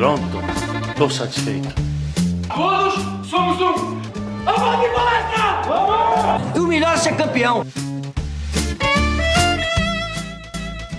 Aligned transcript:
Pronto, 0.00 0.22
tô 0.96 1.10
satisfeito. 1.10 1.68
Todos 2.48 2.94
somos 3.28 3.60
um! 3.60 4.00
Vamos 4.46 4.80
de 4.80 4.94
palestra! 4.94 5.62
Vamos! 5.66 6.56
E 6.56 6.58
o 6.58 6.66
melhor 6.66 6.94
é 6.94 6.96
ser 6.96 7.14
campeão! 7.16 7.66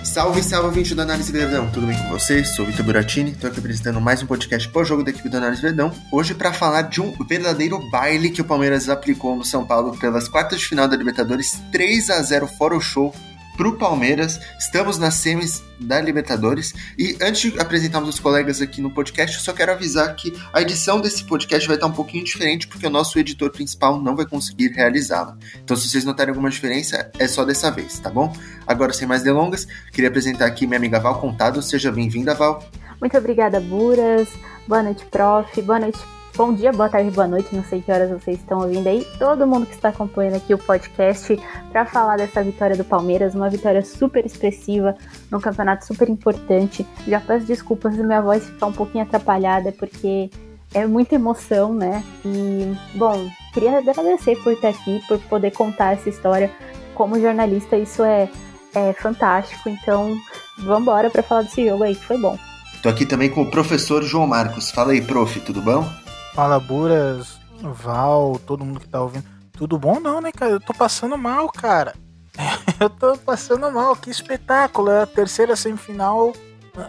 Salve, 0.04 0.40
salve, 0.40 0.76
vinte 0.76 0.94
do 0.94 1.02
Análise 1.02 1.32
Verdão, 1.32 1.68
tudo 1.72 1.88
bem 1.88 1.98
com 1.98 2.10
vocês? 2.10 2.54
Sou 2.54 2.64
Vitor 2.64 2.84
Buratini, 2.84 3.32
estou 3.32 3.50
aqui 3.50 3.58
apresentando 3.58 4.00
mais 4.00 4.22
um 4.22 4.26
podcast 4.26 4.68
pós-jogo 4.68 5.02
da 5.02 5.10
equipe 5.10 5.28
do 5.28 5.36
Análise 5.36 5.62
Verdão, 5.62 5.90
hoje 6.12 6.32
para 6.32 6.52
falar 6.52 6.82
de 6.82 7.00
um 7.00 7.12
verdadeiro 7.26 7.80
baile 7.90 8.30
que 8.30 8.40
o 8.40 8.44
Palmeiras 8.44 8.88
aplicou 8.88 9.34
no 9.34 9.44
São 9.44 9.66
Paulo 9.66 9.98
pelas 9.98 10.28
quartas 10.28 10.60
de 10.60 10.66
final 10.66 10.86
da 10.86 10.94
Libertadores, 10.94 11.60
3 11.72 12.08
a 12.10 12.22
0 12.22 12.46
fora 12.46 12.76
o 12.76 12.80
show, 12.80 13.12
para 13.56 13.68
o 13.68 13.76
Palmeiras. 13.76 14.40
Estamos 14.58 14.98
nas 14.98 15.14
semis 15.14 15.62
da 15.78 16.00
Libertadores. 16.00 16.72
E 16.98 17.16
antes 17.20 17.52
de 17.52 17.60
apresentarmos 17.60 18.08
os 18.08 18.20
colegas 18.20 18.60
aqui 18.60 18.80
no 18.80 18.90
podcast, 18.90 19.36
eu 19.36 19.42
só 19.42 19.52
quero 19.52 19.72
avisar 19.72 20.14
que 20.14 20.32
a 20.52 20.60
edição 20.62 21.00
desse 21.00 21.24
podcast 21.24 21.66
vai 21.66 21.76
estar 21.76 21.86
um 21.86 21.92
pouquinho 21.92 22.24
diferente, 22.24 22.68
porque 22.68 22.86
o 22.86 22.90
nosso 22.90 23.18
editor 23.18 23.50
principal 23.50 24.00
não 24.00 24.16
vai 24.16 24.26
conseguir 24.26 24.68
realizá-la. 24.68 25.36
Então, 25.62 25.76
se 25.76 25.88
vocês 25.88 26.04
notarem 26.04 26.30
alguma 26.30 26.50
diferença, 26.50 27.10
é 27.18 27.28
só 27.28 27.44
dessa 27.44 27.70
vez, 27.70 27.98
tá 27.98 28.10
bom? 28.10 28.34
Agora, 28.66 28.92
sem 28.92 29.06
mais 29.06 29.22
delongas, 29.22 29.66
queria 29.92 30.08
apresentar 30.08 30.46
aqui 30.46 30.66
minha 30.66 30.78
amiga 30.78 31.00
Val 31.00 31.20
Contado. 31.20 31.62
Seja 31.62 31.90
bem-vinda, 31.90 32.34
Val. 32.34 32.64
Muito 33.00 33.16
obrigada, 33.16 33.60
Buras. 33.60 34.28
Boa 34.66 34.82
noite, 34.82 35.04
prof. 35.06 35.60
Boa 35.62 35.80
noite, 35.80 35.98
Bom 36.34 36.54
dia, 36.54 36.72
boa 36.72 36.88
tarde, 36.88 37.10
boa 37.10 37.26
noite, 37.26 37.54
não 37.54 37.62
sei 37.62 37.82
que 37.82 37.92
horas 37.92 38.08
vocês 38.08 38.38
estão 38.38 38.60
ouvindo 38.60 38.86
aí. 38.86 39.06
Todo 39.18 39.46
mundo 39.46 39.66
que 39.66 39.74
está 39.74 39.90
acompanhando 39.90 40.36
aqui 40.36 40.54
o 40.54 40.58
podcast 40.58 41.38
para 41.70 41.84
falar 41.84 42.16
dessa 42.16 42.42
vitória 42.42 42.74
do 42.74 42.84
Palmeiras, 42.84 43.34
uma 43.34 43.50
vitória 43.50 43.84
super 43.84 44.24
expressiva, 44.24 44.96
num 45.30 45.38
campeonato 45.38 45.84
super 45.84 46.08
importante. 46.08 46.86
Já 47.06 47.20
peço 47.20 47.44
desculpas 47.44 47.94
se 47.94 48.02
minha 48.02 48.22
voz 48.22 48.46
ficar 48.46 48.64
um 48.64 48.72
pouquinho 48.72 49.04
atrapalhada, 49.04 49.72
porque 49.72 50.30
é 50.72 50.86
muita 50.86 51.16
emoção, 51.16 51.74
né? 51.74 52.02
E, 52.24 52.74
bom, 52.94 53.28
queria 53.52 53.76
agradecer 53.76 54.42
por 54.42 54.54
estar 54.54 54.70
aqui, 54.70 55.02
por 55.06 55.18
poder 55.24 55.50
contar 55.50 55.92
essa 55.92 56.08
história. 56.08 56.50
Como 56.94 57.20
jornalista, 57.20 57.76
isso 57.76 58.02
é, 58.02 58.30
é 58.74 58.94
fantástico, 58.94 59.68
então 59.68 60.16
vamos 60.60 60.80
embora 60.80 61.10
para 61.10 61.22
falar 61.22 61.42
desse 61.42 61.68
jogo 61.68 61.84
aí, 61.84 61.94
que 61.94 62.06
foi 62.06 62.16
bom. 62.16 62.38
Tô 62.82 62.88
aqui 62.88 63.04
também 63.04 63.28
com 63.28 63.42
o 63.42 63.50
professor 63.50 64.02
João 64.02 64.26
Marcos. 64.26 64.70
Fala 64.70 64.92
aí, 64.92 65.02
prof, 65.02 65.38
tudo 65.40 65.60
bom? 65.60 66.01
Fala 66.34 66.58
Buras, 66.58 67.38
Val, 67.60 68.40
todo 68.46 68.64
mundo 68.64 68.80
que 68.80 68.88
tá 68.88 69.02
ouvindo. 69.02 69.24
Tudo 69.52 69.78
bom 69.78 70.00
não, 70.00 70.20
né, 70.20 70.32
cara? 70.32 70.52
Eu 70.52 70.60
tô 70.60 70.72
passando 70.72 71.16
mal, 71.18 71.48
cara. 71.50 71.94
Eu 72.80 72.88
tô 72.88 73.16
passando 73.18 73.70
mal, 73.70 73.94
que 73.94 74.10
espetáculo. 74.10 74.90
É 74.90 75.02
a 75.02 75.06
terceira 75.06 75.54
semifinal 75.54 76.32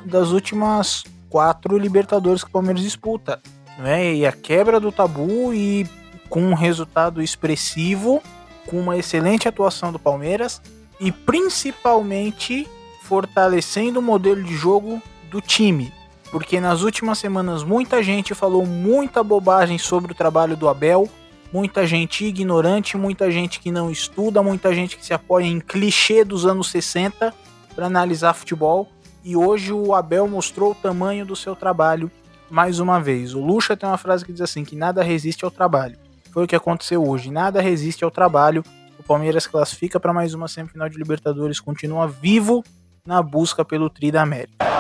das 0.06 0.30
últimas 0.30 1.04
quatro 1.30 1.78
Libertadores 1.78 2.42
que 2.42 2.50
o 2.50 2.54
Palmeiras 2.54 2.82
disputa. 2.82 3.42
Né? 3.78 4.16
E 4.16 4.26
a 4.26 4.32
quebra 4.32 4.80
do 4.80 4.92
tabu 4.92 5.54
e 5.54 5.86
com 6.30 6.42
um 6.42 6.54
resultado 6.54 7.22
expressivo, 7.22 8.24
com 8.66 8.80
uma 8.80 8.98
excelente 8.98 9.48
atuação 9.48 9.92
do 9.92 10.00
Palmeiras 10.00 10.62
e 11.00 11.12
principalmente 11.12 12.68
fortalecendo 13.02 14.00
o 14.00 14.02
modelo 14.02 14.42
de 14.42 14.56
jogo 14.56 15.02
do 15.30 15.42
time 15.42 15.92
porque 16.34 16.60
nas 16.60 16.82
últimas 16.82 17.20
semanas 17.20 17.64
muita 17.64 18.02
gente 18.02 18.34
falou 18.34 18.66
muita 18.66 19.24
bobagem 19.24 19.78
sobre 19.78 20.14
o 20.14 20.16
trabalho 20.16 20.58
do 20.58 20.68
Abel, 20.68 21.08
muita 21.54 21.86
gente 21.86 22.26
ignorante, 22.26 22.98
muita 22.98 23.30
gente 23.30 23.60
que 23.60 23.72
não 23.72 23.92
estuda, 23.92 24.42
muita 24.42 24.74
gente 24.74 24.98
que 24.98 25.06
se 25.06 25.14
apoia 25.14 25.46
em 25.46 25.60
clichê 25.60 26.26
dos 26.26 26.44
anos 26.44 26.72
60 26.72 27.32
para 27.76 27.86
analisar 27.86 28.34
futebol. 28.34 28.90
E 29.24 29.36
hoje 29.36 29.72
o 29.72 29.94
Abel 29.94 30.28
mostrou 30.28 30.72
o 30.72 30.76
tamanho 30.76 31.24
do 31.24 31.36
seu 31.36 31.56
trabalho 31.56 32.10
mais 32.50 32.80
uma 32.80 33.00
vez. 33.00 33.36
O 33.36 33.40
Lucha 33.40 33.78
tem 33.78 33.88
uma 33.88 34.00
frase 34.00 34.26
que 34.26 34.34
diz 34.34 34.42
assim: 34.42 34.66
que 34.66 34.76
nada 34.76 35.04
resiste 35.04 35.46
ao 35.46 35.52
trabalho. 35.52 36.00
Foi 36.32 36.46
o 36.46 36.48
que 36.48 36.56
aconteceu 36.56 37.08
hoje. 37.08 37.30
Nada 37.30 37.62
resiste 37.62 38.04
ao 38.04 38.10
trabalho. 38.10 38.64
O 38.98 39.04
Palmeiras 39.04 39.46
classifica 39.46 40.00
para 40.00 40.12
mais 40.12 40.34
uma 40.34 40.48
semifinal 40.48 40.90
de 40.90 40.98
Libertadores, 40.98 41.60
continua 41.60 42.08
vivo 42.08 42.64
na 43.06 43.22
busca 43.22 43.64
pelo 43.64 43.88
Tri 43.88 44.10
da 44.10 44.24
América. 44.24 44.73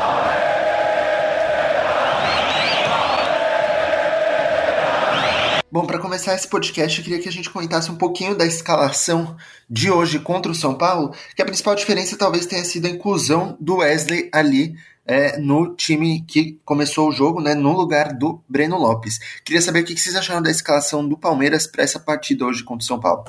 Bom, 5.73 5.87
para 5.87 5.97
começar 5.97 6.35
esse 6.35 6.47
podcast, 6.47 6.99
eu 6.99 7.03
queria 7.03 7.19
que 7.19 7.27
a 7.27 7.31
gente 7.31 7.49
comentasse 7.49 7.89
um 7.89 7.97
pouquinho 7.97 8.37
da 8.37 8.45
escalação 8.45 9.35
de 9.67 9.89
hoje 9.89 10.19
contra 10.19 10.51
o 10.51 10.53
São 10.53 10.77
Paulo, 10.77 11.15
que 11.35 11.41
a 11.41 11.45
principal 11.45 11.73
diferença 11.73 12.15
talvez 12.15 12.45
tenha 12.45 12.63
sido 12.63 12.85
a 12.85 12.91
inclusão 12.91 13.57
do 13.59 13.77
Wesley 13.77 14.29
ali 14.31 14.75
é, 15.03 15.39
no 15.39 15.75
time 15.75 16.21
que 16.27 16.61
começou 16.63 17.09
o 17.09 17.11
jogo, 17.11 17.41
né, 17.41 17.55
no 17.55 17.75
lugar 17.75 18.13
do 18.13 18.39
Breno 18.47 18.77
Lopes. 18.77 19.17
Queria 19.43 19.63
saber 19.63 19.79
o 19.79 19.83
que 19.83 19.97
vocês 19.97 20.15
acharam 20.15 20.43
da 20.43 20.51
escalação 20.51 21.09
do 21.09 21.17
Palmeiras 21.17 21.65
para 21.65 21.83
essa 21.83 21.99
partida 21.99 22.45
hoje 22.45 22.63
contra 22.63 22.83
o 22.83 22.87
São 22.87 22.99
Paulo. 22.99 23.25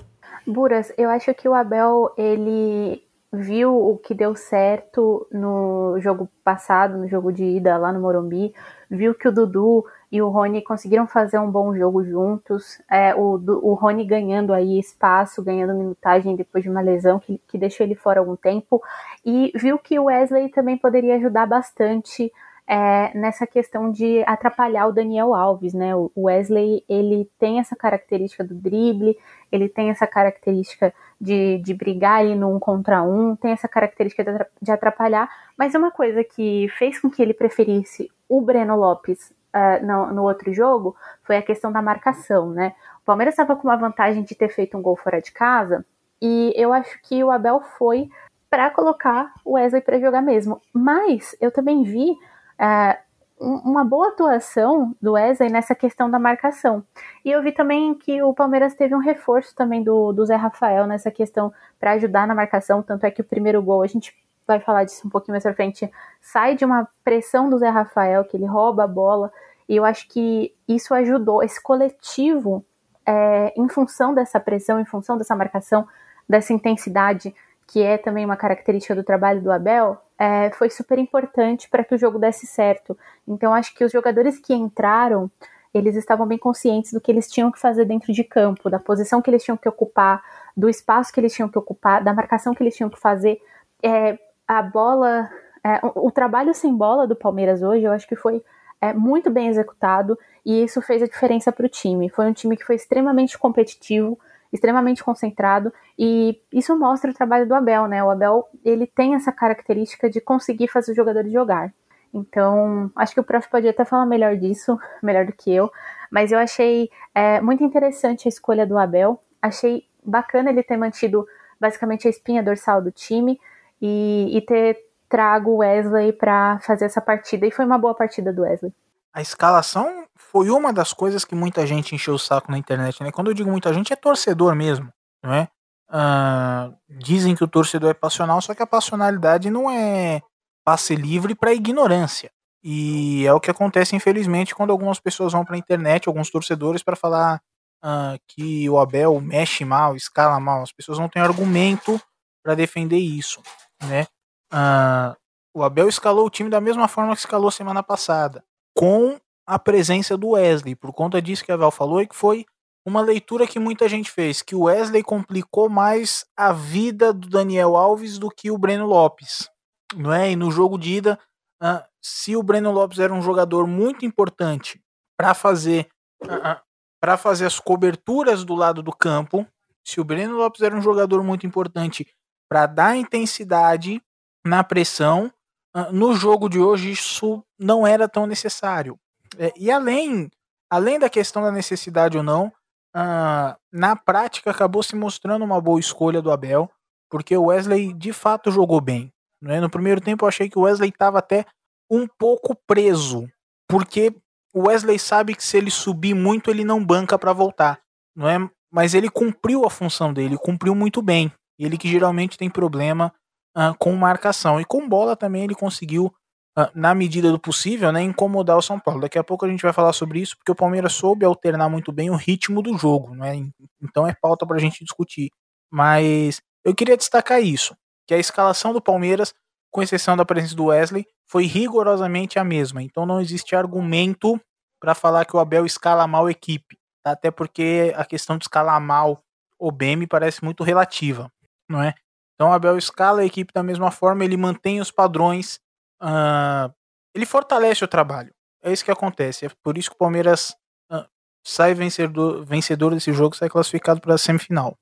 Buras, 0.47 0.93
eu 0.99 1.09
acho 1.09 1.32
que 1.32 1.49
o 1.49 1.55
Abel 1.55 2.12
ele 2.19 3.03
viu 3.32 3.75
o 3.75 3.97
que 3.97 4.15
deu 4.15 4.37
certo 4.37 5.26
no 5.32 5.99
jogo 5.99 6.28
passado, 6.44 6.99
no 6.99 7.09
jogo 7.09 7.32
de 7.32 7.43
ida 7.43 7.78
lá 7.78 7.91
no 7.91 8.03
Morumbi, 8.03 8.53
viu 8.91 9.15
que 9.15 9.28
o 9.28 9.32
Dudu 9.32 9.87
e 10.15 10.23
o 10.23 10.29
Rony 10.29 10.63
conseguiram 10.63 11.09
fazer 11.09 11.41
um 11.41 11.51
bom 11.51 11.75
jogo 11.75 12.05
juntos. 12.05 12.81
É, 12.89 13.13
o, 13.17 13.35
o 13.35 13.75
Rony 13.75 14.05
ganhando 14.05 14.53
aí 14.53 14.79
espaço, 14.79 15.43
ganhando 15.43 15.75
minutagem 15.75 16.37
depois 16.37 16.63
de 16.63 16.71
uma 16.71 16.81
lesão 16.81 17.19
que, 17.19 17.41
que 17.49 17.59
deixou 17.59 17.85
ele 17.85 17.97
fora 17.97 18.21
algum 18.21 18.37
tempo. 18.37 18.81
E 19.27 19.51
viu 19.57 19.77
que 19.77 19.99
o 19.99 20.05
Wesley 20.05 20.51
também 20.51 20.79
poderia 20.79 21.17
ajudar 21.17 21.47
bastante 21.47 22.33
é, 22.65 23.11
nessa 23.19 23.45
questão 23.45 23.91
de 23.91 24.23
atrapalhar 24.25 24.87
o 24.87 24.93
Daniel 24.93 25.35
Alves, 25.35 25.75
né? 25.75 25.97
O 25.97 26.13
Wesley 26.17 26.85
ele 26.89 27.29
tem 27.37 27.59
essa 27.59 27.75
característica 27.75 28.45
do 28.45 28.55
drible, 28.55 29.19
ele 29.51 29.69
tem 29.69 29.91
essa 29.91 30.07
característica 30.07 30.95
de, 31.21 31.59
de 31.59 31.75
brigar 31.75 32.21
ali 32.21 32.37
no 32.37 32.55
um 32.55 32.61
contra 32.61 33.03
um, 33.03 33.35
tem 33.35 33.51
essa 33.51 33.67
característica 33.67 34.49
de 34.63 34.71
atrapalhar, 34.71 35.29
mas 35.59 35.75
uma 35.75 35.91
coisa 35.91 36.23
que 36.23 36.69
fez 36.79 37.01
com 37.01 37.11
que 37.11 37.21
ele 37.21 37.35
preferisse 37.35 38.09
o 38.29 38.41
Breno 38.41 38.77
Lopes 38.77 39.35
uh, 39.55 39.87
no, 39.87 40.13
no, 40.13 40.23
outro 40.25 40.53
jogo 40.53 40.97
foi 41.23 41.37
a 41.37 41.43
questão 41.43 41.71
da 41.71 41.81
marcação, 41.81 42.51
né? 42.51 42.75
O 43.03 43.05
Palmeiras 43.05 43.35
estava 43.35 43.55
com 43.57 43.69
uma 43.69 43.77
vantagem 43.77 44.23
de 44.23 44.35
ter 44.35 44.49
feito 44.49 44.77
um 44.77 44.83
gol 44.83 44.97
fora 44.97 45.23
de 45.23 45.31
casa 45.33 45.85
e 46.21 46.53
eu 46.57 46.73
acho 46.73 47.01
que 47.03 47.23
o 47.23 47.31
Abel 47.31 47.61
foi 47.79 48.11
para 48.51 48.71
colocar 48.71 49.33
o 49.45 49.53
Wesley 49.53 49.83
para 49.83 49.99
jogar 49.99 50.23
mesmo. 50.23 50.61
Mas 50.73 51.37
eu 51.41 51.51
também 51.51 51.83
vi 51.83 52.11
uh, 52.11 53.05
uma 53.39 53.85
boa 53.85 54.09
atuação 54.09 54.95
do 55.03 55.13
Wesley 55.13 55.51
nessa 55.51 55.75
questão 55.75 56.11
da 56.11 56.19
marcação. 56.19 56.85
E 57.25 57.31
eu 57.31 57.43
vi 57.43 57.53
também 57.53 57.95
que 57.95 58.23
o 58.23 58.33
Palmeiras 58.33 58.75
teve 58.75 58.95
um 58.95 59.01
reforço 59.01 59.55
também 59.55 59.83
do, 59.83 60.13
do 60.13 60.25
Zé 60.25 60.37
Rafael 60.37 60.87
nessa 60.87 61.11
questão 61.11 61.53
para 61.79 61.93
ajudar 61.93 62.27
na 62.27 62.35
marcação, 62.35 62.83
tanto 62.83 63.05
é 63.05 63.11
que 63.11 63.21
o 63.21 63.25
primeiro 63.25 63.61
gol 63.63 63.83
a 63.83 63.87
gente 63.87 64.15
vai 64.47 64.60
falar 64.60 64.84
disso 64.84 65.06
um 65.06 65.10
pouquinho 65.10 65.34
mais 65.34 65.43
pra 65.43 65.55
frente, 65.55 65.91
sai 66.21 66.55
de 66.55 66.65
uma 66.65 66.88
pressão 67.03 67.49
do 67.49 67.59
Zé 67.59 67.69
Rafael, 67.69 68.25
que 68.25 68.37
ele 68.37 68.47
rouba 68.47 68.84
a 68.84 68.88
bola, 68.88 69.32
e 69.69 69.77
eu 69.77 69.84
acho 69.84 70.09
que 70.09 70.55
isso 70.69 70.93
ajudou, 70.94 71.43
esse 71.43 71.62
coletivo, 71.62 72.65
é, 73.06 73.53
em 73.56 73.69
função 73.69 74.15
dessa 74.15 74.38
pressão, 74.38 74.78
em 74.78 74.84
função 74.84 75.16
dessa 75.16 75.34
marcação, 75.34 75.87
dessa 76.28 76.53
intensidade, 76.53 77.34
que 77.66 77.82
é 77.82 77.97
também 77.97 78.25
uma 78.25 78.37
característica 78.37 78.94
do 78.94 79.03
trabalho 79.03 79.41
do 79.41 79.50
Abel, 79.50 79.99
é, 80.19 80.50
foi 80.50 80.71
super 80.71 80.99
importante 80.99 81.69
para 81.69 81.82
que 81.82 81.94
o 81.94 81.99
jogo 81.99 82.19
desse 82.19 82.47
certo. 82.47 82.97
Então, 83.26 83.55
acho 83.55 83.75
que 83.75 83.84
os 83.84 83.91
jogadores 83.91 84.38
que 84.38 84.55
entraram, 84.55 85.31
eles 85.72 85.97
estavam 85.97 86.26
bem 86.26 86.38
conscientes 86.38 86.93
do 86.93 87.00
que 87.00 87.11
eles 87.11 87.28
tinham 87.28 87.50
que 87.50 87.59
fazer 87.59 87.84
dentro 87.84 88.12
de 88.12 88.22
campo, 88.22 88.71
da 88.71 88.78
posição 88.78 89.21
que 89.21 89.28
eles 89.28 89.43
tinham 89.43 89.56
que 89.56 89.69
ocupar, 89.69 90.22
do 90.56 90.69
espaço 90.69 91.12
que 91.12 91.19
eles 91.19 91.34
tinham 91.34 91.49
que 91.49 91.59
ocupar, 91.59 92.05
da 92.05 92.15
marcação 92.15 92.55
que 92.55 92.62
eles 92.62 92.76
tinham 92.76 92.91
que 92.91 93.00
fazer. 93.00 93.41
É, 93.82 94.19
a 94.46 94.62
bola, 94.62 95.31
é, 95.62 95.81
o, 95.82 96.11
trabalho 96.11 96.55
sem 96.55 96.75
bola 96.75 97.06
do 97.06 97.17
Palmeiras 97.17 97.62
hoje, 97.62 97.85
eu 97.85 97.93
acho 97.93 98.06
que 98.06 98.17
foi 98.17 98.43
é, 98.81 98.93
muito 98.93 99.31
bem 99.31 99.49
executado 99.49 100.19
e 100.44 100.62
isso 100.62 100.82
fez 100.82 101.02
a 101.02 101.06
diferença 101.06 101.50
para 101.50 101.67
o 101.67 101.69
time. 101.69 102.11
Foi 102.11 102.26
um 102.26 102.32
time 102.32 102.56
que 102.56 102.64
foi 102.64 102.76
extremamente 102.76 103.38
competitivo, 103.38 104.19
extremamente 104.52 105.02
concentrado 105.02 105.73
e 105.99 106.41
isso 106.52 106.79
mostra 106.79 107.11
o 107.11 107.14
trabalho 107.14 107.46
do 107.46 107.55
Abel, 107.55 107.87
né? 107.87 108.05
O 108.05 108.11
Abel 108.11 108.46
ele 108.64 108.87
tem 108.87 109.14
essa 109.14 109.32
característica 109.32 110.08
de 110.11 110.20
conseguir 110.20 110.69
fazer 110.69 110.93
os 110.93 110.97
jogadores 110.97 111.32
jogar. 111.32 111.73
Então, 112.12 112.93
acho 112.94 113.12
que 113.12 113.20
o 113.20 113.25
prof 113.25 113.49
pode 113.49 113.67
até 113.67 113.85
falar 113.85 114.06
melhor 114.06 114.37
disso, 114.37 114.79
melhor 115.02 115.26
do 115.26 115.32
que 115.32 115.52
eu, 115.52 115.70
mas 116.11 116.31
eu 116.31 116.38
achei 116.38 116.88
é, 117.12 117.40
muito 117.40 117.64
interessante 117.64 118.29
a 118.29 118.31
escolha 118.31 118.67
do 118.67 118.79
Abel. 118.79 119.20
Achei 119.43 119.85
bacana 120.05 120.50
ele 120.50 120.62
ter 120.62 120.76
mantido 120.76 121.26
basicamente 121.58 122.06
a 122.06 122.11
espinha 122.11 122.43
dorsal 122.43 122.81
do 122.81 122.93
time 122.93 123.40
e, 123.81 124.37
e 124.37 124.41
ter 124.43 124.79
trago 125.09 125.50
o 125.53 125.56
Wesley 125.59 126.12
para 126.12 126.59
fazer 126.61 126.87
essa 126.87 127.00
partida. 127.00 127.47
E 127.47 127.50
foi 127.50 127.65
uma 127.65 127.79
boa 127.79 127.94
partida 127.94 128.32
do 128.32 128.43
Wesley. 128.43 128.73
A 129.12 129.23
escalação 129.23 130.06
foi 130.17 130.50
uma 130.50 130.73
das 130.73 130.93
coisas 130.93 131.25
que 131.25 131.35
muita 131.35 131.65
gente 131.67 131.94
encheu 131.94 132.15
o 132.15 132.19
saco 132.19 132.50
na 132.50 132.59
internet, 132.59 133.03
né? 133.03 133.12
Quando 133.12 133.31
eu 133.31 133.35
digo 133.35 133.50
muita 133.50 133.73
gente, 133.73 133.93
é 133.93 133.97
torcedor 133.97 134.56
mesmo, 134.56 134.93
não 135.23 135.32
é? 135.32 135.49
Uh, 135.88 136.75
dizem 136.99 137.37
que 137.37 137.44
o 137.44 137.49
torcedor 137.49 137.91
é 137.91 137.94
passional, 137.94 138.41
só 138.41 138.53
que 138.55 138.62
a 138.62 138.67
passionalidade 138.67 139.50
não 139.50 139.71
é 139.71 140.21
passe 140.65 140.97
livre 140.97 141.35
para 141.35 141.55
ignorância. 141.55 142.31
E 142.62 143.25
é 143.26 143.32
o 143.32 143.38
que 143.38 143.50
acontece, 143.50 143.94
infelizmente, 143.94 144.55
quando 144.55 144.71
algumas 144.71 144.99
pessoas 144.99 145.32
vão 145.32 145.44
para 145.44 145.55
a 145.55 145.59
internet, 145.59 146.09
alguns 146.09 146.31
torcedores, 146.31 146.82
para 146.82 146.97
falar 146.97 147.41
uh, 147.85 148.19
que 148.26 148.69
o 148.69 148.81
Abel 148.81 149.21
mexe 149.21 149.65
mal, 149.65 149.94
escala 149.94 150.41
mal. 150.41 150.62
As 150.62 150.73
pessoas 150.73 150.99
não 150.99 151.09
têm 151.09 151.23
argumento 151.23 152.00
para 152.44 152.55
defender 152.55 152.99
isso, 152.99 153.43
né? 153.82 154.06
Uh, 154.52 155.17
o 155.55 155.62
Abel 155.62 155.88
escalou 155.88 156.26
o 156.26 156.31
time 156.31 156.50
da 156.50 156.61
mesma 156.61 156.87
forma 156.87 157.14
que 157.14 157.20
escalou 157.20 157.50
semana 157.50 157.82
passada, 157.82 158.44
com 158.76 159.19
a 159.46 159.58
presença 159.58 160.17
do 160.17 160.31
Wesley, 160.31 160.75
por 160.75 160.93
conta 160.93 161.23
disso 161.23 161.44
que 161.44 161.52
a 161.52 161.56
Val 161.56 161.70
falou 161.70 162.02
e 162.02 162.06
que 162.06 162.14
foi 162.14 162.44
uma 162.87 163.00
leitura 163.00 163.46
que 163.46 163.58
muita 163.58 163.88
gente 163.88 164.11
fez, 164.11 164.43
que 164.43 164.55
o 164.55 164.62
Wesley 164.62 165.02
complicou 165.02 165.70
mais 165.70 166.26
a 166.37 166.52
vida 166.52 167.12
do 167.12 167.29
Daniel 167.29 167.76
Alves 167.76 168.19
do 168.19 168.29
que 168.29 168.50
o 168.50 168.58
Breno 168.58 168.87
Lopes, 168.87 169.49
não 169.94 170.12
é? 170.12 170.31
E 170.31 170.37
no 170.37 170.50
jogo 170.50 170.76
de 170.79 170.97
ida, 170.97 171.19
uh, 171.62 171.82
se 172.02 172.37
o 172.37 172.43
Breno 172.43 172.70
Lopes 172.70 172.99
era 172.99 173.14
um 173.14 173.23
jogador 173.23 173.67
muito 173.67 174.05
importante 174.05 174.82
para 175.17 175.32
fazer 175.32 175.88
uh, 176.23 176.62
para 177.00 177.17
fazer 177.19 177.44
as 177.44 177.61
coberturas 177.61 178.44
do 178.44 178.55
lado 178.55 178.82
do 178.82 178.90
campo, 178.90 179.47
se 179.87 180.00
o 180.00 180.05
Breno 180.05 180.37
Lopes 180.37 180.62
era 180.62 180.75
um 180.75 180.81
jogador 180.81 181.23
muito 181.23 181.47
importante 181.47 182.06
para 182.55 182.67
dar 182.67 182.97
intensidade 182.97 184.01
na 184.47 184.62
pressão, 184.62 185.29
uh, 185.77 185.93
no 185.93 186.15
jogo 186.15 186.49
de 186.49 186.61
hoje 186.61 186.93
isso 186.93 187.45
não 187.59 187.85
era 187.85 188.09
tão 188.09 188.29
necessário. 188.29 188.97
É, 189.37 189.53
e 189.56 189.73
além 189.73 190.31
além 190.71 190.97
da 190.97 191.11
questão 191.11 191.43
da 191.43 191.51
necessidade 191.51 192.17
ou 192.17 192.23
não, 192.23 192.53
uh, 192.95 193.59
na 193.73 193.97
prática 193.97 194.53
acabou 194.53 194.85
se 194.85 194.95
mostrando 194.95 195.45
uma 195.45 195.61
boa 195.61 195.81
escolha 195.81 196.23
do 196.23 196.31
Abel, 196.31 196.71
porque 197.11 197.37
o 197.37 197.47
Wesley 197.47 197.93
de 197.93 198.12
fato 198.12 198.53
jogou 198.53 198.81
bem. 198.81 199.12
Né? 199.43 199.61
No 199.61 199.69
primeiro 199.69 200.00
tempo 200.00 200.25
eu 200.25 200.29
achei 200.29 200.49
que 200.49 200.57
o 200.59 200.62
Wesley 200.62 200.91
estava 200.91 201.19
até 201.19 201.45
um 201.91 202.07
pouco 202.07 202.55
preso, 202.69 203.29
porque 203.69 204.15
o 204.55 204.69
Wesley 204.69 205.00
sabe 205.00 205.35
que 205.35 205.43
se 205.43 205.57
ele 205.57 205.73
subir 205.73 206.15
muito 206.15 206.53
ele 206.53 206.62
não 206.62 206.85
banca 206.85 207.19
para 207.19 207.33
voltar, 207.33 207.81
não 208.15 208.29
é? 208.29 208.49
Mas 208.71 208.95
ele 208.95 209.11
cumpriu 209.11 209.65
a 209.65 209.71
função 209.71 210.15
dele, 210.15 210.39
cumpriu 210.39 210.73
muito 210.73 211.03
bem. 211.03 211.33
Ele 211.59 211.79
que 211.79 211.89
geralmente 211.89 212.37
tem 212.37 212.51
problema 212.51 213.12
uh, 213.56 213.77
com 213.79 213.95
marcação 213.95 214.61
e 214.61 214.65
com 214.65 214.89
bola 214.89 215.17
também 215.17 215.45
ele 215.45 215.55
conseguiu 215.55 216.12
ah, 216.56 216.71
na 216.73 216.95
medida 216.95 217.33
do 217.33 217.39
possível, 217.39 217.91
né, 217.91 218.01
incomodar 218.01 218.56
o 218.56 218.62
São 218.62 218.79
Paulo. 218.79 219.01
Daqui 219.01 219.19
a 219.19 219.25
pouco 219.25 219.45
a 219.45 219.49
gente 219.49 219.62
vai 219.62 219.73
falar 219.73 219.93
sobre 219.93 220.21
isso, 220.21 220.37
porque 220.37 220.53
o 220.53 220.55
Palmeiras 220.55 220.93
soube 220.93 221.25
alternar 221.25 221.69
muito 221.69 221.91
bem 221.91 222.11
o 222.11 222.17
ritmo 222.17 222.62
do 222.62 222.79
jogo, 222.79 223.12
né? 223.12 223.45
Então 223.83 224.06
é 224.06 224.15
pauta 224.15 224.47
para 224.47 224.56
a 224.56 224.61
gente 224.61 224.85
discutir. 224.85 225.31
Mas 225.69 226.41
eu 226.65 226.73
queria 226.73 226.97
destacar 226.97 227.43
isso, 227.43 227.77
que 228.07 228.15
a 228.15 228.19
escalação 228.19 228.73
do 228.73 228.81
Palmeiras, 228.81 229.35
com 229.73 229.83
exceção 229.83 230.17
da 230.17 230.25
presença 230.25 230.55
do 230.55 230.67
Wesley, 230.67 231.05
foi 231.27 231.45
rigorosamente 231.47 232.39
a 232.39 232.45
mesma. 232.45 232.81
Então 232.81 233.05
não 233.05 233.21
existe 233.21 233.57
argumento 233.57 234.41
para 234.81 234.95
falar 234.95 235.25
que 235.25 235.35
o 235.35 235.41
Abel 235.41 235.67
escala 235.67 236.07
mal 236.07 236.27
a 236.27 236.31
equipe, 236.31 236.79
tá? 237.03 237.12
até 237.12 237.33
porque 237.33 237.93
a 237.97 238.05
questão 238.05 238.39
de 238.39 238.45
escalar 238.45 238.81
mal 238.81 239.21
o 239.59 239.73
bem 239.73 239.97
me 239.97 240.07
parece 240.07 240.45
muito 240.45 240.62
relativa, 240.62 241.33
não 241.69 241.82
é? 241.82 241.94
Então 242.34 242.52
Abel 242.52 242.76
escala 242.76 243.20
a 243.20 243.26
equipe 243.26 243.52
da 243.52 243.62
mesma 243.62 243.90
forma, 243.90 244.25
ele 244.25 244.37
mantém 244.37 244.81
os 244.81 244.90
padrões 244.90 245.61
uh, 246.02 246.72
ele 247.14 247.25
fortalece 247.26 247.84
o 247.84 247.88
trabalho. 247.88 248.32
É 248.62 248.72
isso 248.72 248.84
que 248.84 248.90
acontece. 248.90 249.46
É 249.46 249.50
por 249.62 249.78
isso 249.78 249.90
que 249.90 249.96
o 249.96 249.99
Palmeiras 249.99 250.50
uh, 250.90 251.05
sai 251.44 251.75
vencedor, 251.75 252.44
vencedor 252.44 252.94
desse 252.94 253.12
jogo, 253.12 253.37
sai 253.37 253.49
classificado 253.49 254.00
para 254.00 254.14
a 254.14 254.19
semifinal. 254.19 254.76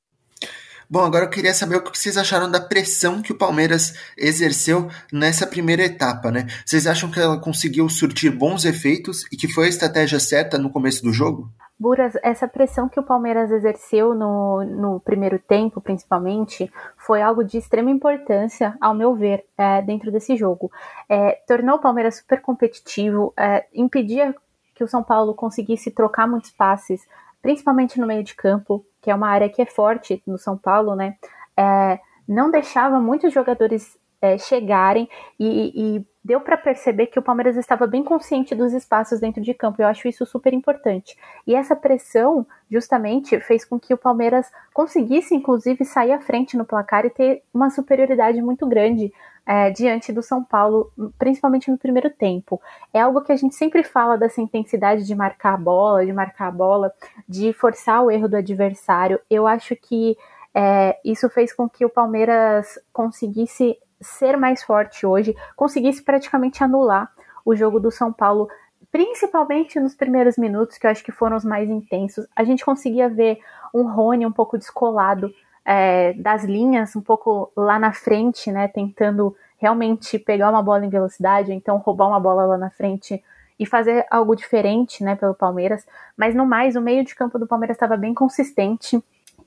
Bom, 0.89 1.05
agora 1.05 1.25
eu 1.25 1.31
queria 1.31 1.55
saber 1.55 1.77
o 1.77 1.83
que 1.83 1.99
vocês 1.99 2.19
acharam 2.19 2.51
da 2.51 2.61
pressão 2.61 3.23
que 3.23 3.33
o 3.33 3.39
Palmeiras 3.39 3.95
exerceu 4.17 4.91
nessa 5.11 5.47
primeira 5.47 5.83
etapa, 5.83 6.31
né? 6.31 6.47
Vocês 6.67 6.87
acham 6.87 7.11
que 7.11 7.19
ela 7.19 7.41
conseguiu 7.41 7.89
surtir 7.89 8.31
bons 8.31 8.67
efeitos 8.67 9.25
e 9.33 9.37
que 9.37 9.49
foi 9.49 9.67
a 9.67 9.69
estratégia 9.71 10.21
certa 10.21 10.59
no 10.59 10.71
começo 10.71 11.03
do 11.03 11.13
jogo? 11.13 11.51
Buras, 11.83 12.17
essa 12.23 12.47
pressão 12.47 12.89
que 12.89 13.01
o 13.01 13.03
Palmeiras 13.03 13.51
exerceu 13.51 14.15
no, 14.15 14.63
no 14.63 15.01
primeiro 15.01 15.37
tempo, 15.37 15.81
principalmente, 15.81 16.73
foi 16.97 17.21
algo 17.21 17.43
de 17.43 17.59
extrema 17.59 17.91
importância, 17.91 18.77
ao 18.81 18.95
meu 18.95 19.17
ver, 19.17 19.45
é, 19.59 19.83
dentro 19.83 20.13
desse 20.13 20.37
jogo. 20.37 20.71
É, 21.09 21.33
tornou 21.45 21.75
o 21.75 21.81
Palmeiras 21.81 22.19
super 22.19 22.41
competitivo, 22.41 23.35
é, 23.37 23.67
impedia 23.75 24.33
que 24.77 24.85
o 24.85 24.87
São 24.87 25.03
Paulo 25.03 25.35
conseguisse 25.35 25.91
trocar 25.91 26.29
muitos 26.29 26.53
passes, 26.53 27.05
principalmente 27.43 27.99
no 27.99 28.07
meio 28.07 28.23
de 28.23 28.37
campo, 28.37 28.87
que 29.01 29.11
é 29.11 29.15
uma 29.15 29.29
área 29.29 29.49
que 29.49 29.61
é 29.61 29.67
forte 29.67 30.23
no 30.25 30.39
São 30.39 30.57
Paulo, 30.57 30.95
né? 30.95 31.17
É, 31.57 31.99
não 32.29 32.49
deixava 32.49 33.01
muitos 33.01 33.35
jogadores 33.35 33.99
é, 34.23 34.39
chegarem 34.39 35.09
e, 35.39 35.73
e 35.99 36.07
deu 36.25 36.41
para 36.41 36.57
perceber 36.57 37.09
que 37.09 37.19
o 37.19 37.23
Palmeiras 37.23 37.57
estava 37.57 37.87
bem 37.87 38.05
consciente 38.05 38.55
dos 38.55 38.73
espaços 38.73 39.19
dentro 39.19 39.43
de 39.43 39.53
campo. 39.53 39.83
Eu 39.83 39.89
acho 39.89 40.07
isso 40.07 40.25
super 40.25 40.55
importante. 40.55 41.17
E 41.45 41.57
essa 41.57 41.75
pressão, 41.75 42.47
justamente, 42.71 43.41
fez 43.41 43.65
com 43.65 43.81
que 43.81 43.93
o 43.93 43.99
Palmeiras 43.99 44.51
conseguisse, 44.73 45.35
inclusive, 45.35 45.85
sair 45.85 46.13
à 46.13 46.21
frente 46.21 46.57
no 46.57 46.65
placar 46.65 47.05
e 47.05 47.11
ter 47.11 47.43
uma 47.53 47.69
superioridade 47.69 48.41
muito 48.41 48.65
grande 48.67 49.13
é, 49.45 49.71
diante 49.71 50.13
do 50.13 50.23
São 50.23 50.45
Paulo, 50.45 50.93
principalmente 51.19 51.69
no 51.69 51.77
primeiro 51.77 52.09
tempo. 52.09 52.63
É 52.95 53.01
algo 53.01 53.23
que 53.23 53.33
a 53.33 53.37
gente 53.37 53.57
sempre 53.57 53.83
fala 53.83 54.17
dessa 54.17 54.41
intensidade 54.41 55.05
de 55.05 55.15
marcar 55.17 55.55
a 55.55 55.57
bola, 55.57 56.07
de 56.07 56.13
marcar 56.13 56.47
a 56.47 56.53
bola, 56.53 56.93
de 57.29 57.53
forçar 57.53 58.05
o 58.05 58.11
erro 58.11 58.29
do 58.29 58.37
adversário. 58.37 59.19
Eu 59.29 59.49
acho 59.49 59.75
que 59.75 60.17
é, 60.55 60.97
isso 61.05 61.29
fez 61.31 61.53
com 61.53 61.69
que 61.69 61.85
o 61.85 61.91
Palmeiras 61.91 62.79
conseguisse 62.93 63.77
ser 64.03 64.37
mais 64.37 64.63
forte 64.63 65.07
hoje, 65.07 65.35
conseguisse 65.57 66.03
praticamente 66.03 66.63
anular 66.63 67.11
o 67.45 67.55
jogo 67.57 67.81
do 67.81 67.91
São 67.91 68.13
Paulo, 68.13 68.49
principalmente 68.91 69.81
nos 69.81 69.95
primeiros 69.95 70.37
minutos, 70.37 70.77
que 70.77 70.87
eu 70.87 70.91
acho 70.91 71.03
que 71.03 71.13
foram 71.13 71.37
os 71.37 71.45
mais 71.45 71.69
intensos. 71.71 72.27
A 72.37 72.45
gente 72.45 72.65
conseguia 72.65 73.09
ver 73.09 73.39
um 73.73 73.91
Rony 73.91 74.27
um 74.27 74.33
pouco 74.33 74.59
descolado 74.59 75.33
é, 75.65 76.13
das 76.15 76.45
linhas, 76.45 76.95
um 76.95 77.01
pouco 77.01 77.51
lá 77.57 77.79
na 77.79 77.93
frente, 77.93 78.51
né, 78.51 78.69
tentando 78.69 79.35
realmente 79.59 80.19
pegar 80.19 80.51
uma 80.51 80.63
bola 80.63 80.85
em 80.85 80.89
velocidade, 80.89 81.53
então 81.53 81.79
roubar 81.79 82.09
uma 82.09 82.21
bola 82.21 82.45
lá 82.45 82.59
na 82.59 82.71
frente 82.71 83.23
e 83.59 83.65
fazer 83.65 84.05
algo 84.11 84.35
diferente, 84.35 85.05
né, 85.05 85.15
pelo 85.15 85.35
Palmeiras. 85.35 85.87
Mas 86.17 86.35
no 86.35 86.45
mais, 86.45 86.75
o 86.75 86.81
meio 86.81 87.05
de 87.05 87.15
campo 87.15 87.39
do 87.39 87.47
Palmeiras 87.47 87.77
estava 87.77 87.97
bem 87.97 88.13
consistente. 88.13 89.03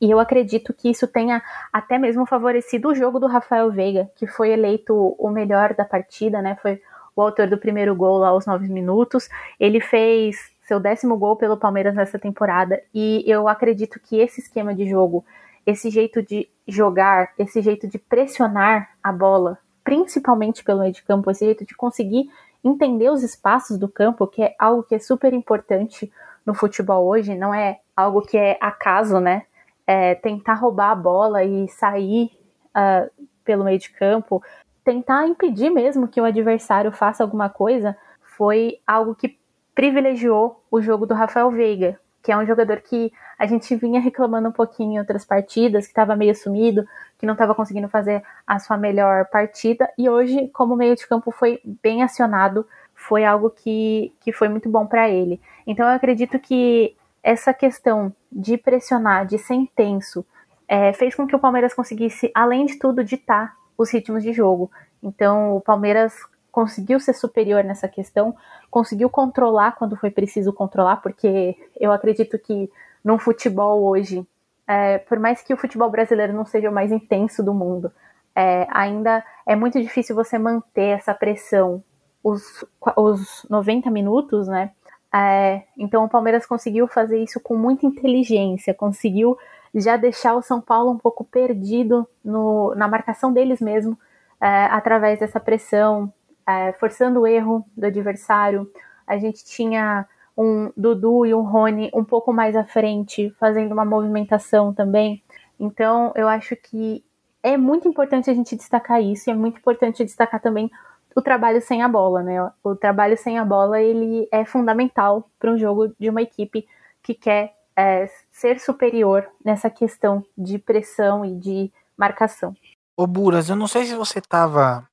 E 0.06 0.12
eu 0.12 0.20
acredito 0.20 0.72
que 0.72 0.88
isso 0.88 1.08
tenha 1.08 1.42
até 1.74 1.98
mesmo 1.98 2.28
favorecido 2.28 2.90
o 2.90 2.94
jogo 2.94 3.20
do 3.20 3.26
Rafael 3.26 3.72
Veiga, 3.72 4.08
que 4.16 4.28
foi 4.28 4.52
eleito 4.52 5.16
o 5.18 5.32
melhor 5.32 5.74
da 5.74 5.84
partida, 5.84 6.44
né? 6.44 6.56
Foi 6.62 6.80
o 7.16 7.24
autor 7.24 7.48
do 7.48 7.58
primeiro 7.58 7.96
gol 7.96 8.20
lá 8.20 8.28
aos 8.28 8.46
nove 8.46 8.68
minutos. 8.68 9.28
Ele 9.60 9.82
fez 9.82 10.38
seu 10.62 10.80
décimo 10.80 11.18
gol 11.18 11.36
pelo 11.36 11.58
Palmeiras 11.58 11.96
nessa 11.96 12.20
temporada. 12.20 12.80
E 12.94 13.24
eu 13.26 13.48
acredito 13.48 14.00
que 14.00 14.20
esse 14.20 14.42
esquema 14.42 14.76
de 14.76 14.88
jogo, 14.88 15.26
esse 15.66 15.90
jeito 15.90 16.22
de 16.22 16.48
jogar, 16.68 17.32
esse 17.40 17.60
jeito 17.60 17.88
de 17.88 17.98
pressionar 17.98 18.92
a 19.02 19.12
bola, 19.12 19.58
principalmente 19.84 20.64
pelo 20.64 20.82
meio 20.82 20.94
de 20.94 21.02
campo, 21.02 21.32
esse 21.32 21.46
jeito 21.46 21.66
de 21.66 21.74
conseguir 21.76 22.30
entender 22.64 23.10
os 23.10 23.24
espaços 23.24 23.76
do 23.76 23.88
campo, 23.88 24.28
que 24.28 24.44
é 24.44 24.56
algo 24.60 24.84
que 24.84 24.94
é 24.94 25.00
super 25.00 25.34
importante 25.34 26.14
no 26.46 26.54
futebol 26.54 27.08
hoje, 27.08 27.34
não 27.34 27.52
é 27.52 27.80
algo 27.98 28.22
que 28.22 28.38
é 28.38 28.56
acaso, 28.62 29.20
né? 29.20 29.46
É, 29.88 30.16
tentar 30.16 30.56
roubar 30.56 30.92
a 30.92 30.96
bola 30.96 31.44
e 31.44 31.68
sair 31.70 32.32
uh, 32.76 33.10
pelo 33.44 33.64
meio 33.64 33.80
de 33.80 33.90
campo, 33.92 34.42
tentar 34.84 35.28
impedir 35.28 35.70
mesmo 35.70 36.08
que 36.08 36.20
o 36.20 36.26
adversário 36.26 36.92
faça 36.92 37.24
alguma 37.24 37.50
coisa, 37.50 37.98
foi 38.22 38.80
algo 38.86 39.16
que 39.16 39.38
privilegiou 39.74 40.64
o 40.72 40.82
jogo 40.82 41.06
do 41.06 41.14
Rafael 41.14 41.52
Veiga, 41.52 42.00
que 42.24 42.32
é 42.32 42.38
um 42.38 42.46
jogador 42.46 42.82
que 42.82 43.12
a 43.38 43.46
gente 43.46 43.76
vinha 43.76 44.00
reclamando 44.00 44.50
um 44.50 44.52
pouquinho 44.52 44.94
em 44.94 45.00
outras 45.00 45.26
partidas, 45.26 45.86
que 45.86 45.92
estava 45.92 46.16
meio 46.16 46.34
sumido, 46.34 46.88
que 47.18 47.26
não 47.26 47.34
estava 47.34 47.54
conseguindo 47.54 47.90
fazer 47.90 48.24
a 48.48 48.58
sua 48.60 48.78
melhor 48.78 49.26
partida, 49.26 49.90
e 49.98 50.10
hoje, 50.10 50.48
como 50.50 50.76
meio 50.76 50.96
de 50.96 51.08
campo 51.08 51.32
foi 51.32 51.60
bem 51.84 52.02
acionado, 52.02 52.66
foi 52.94 53.26
algo 53.26 53.50
que, 53.50 54.14
que 54.22 54.32
foi 54.32 54.48
muito 54.48 54.70
bom 54.70 54.88
para 54.88 55.10
ele. 55.10 55.40
Então 55.68 55.88
eu 55.88 55.94
acredito 55.94 56.40
que 56.40 56.96
essa 57.26 57.52
questão 57.56 58.14
de 58.32 58.56
pressionar, 58.56 59.26
de 59.26 59.40
ser 59.40 59.56
intenso, 59.56 60.24
é, 60.68 60.94
fez 60.94 61.16
com 61.16 61.26
que 61.26 61.36
o 61.36 61.40
Palmeiras 61.40 61.74
conseguisse, 61.74 62.32
além 62.36 62.68
de 62.68 62.78
tudo, 62.78 63.04
ditar 63.04 63.56
os 63.76 63.92
ritmos 63.92 64.22
de 64.22 64.32
jogo. 64.32 64.70
Então, 65.02 65.56
o 65.56 65.60
Palmeiras 65.60 66.14
conseguiu 66.52 67.00
ser 67.00 67.14
superior 67.14 67.64
nessa 67.64 67.88
questão, 67.88 68.36
conseguiu 68.70 69.10
controlar 69.10 69.72
quando 69.72 69.98
foi 69.98 70.12
preciso 70.12 70.54
controlar, 70.54 70.98
porque 70.98 71.58
eu 71.80 71.92
acredito 71.92 72.38
que 72.38 72.70
no 73.04 73.18
futebol 73.18 73.84
hoje, 73.84 74.24
é, 74.68 75.00
por 75.00 75.18
mais 75.18 75.42
que 75.42 75.52
o 75.52 75.58
futebol 75.58 75.90
brasileiro 75.90 76.32
não 76.32 76.46
seja 76.46 76.70
o 76.70 76.74
mais 76.74 76.92
intenso 76.92 77.42
do 77.42 77.56
mundo, 77.56 77.92
é, 78.36 78.68
ainda 78.70 79.26
é 79.48 79.56
muito 79.56 79.82
difícil 79.82 80.16
você 80.16 80.38
manter 80.38 81.00
essa 81.00 81.14
pressão 81.14 81.84
os, 82.24 82.66
os 82.96 83.46
90 83.50 83.90
minutos, 83.90 84.48
né? 84.48 84.72
É, 85.16 85.64
então 85.78 86.04
o 86.04 86.10
Palmeiras 86.10 86.46
conseguiu 86.46 86.88
fazer 86.88 87.24
isso 87.24 87.40
com 87.40 87.56
muita 87.56 87.86
inteligência, 87.86 88.74
conseguiu 88.74 89.38
já 89.74 89.96
deixar 89.96 90.36
o 90.36 90.42
São 90.42 90.60
Paulo 90.60 90.92
um 90.92 90.98
pouco 90.98 91.24
perdido 91.24 92.06
no, 92.24 92.76
na 92.76 92.86
marcação 92.86 93.32
deles 93.32 93.62
mesmo, 93.62 93.98
é, 94.42 94.66
através 94.66 95.20
dessa 95.20 95.40
pressão, 95.40 96.12
é, 96.46 96.74
forçando 96.74 97.22
o 97.22 97.28
erro 97.28 97.66
do 97.78 97.86
adversário. 97.86 98.70
A 99.08 99.18
gente 99.18 99.46
tinha 99.46 100.06
um 100.38 100.72
Dudu 100.76 101.26
e 101.26 101.34
um 101.34 101.44
Rony 101.44 101.90
um 101.94 102.04
pouco 102.04 102.34
mais 102.34 102.54
à 102.54 102.66
frente, 102.66 103.34
fazendo 103.40 103.72
uma 103.72 103.86
movimentação 103.86 104.74
também. 104.74 105.24
Então, 105.58 106.12
eu 106.16 106.28
acho 106.28 106.58
que 106.58 107.02
é 107.42 107.56
muito 107.56 107.88
importante 107.88 108.30
a 108.30 108.34
gente 108.34 108.56
destacar 108.56 109.02
isso, 109.02 109.30
e 109.30 109.32
é 109.32 109.36
muito 109.36 109.60
importante 109.60 110.04
destacar 110.04 110.42
também 110.42 110.70
o 111.16 111.22
trabalho 111.22 111.62
sem 111.62 111.82
a 111.82 111.88
bola, 111.88 112.22
né? 112.22 112.52
O 112.62 112.76
trabalho 112.76 113.18
sem 113.18 113.40
a 113.40 113.46
bola, 113.46 113.82
ele 113.82 114.28
é 114.32 114.44
fundamental 114.44 115.30
para 115.40 115.52
um 115.52 115.58
jogo 115.58 115.96
de 115.98 116.10
uma 116.10 116.22
equipe 116.22 116.68
que 117.02 117.14
quer 117.14 117.56
é, 117.76 118.10
ser 118.32 118.60
superior 118.60 119.26
nessa 119.44 119.70
questão 119.70 120.26
de 120.38 120.60
pressão 120.60 121.24
e 121.24 121.34
de 121.34 121.72
marcação. 121.98 122.54
Ô 122.98 123.08
Buras, 123.08 123.50
eu 123.50 123.56
não 123.56 123.68
sei 123.68 123.86
se 123.86 123.96
você 123.96 124.20
estava 124.20 124.88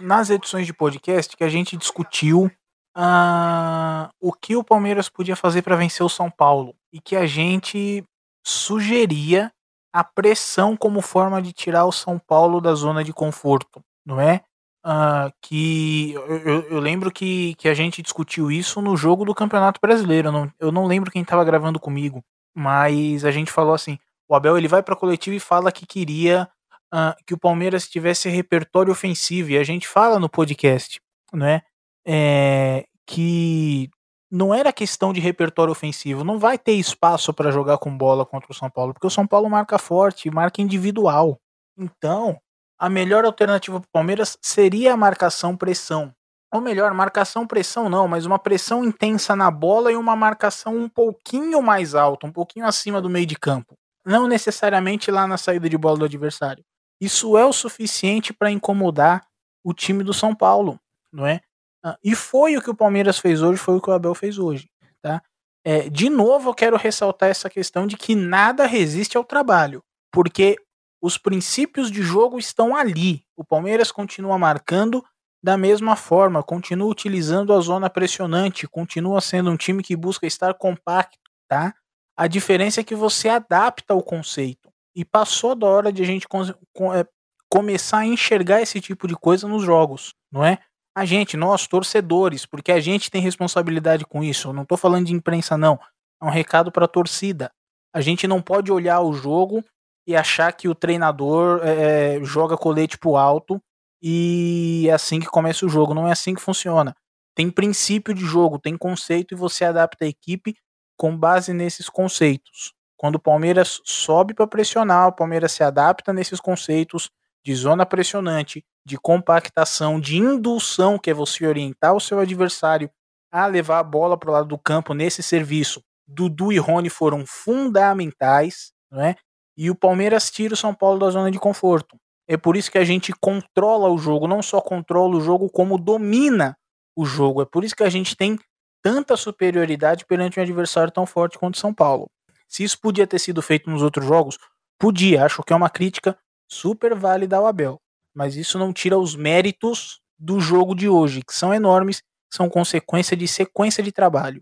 nas 0.00 0.30
edições 0.30 0.66
de 0.66 0.72
podcast 0.72 1.36
que 1.36 1.44
a 1.44 1.48
gente 1.48 1.76
discutiu 1.76 2.50
uh, 2.96 4.08
o 4.20 4.32
que 4.32 4.56
o 4.56 4.64
Palmeiras 4.64 5.08
podia 5.08 5.36
fazer 5.36 5.62
para 5.62 5.76
vencer 5.76 6.04
o 6.04 6.08
São 6.08 6.30
Paulo 6.30 6.74
e 6.92 7.00
que 7.00 7.16
a 7.16 7.26
gente 7.26 8.02
sugeria 8.46 9.52
a 9.92 10.02
pressão 10.02 10.76
como 10.76 11.02
forma 11.02 11.42
de 11.42 11.52
tirar 11.52 11.84
o 11.84 11.92
São 11.92 12.18
Paulo 12.18 12.60
da 12.60 12.74
zona 12.74 13.04
de 13.04 13.12
conforto, 13.12 13.80
não 14.06 14.20
é? 14.20 14.42
Uh, 14.88 15.30
que 15.42 16.12
eu, 16.14 16.62
eu, 16.70 16.80
lembro 16.80 17.10
que, 17.10 17.54
que 17.56 17.68
a 17.68 17.74
gente 17.74 18.00
discutiu 18.00 18.50
isso 18.50 18.80
no 18.80 18.96
jogo 18.96 19.22
do 19.22 19.34
Campeonato 19.34 19.78
Brasileiro. 19.82 20.28
Eu 20.28 20.32
não, 20.32 20.52
eu 20.58 20.72
não 20.72 20.86
lembro 20.86 21.10
quem 21.10 21.20
estava 21.20 21.44
gravando 21.44 21.78
comigo, 21.78 22.24
mas 22.54 23.22
a 23.22 23.30
gente 23.30 23.52
falou 23.52 23.74
assim: 23.74 23.98
o 24.26 24.34
Abel 24.34 24.56
ele 24.56 24.66
vai 24.66 24.82
para 24.82 24.96
coletiva 24.96 25.36
e 25.36 25.40
fala 25.40 25.70
que 25.70 25.84
queria 25.84 26.48
uh, 26.94 27.12
que 27.26 27.34
o 27.34 27.38
Palmeiras 27.38 27.86
tivesse 27.86 28.30
repertório 28.30 28.90
ofensivo. 28.90 29.50
E 29.50 29.58
a 29.58 29.62
gente 29.62 29.86
fala 29.86 30.18
no 30.18 30.28
podcast, 30.28 30.98
né? 31.34 31.60
É, 32.06 32.86
que 33.06 33.90
não 34.30 34.54
era 34.54 34.72
questão 34.72 35.12
de 35.12 35.20
repertório 35.20 35.70
ofensivo, 35.70 36.24
não 36.24 36.38
vai 36.38 36.56
ter 36.56 36.72
espaço 36.72 37.34
para 37.34 37.50
jogar 37.50 37.76
com 37.76 37.94
bola 37.94 38.24
contra 38.24 38.50
o 38.50 38.54
São 38.54 38.70
Paulo, 38.70 38.94
porque 38.94 39.06
o 39.06 39.10
São 39.10 39.26
Paulo 39.26 39.50
marca 39.50 39.76
forte, 39.78 40.30
marca 40.30 40.62
individual. 40.62 41.38
Então, 41.76 42.40
a 42.78 42.88
melhor 42.88 43.24
alternativa 43.24 43.80
para 43.80 43.88
o 43.88 43.92
Palmeiras 43.92 44.38
seria 44.40 44.94
a 44.94 44.96
marcação 44.96 45.56
pressão. 45.56 46.12
Ou 46.52 46.60
melhor, 46.60 46.94
marcação 46.94 47.46
pressão 47.46 47.88
não, 47.88 48.08
mas 48.08 48.24
uma 48.24 48.38
pressão 48.38 48.82
intensa 48.82 49.36
na 49.36 49.50
bola 49.50 49.92
e 49.92 49.96
uma 49.96 50.16
marcação 50.16 50.76
um 50.76 50.88
pouquinho 50.88 51.60
mais 51.60 51.94
alta, 51.94 52.26
um 52.26 52.32
pouquinho 52.32 52.66
acima 52.66 53.02
do 53.02 53.10
meio 53.10 53.26
de 53.26 53.36
campo. 53.36 53.74
Não 54.04 54.26
necessariamente 54.26 55.10
lá 55.10 55.26
na 55.26 55.36
saída 55.36 55.68
de 55.68 55.76
bola 55.76 55.98
do 55.98 56.04
adversário. 56.06 56.64
Isso 57.00 57.36
é 57.36 57.44
o 57.44 57.52
suficiente 57.52 58.32
para 58.32 58.50
incomodar 58.50 59.26
o 59.62 59.74
time 59.74 60.02
do 60.02 60.14
São 60.14 60.34
Paulo, 60.34 60.80
não 61.12 61.26
é? 61.26 61.40
Ah, 61.84 61.98
e 62.02 62.14
foi 62.14 62.56
o 62.56 62.62
que 62.62 62.70
o 62.70 62.74
Palmeiras 62.74 63.18
fez 63.18 63.42
hoje, 63.42 63.58
foi 63.58 63.76
o 63.76 63.80
que 63.80 63.90
o 63.90 63.92
Abel 63.92 64.14
fez 64.14 64.38
hoje, 64.38 64.68
tá? 65.02 65.22
É, 65.64 65.88
de 65.90 66.08
novo, 66.08 66.50
eu 66.50 66.54
quero 66.54 66.76
ressaltar 66.76 67.28
essa 67.28 67.50
questão 67.50 67.86
de 67.86 67.96
que 67.96 68.14
nada 68.14 68.66
resiste 68.66 69.16
ao 69.16 69.24
trabalho, 69.24 69.82
porque 70.10 70.56
os 71.00 71.16
princípios 71.16 71.90
de 71.90 72.02
jogo 72.02 72.38
estão 72.38 72.74
ali. 72.74 73.24
O 73.36 73.44
Palmeiras 73.44 73.92
continua 73.92 74.38
marcando 74.38 75.04
da 75.42 75.56
mesma 75.56 75.94
forma, 75.94 76.42
continua 76.42 76.88
utilizando 76.88 77.52
a 77.52 77.60
zona 77.60 77.88
pressionante, 77.88 78.66
continua 78.66 79.20
sendo 79.20 79.50
um 79.50 79.56
time 79.56 79.82
que 79.82 79.94
busca 79.96 80.26
estar 80.26 80.54
compacto, 80.54 81.30
tá? 81.48 81.74
A 82.16 82.26
diferença 82.26 82.80
é 82.80 82.84
que 82.84 82.96
você 82.96 83.28
adapta 83.28 83.94
o 83.94 84.02
conceito. 84.02 84.68
E 84.94 85.04
passou 85.04 85.54
da 85.54 85.66
hora 85.68 85.92
de 85.92 86.02
a 86.02 86.04
gente 86.04 86.26
é, 86.26 87.06
começar 87.48 87.98
a 87.98 88.06
enxergar 88.06 88.60
esse 88.60 88.80
tipo 88.80 89.06
de 89.06 89.14
coisa 89.14 89.46
nos 89.46 89.62
jogos, 89.62 90.12
não 90.30 90.44
é? 90.44 90.58
A 90.96 91.04
gente, 91.04 91.36
nós, 91.36 91.68
torcedores, 91.68 92.44
porque 92.44 92.72
a 92.72 92.80
gente 92.80 93.08
tem 93.08 93.22
responsabilidade 93.22 94.04
com 94.04 94.24
isso. 94.24 94.48
Eu 94.48 94.52
não 94.52 94.64
estou 94.64 94.76
falando 94.76 95.06
de 95.06 95.14
imprensa, 95.14 95.56
não. 95.56 95.78
É 96.20 96.24
um 96.24 96.30
recado 96.30 96.72
para 96.72 96.86
a 96.86 96.88
torcida. 96.88 97.52
A 97.94 98.00
gente 98.00 98.26
não 98.26 98.42
pode 98.42 98.72
olhar 98.72 99.00
o 99.00 99.12
jogo 99.12 99.64
e 100.08 100.16
achar 100.16 100.50
que 100.52 100.70
o 100.70 100.74
treinador 100.74 101.60
é, 101.62 102.18
joga 102.24 102.56
colete 102.56 102.96
pro 102.96 103.14
alto 103.14 103.62
e 104.00 104.86
é 104.88 104.92
assim 104.94 105.20
que 105.20 105.26
começa 105.26 105.66
o 105.66 105.68
jogo. 105.68 105.92
Não 105.92 106.08
é 106.08 106.12
assim 106.12 106.34
que 106.34 106.40
funciona. 106.40 106.96
Tem 107.34 107.50
princípio 107.50 108.14
de 108.14 108.24
jogo, 108.24 108.58
tem 108.58 108.74
conceito 108.74 109.34
e 109.34 109.36
você 109.36 109.66
adapta 109.66 110.06
a 110.06 110.08
equipe 110.08 110.56
com 110.96 111.14
base 111.14 111.52
nesses 111.52 111.90
conceitos. 111.90 112.72
Quando 112.96 113.16
o 113.16 113.20
Palmeiras 113.20 113.82
sobe 113.84 114.32
para 114.32 114.46
pressionar, 114.46 115.08
o 115.08 115.12
Palmeiras 115.12 115.52
se 115.52 115.62
adapta 115.62 116.10
nesses 116.10 116.40
conceitos 116.40 117.10
de 117.44 117.54
zona 117.54 117.84
pressionante, 117.84 118.64
de 118.86 118.96
compactação, 118.96 120.00
de 120.00 120.16
indução, 120.16 120.98
que 120.98 121.10
é 121.10 121.14
você 121.14 121.46
orientar 121.46 121.94
o 121.94 122.00
seu 122.00 122.18
adversário 122.18 122.90
a 123.30 123.44
levar 123.46 123.80
a 123.80 123.84
bola 123.84 124.16
para 124.18 124.30
o 124.30 124.32
lado 124.32 124.48
do 124.48 124.58
campo 124.58 124.94
nesse 124.94 125.22
serviço. 125.22 125.82
Dudu 126.06 126.50
e 126.50 126.56
Rony 126.56 126.88
foram 126.88 127.26
fundamentais, 127.26 128.72
não 128.90 129.02
é? 129.02 129.14
E 129.58 129.68
o 129.70 129.74
Palmeiras 129.74 130.30
tira 130.30 130.54
o 130.54 130.56
São 130.56 130.72
Paulo 130.72 131.00
da 131.00 131.10
zona 131.10 131.32
de 131.32 131.38
conforto. 131.38 131.98
É 132.28 132.36
por 132.36 132.56
isso 132.56 132.70
que 132.70 132.78
a 132.78 132.84
gente 132.84 133.12
controla 133.20 133.90
o 133.90 133.98
jogo, 133.98 134.28
não 134.28 134.40
só 134.40 134.60
controla 134.60 135.16
o 135.16 135.20
jogo, 135.20 135.50
como 135.50 135.76
domina 135.76 136.56
o 136.96 137.04
jogo. 137.04 137.42
É 137.42 137.44
por 137.44 137.64
isso 137.64 137.74
que 137.74 137.82
a 137.82 137.90
gente 137.90 138.14
tem 138.14 138.38
tanta 138.80 139.16
superioridade 139.16 140.06
perante 140.06 140.38
um 140.38 140.42
adversário 140.44 140.92
tão 140.92 141.04
forte 141.04 141.36
quanto 141.36 141.56
o 141.56 141.58
São 141.58 141.74
Paulo. 141.74 142.08
Se 142.46 142.62
isso 142.62 142.80
podia 142.80 143.04
ter 143.04 143.18
sido 143.18 143.42
feito 143.42 143.68
nos 143.68 143.82
outros 143.82 144.06
jogos, 144.06 144.38
podia. 144.78 145.24
Acho 145.24 145.42
que 145.42 145.52
é 145.52 145.56
uma 145.56 145.68
crítica 145.68 146.16
super 146.48 146.94
válida 146.94 147.36
ao 147.36 147.46
Abel. 147.46 147.80
Mas 148.14 148.36
isso 148.36 148.60
não 148.60 148.72
tira 148.72 148.96
os 148.96 149.16
méritos 149.16 150.00
do 150.16 150.38
jogo 150.38 150.72
de 150.72 150.88
hoje, 150.88 151.22
que 151.22 151.34
são 151.34 151.52
enormes, 151.52 152.00
são 152.32 152.48
consequência 152.48 153.16
de 153.16 153.26
sequência 153.26 153.82
de 153.82 153.90
trabalho. 153.90 154.40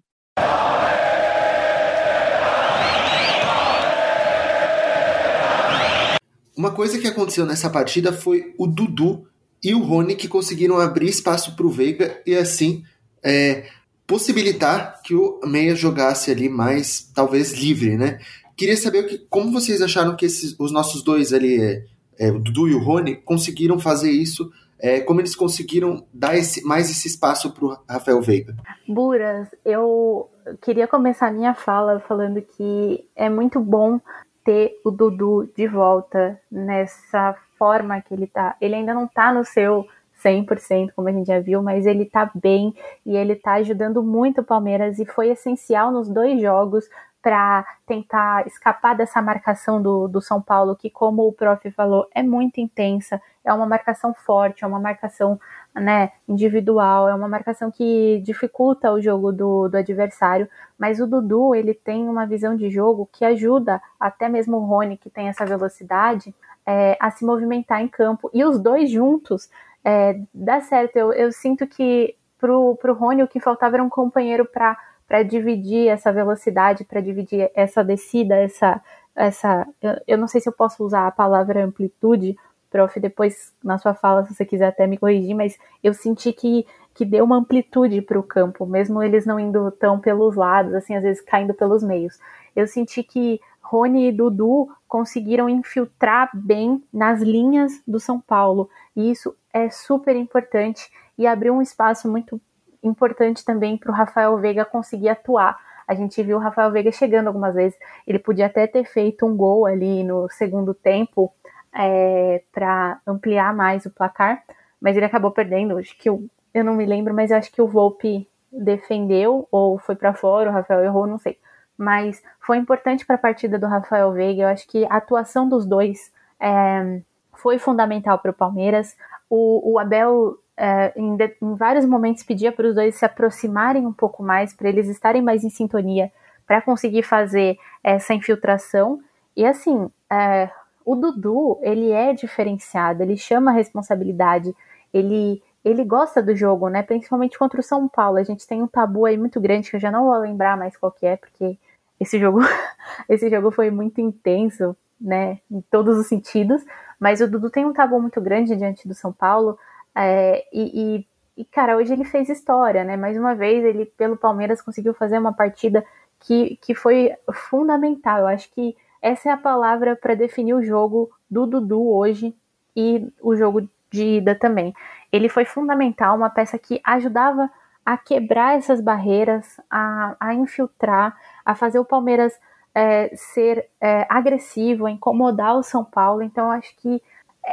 Uma 6.56 6.70
coisa 6.70 6.98
que 6.98 7.06
aconteceu 7.06 7.44
nessa 7.44 7.68
partida 7.68 8.12
foi 8.12 8.54
o 8.58 8.66
Dudu 8.66 9.26
e 9.62 9.74
o 9.74 9.82
Rony 9.82 10.14
que 10.14 10.28
conseguiram 10.28 10.78
abrir 10.78 11.08
espaço 11.08 11.54
para 11.54 11.66
o 11.66 11.70
Veiga 11.70 12.20
e 12.26 12.34
assim 12.34 12.82
é, 13.22 13.66
possibilitar 14.06 15.02
que 15.02 15.14
o 15.14 15.40
Meia 15.44 15.74
jogasse 15.74 16.30
ali 16.30 16.48
mais, 16.48 17.10
talvez 17.14 17.52
livre, 17.52 17.96
né? 17.96 18.18
Queria 18.56 18.76
saber 18.76 19.02
que, 19.04 19.18
como 19.28 19.52
vocês 19.52 19.82
acharam 19.82 20.16
que 20.16 20.24
esses, 20.24 20.54
os 20.58 20.72
nossos 20.72 21.02
dois 21.02 21.32
ali, 21.32 21.60
é, 21.60 21.84
é, 22.18 22.30
o 22.30 22.38
Dudu 22.38 22.68
e 22.68 22.74
o 22.74 22.82
Rony, 22.82 23.16
conseguiram 23.16 23.78
fazer 23.78 24.10
isso, 24.10 24.50
é, 24.78 25.00
como 25.00 25.20
eles 25.20 25.34
conseguiram 25.34 26.06
dar 26.12 26.36
esse, 26.36 26.64
mais 26.64 26.90
esse 26.90 27.08
espaço 27.08 27.50
para 27.50 27.64
o 27.64 27.76
Rafael 27.88 28.22
Veiga? 28.22 28.56
Buras, 28.88 29.48
eu 29.64 30.30
queria 30.62 30.86
começar 30.86 31.32
minha 31.32 31.54
fala 31.54 32.00
falando 32.00 32.40
que 32.40 33.04
é 33.14 33.28
muito 33.28 33.60
bom 33.60 34.00
ter 34.46 34.80
o 34.84 34.92
Dudu 34.92 35.50
de 35.56 35.66
volta 35.66 36.40
nessa 36.50 37.34
forma 37.58 38.00
que 38.00 38.14
ele 38.14 38.28
tá. 38.28 38.56
Ele 38.60 38.76
ainda 38.76 38.94
não 38.94 39.08
tá 39.08 39.32
no 39.32 39.44
seu 39.44 39.84
100%, 40.24 40.92
como 40.94 41.08
a 41.08 41.12
gente 41.12 41.26
já 41.26 41.40
viu, 41.40 41.60
mas 41.60 41.84
ele 41.84 42.06
tá 42.06 42.30
bem 42.32 42.72
e 43.04 43.16
ele 43.16 43.34
tá 43.34 43.54
ajudando 43.54 44.04
muito 44.04 44.40
o 44.40 44.44
Palmeiras 44.44 45.00
e 45.00 45.04
foi 45.04 45.30
essencial 45.30 45.90
nos 45.90 46.08
dois 46.08 46.40
jogos 46.40 46.88
para 47.20 47.66
tentar 47.84 48.46
escapar 48.46 48.94
dessa 48.94 49.20
marcação 49.20 49.82
do, 49.82 50.06
do 50.06 50.20
São 50.20 50.40
Paulo, 50.40 50.76
que, 50.76 50.88
como 50.88 51.26
o 51.26 51.32
prof 51.32 51.68
falou, 51.72 52.06
é 52.14 52.22
muito 52.22 52.60
intensa, 52.60 53.20
é 53.46 53.52
uma 53.52 53.64
marcação 53.64 54.12
forte, 54.12 54.64
é 54.64 54.66
uma 54.66 54.80
marcação 54.80 55.40
né, 55.74 56.10
individual, 56.28 57.08
é 57.08 57.14
uma 57.14 57.28
marcação 57.28 57.70
que 57.70 58.20
dificulta 58.24 58.92
o 58.92 59.00
jogo 59.00 59.30
do, 59.30 59.68
do 59.68 59.76
adversário, 59.76 60.48
mas 60.78 61.00
o 61.00 61.06
Dudu 61.06 61.54
ele 61.54 61.72
tem 61.72 62.08
uma 62.08 62.26
visão 62.26 62.56
de 62.56 62.68
jogo 62.68 63.08
que 63.12 63.24
ajuda 63.24 63.80
até 63.98 64.28
mesmo 64.28 64.56
o 64.56 64.64
Rony, 64.64 64.96
que 64.96 65.08
tem 65.08 65.28
essa 65.28 65.46
velocidade, 65.46 66.34
é, 66.66 66.96
a 67.00 67.10
se 67.10 67.24
movimentar 67.24 67.80
em 67.80 67.88
campo, 67.88 68.28
e 68.34 68.44
os 68.44 68.58
dois 68.58 68.90
juntos 68.90 69.48
é, 69.84 70.20
dá 70.34 70.60
certo. 70.60 70.96
Eu, 70.96 71.12
eu 71.12 71.30
sinto 71.30 71.66
que 71.66 72.16
pro, 72.38 72.74
pro 72.76 72.94
Rony 72.94 73.22
o 73.22 73.28
que 73.28 73.38
faltava 73.38 73.76
era 73.76 73.84
um 73.84 73.88
companheiro 73.88 74.44
para 74.44 74.76
para 75.06 75.22
dividir 75.22 75.88
essa 75.88 76.12
velocidade, 76.12 76.84
para 76.84 77.00
dividir 77.00 77.48
essa 77.54 77.84
descida, 77.84 78.34
essa 78.34 78.82
essa 79.14 79.66
eu, 79.80 79.92
eu, 80.06 80.18
não 80.18 80.28
sei 80.28 80.40
se 80.40 80.48
eu 80.48 80.52
posso 80.52 80.84
usar 80.84 81.06
a 81.06 81.12
palavra 81.12 81.64
amplitude, 81.64 82.36
prof, 82.70 82.98
depois 83.00 83.52
na 83.62 83.78
sua 83.78 83.94
fala, 83.94 84.24
se 84.24 84.34
você 84.34 84.44
quiser 84.44 84.66
até 84.66 84.86
me 84.86 84.98
corrigir, 84.98 85.34
mas 85.34 85.58
eu 85.82 85.94
senti 85.94 86.32
que 86.32 86.66
que 86.96 87.04
deu 87.04 87.26
uma 87.26 87.36
amplitude 87.36 88.00
para 88.00 88.18
o 88.18 88.22
campo, 88.22 88.64
mesmo 88.64 89.02
eles 89.02 89.26
não 89.26 89.38
indo 89.38 89.70
tão 89.70 90.00
pelos 90.00 90.34
lados, 90.34 90.72
assim, 90.72 90.96
às 90.96 91.02
vezes 91.02 91.22
caindo 91.22 91.52
pelos 91.52 91.82
meios. 91.82 92.18
Eu 92.56 92.66
senti 92.66 93.02
que 93.02 93.38
Rony 93.60 94.08
e 94.08 94.12
Dudu 94.12 94.68
conseguiram 94.88 95.46
infiltrar 95.46 96.30
bem 96.32 96.82
nas 96.90 97.20
linhas 97.20 97.82
do 97.86 98.00
São 98.00 98.18
Paulo. 98.18 98.70
E 98.96 99.10
isso 99.10 99.36
é 99.52 99.68
super 99.68 100.16
importante 100.16 100.90
e 101.18 101.26
abriu 101.26 101.52
um 101.52 101.60
espaço 101.60 102.08
muito 102.10 102.40
importante 102.82 103.44
também 103.44 103.76
para 103.76 103.90
o 103.90 103.94
Rafael 103.94 104.38
Veiga 104.38 104.64
conseguir 104.64 105.10
atuar. 105.10 105.58
A 105.86 105.94
gente 105.94 106.22
viu 106.22 106.38
o 106.38 106.40
Rafael 106.40 106.70
Veiga 106.70 106.90
chegando 106.90 107.26
algumas 107.26 107.54
vezes. 107.54 107.78
Ele 108.06 108.18
podia 108.18 108.46
até 108.46 108.66
ter 108.66 108.84
feito 108.84 109.26
um 109.26 109.36
gol 109.36 109.66
ali 109.66 110.02
no 110.02 110.28
segundo 110.30 110.72
tempo 110.72 111.32
é, 111.76 112.42
para 112.52 112.98
ampliar 113.06 113.54
mais 113.54 113.84
o 113.84 113.90
placar, 113.90 114.42
mas 114.80 114.96
ele 114.96 115.04
acabou 115.04 115.30
perdendo. 115.30 115.76
Acho 115.76 115.96
que 115.98 116.08
eu, 116.08 116.24
eu 116.54 116.64
não 116.64 116.74
me 116.74 116.86
lembro, 116.86 117.12
mas 117.12 117.30
acho 117.30 117.52
que 117.52 117.60
o 117.60 117.68
Volpe 117.68 118.26
defendeu 118.50 119.46
ou 119.50 119.78
foi 119.78 119.94
para 119.94 120.14
fora, 120.14 120.48
o 120.48 120.52
Rafael 120.52 120.82
errou, 120.82 121.06
não 121.06 121.18
sei. 121.18 121.38
Mas 121.76 122.22
foi 122.40 122.56
importante 122.56 123.04
para 123.04 123.16
a 123.16 123.18
partida 123.18 123.58
do 123.58 123.66
Rafael 123.66 124.10
Veiga. 124.12 124.44
Eu 124.44 124.48
acho 124.48 124.66
que 124.66 124.86
a 124.86 124.96
atuação 124.96 125.46
dos 125.46 125.66
dois 125.66 126.10
é, 126.40 127.02
foi 127.34 127.58
fundamental 127.58 128.18
para 128.18 128.30
o 128.30 128.34
Palmeiras. 128.34 128.96
O 129.28 129.78
Abel, 129.78 130.38
é, 130.56 130.92
em, 130.96 131.16
de, 131.16 131.36
em 131.42 131.54
vários 131.54 131.84
momentos, 131.84 132.22
pedia 132.22 132.50
para 132.50 132.68
os 132.68 132.74
dois 132.74 132.94
se 132.94 133.04
aproximarem 133.04 133.86
um 133.86 133.92
pouco 133.92 134.22
mais, 134.22 134.54
para 134.54 134.68
eles 134.68 134.88
estarem 134.88 135.20
mais 135.20 135.44
em 135.44 135.50
sintonia, 135.50 136.10
para 136.46 136.62
conseguir 136.62 137.02
fazer 137.02 137.58
essa 137.84 138.14
infiltração. 138.14 139.00
E 139.36 139.44
assim, 139.44 139.90
é, 140.10 140.48
o 140.86 140.94
Dudu, 140.94 141.58
ele 141.62 141.90
é 141.90 142.14
diferenciado, 142.14 143.02
ele 143.02 143.16
chama 143.16 143.50
a 143.50 143.54
responsabilidade, 143.54 144.54
ele 144.94 145.42
ele 145.64 145.84
gosta 145.84 146.22
do 146.22 146.34
jogo, 146.36 146.68
né? 146.68 146.80
Principalmente 146.80 147.36
contra 147.36 147.58
o 147.58 147.62
São 147.62 147.88
Paulo. 147.88 148.18
A 148.18 148.22
gente 148.22 148.46
tem 148.46 148.62
um 148.62 148.68
tabu 148.68 149.04
aí 149.04 149.18
muito 149.18 149.40
grande 149.40 149.68
que 149.68 149.74
eu 149.74 149.80
já 149.80 149.90
não 149.90 150.04
vou 150.04 150.16
lembrar 150.16 150.56
mais 150.56 150.76
qual 150.76 150.92
que 150.92 151.04
é, 151.04 151.16
porque 151.16 151.58
esse 151.98 152.20
jogo, 152.20 152.38
esse 153.10 153.28
jogo 153.28 153.50
foi 153.50 153.68
muito 153.68 154.00
intenso, 154.00 154.76
né? 155.00 155.40
Em 155.50 155.60
todos 155.62 155.98
os 155.98 156.06
sentidos. 156.06 156.64
Mas 157.00 157.20
o 157.20 157.26
Dudu 157.26 157.50
tem 157.50 157.66
um 157.66 157.72
tabu 157.72 158.00
muito 158.00 158.20
grande 158.20 158.54
diante 158.54 158.86
do 158.86 158.94
São 158.94 159.12
Paulo. 159.12 159.58
É, 159.92 160.44
e, 160.52 160.98
e, 161.00 161.06
e, 161.38 161.44
cara, 161.44 161.76
hoje 161.76 161.92
ele 161.92 162.04
fez 162.04 162.28
história, 162.28 162.84
né? 162.84 162.96
Mais 162.96 163.16
uma 163.16 163.34
vez, 163.34 163.64
ele, 163.64 163.86
pelo 163.86 164.16
Palmeiras, 164.16 164.62
conseguiu 164.62 164.94
fazer 164.94 165.18
uma 165.18 165.32
partida 165.32 165.84
que, 166.20 166.56
que 166.62 166.76
foi 166.76 167.12
fundamental. 167.32 168.20
Eu 168.20 168.28
acho 168.28 168.48
que 168.52 168.76
essa 169.02 169.28
é 169.28 169.32
a 169.32 169.36
palavra 169.36 169.96
para 169.96 170.14
definir 170.14 170.54
o 170.54 170.62
jogo 170.62 171.10
do 171.30 171.46
Dudu 171.46 171.90
hoje 171.90 172.34
e 172.74 173.12
o 173.20 173.36
jogo 173.36 173.68
de 173.90 174.18
ida 174.18 174.34
também. 174.34 174.74
Ele 175.12 175.28
foi 175.28 175.44
fundamental, 175.44 176.16
uma 176.16 176.30
peça 176.30 176.58
que 176.58 176.80
ajudava 176.84 177.50
a 177.84 177.96
quebrar 177.96 178.56
essas 178.56 178.80
barreiras, 178.80 179.60
a, 179.70 180.16
a 180.18 180.34
infiltrar, 180.34 181.16
a 181.44 181.54
fazer 181.54 181.78
o 181.78 181.84
Palmeiras 181.84 182.32
é, 182.74 183.10
ser 183.14 183.68
é, 183.80 184.04
agressivo, 184.08 184.86
a 184.86 184.90
incomodar 184.90 185.56
o 185.56 185.62
São 185.62 185.84
Paulo. 185.84 186.22
Então, 186.22 186.50
acho 186.50 186.76
que 186.76 187.00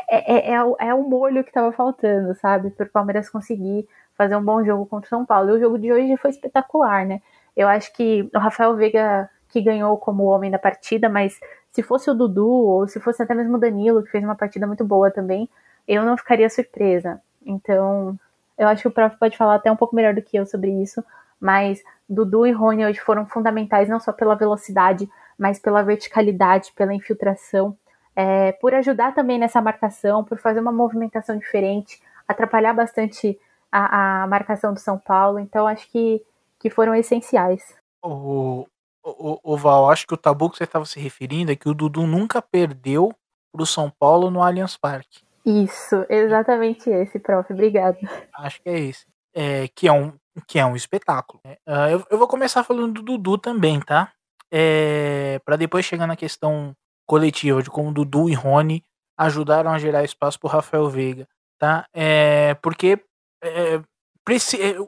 é, 0.09 0.51
é, 0.51 0.53
é, 0.53 0.63
o, 0.63 0.75
é 0.79 0.93
o 0.93 1.03
molho 1.03 1.43
que 1.43 1.49
estava 1.49 1.71
faltando, 1.71 2.33
sabe? 2.35 2.71
Para 2.71 2.87
o 2.87 2.89
Palmeiras 2.89 3.29
conseguir 3.29 3.87
fazer 4.17 4.35
um 4.35 4.43
bom 4.43 4.63
jogo 4.65 4.85
contra 4.87 5.05
o 5.05 5.09
São 5.09 5.25
Paulo. 5.25 5.51
E 5.51 5.53
o 5.53 5.59
jogo 5.59 5.77
de 5.77 5.93
hoje 5.93 6.17
foi 6.17 6.31
espetacular, 6.31 7.05
né? 7.05 7.21
Eu 7.55 7.67
acho 7.67 7.93
que 7.93 8.27
o 8.33 8.39
Rafael 8.39 8.75
Veiga 8.75 9.29
que 9.53 9.61
ganhou 9.61 9.95
como 9.97 10.23
homem 10.23 10.49
da 10.49 10.57
partida, 10.57 11.07
mas 11.07 11.39
se 11.71 11.83
fosse 11.83 12.09
o 12.09 12.13
Dudu 12.15 12.49
ou 12.49 12.87
se 12.87 12.99
fosse 12.99 13.21
até 13.21 13.35
mesmo 13.35 13.55
o 13.55 13.59
Danilo, 13.59 14.01
que 14.01 14.09
fez 14.09 14.23
uma 14.23 14.35
partida 14.35 14.65
muito 14.65 14.83
boa 14.83 15.11
também, 15.11 15.47
eu 15.87 16.03
não 16.03 16.17
ficaria 16.17 16.49
surpresa. 16.49 17.21
Então, 17.45 18.17
eu 18.57 18.67
acho 18.67 18.81
que 18.81 18.87
o 18.87 18.91
prof 18.91 19.15
pode 19.17 19.37
falar 19.37 19.55
até 19.55 19.71
um 19.71 19.75
pouco 19.75 19.95
melhor 19.95 20.15
do 20.15 20.23
que 20.23 20.35
eu 20.35 20.45
sobre 20.47 20.71
isso, 20.81 21.03
mas 21.39 21.83
Dudu 22.09 22.47
e 22.47 22.51
Rony 22.51 22.83
hoje 22.83 22.99
foram 22.99 23.27
fundamentais 23.27 23.87
não 23.87 23.99
só 23.99 24.11
pela 24.11 24.35
velocidade, 24.35 25.07
mas 25.37 25.59
pela 25.59 25.83
verticalidade, 25.83 26.73
pela 26.75 26.93
infiltração, 26.93 27.77
é, 28.15 28.53
por 28.53 28.73
ajudar 28.73 29.13
também 29.13 29.37
nessa 29.37 29.61
marcação, 29.61 30.23
por 30.23 30.39
fazer 30.39 30.61
uma 30.61 30.71
movimentação 30.71 31.37
diferente, 31.37 32.01
atrapalhar 32.27 32.73
bastante 32.73 33.39
a, 33.71 34.23
a 34.23 34.27
marcação 34.27 34.73
do 34.73 34.79
São 34.79 34.97
Paulo. 34.97 35.37
Então, 35.37 35.67
acho 35.67 35.87
que, 35.91 36.23
que 36.57 36.71
foram 36.71 36.95
essenciais. 36.95 37.75
O, 38.01 38.65
o, 39.03 39.39
o 39.43 39.57
Val, 39.57 39.89
acho 39.89 40.07
que 40.07 40.13
o 40.13 40.17
tabu 40.17 40.49
que 40.49 40.57
você 40.57 40.63
estava 40.63 40.85
se 40.85 40.99
referindo 40.99 41.51
é 41.51 41.55
que 41.55 41.67
o 41.67 41.73
Dudu 41.73 42.07
nunca 42.07 42.41
perdeu 42.41 43.13
para 43.51 43.61
o 43.61 43.65
São 43.65 43.89
Paulo 43.89 44.31
no 44.31 44.41
Allianz 44.41 44.77
Parque. 44.77 45.21
Isso, 45.45 46.05
exatamente 46.09 46.89
esse, 46.89 47.19
prof. 47.19 47.51
Obrigado. 47.51 47.97
Acho 48.33 48.61
que 48.61 48.69
é 48.69 48.79
esse. 48.79 49.05
É, 49.35 49.67
que, 49.67 49.87
é 49.87 49.91
um, 49.91 50.13
que 50.47 50.57
é 50.57 50.65
um 50.65 50.75
espetáculo. 50.75 51.41
Uh, 51.45 51.89
eu, 51.91 52.07
eu, 52.09 52.17
vou 52.17 52.27
começar 52.27 52.63
falando 52.63 52.93
do 52.93 53.01
Dudu 53.01 53.37
também, 53.37 53.79
tá? 53.81 54.11
É, 54.51 55.39
para 55.43 55.57
depois 55.57 55.85
chegar 55.85 56.07
na 56.07 56.15
questão 56.15 56.73
coletiva 57.05 57.61
de 57.61 57.69
como 57.69 57.91
Dudu 57.91 58.29
e 58.29 58.33
Rony 58.33 58.83
ajudaram 59.17 59.71
a 59.71 59.77
gerar 59.77 60.03
espaço 60.03 60.39
para 60.39 60.51
Rafael 60.51 60.89
Veiga, 60.89 61.27
tá? 61.59 61.85
É, 61.93 62.53
porque 62.55 63.03
é, 63.43 63.75
é, 63.75 63.81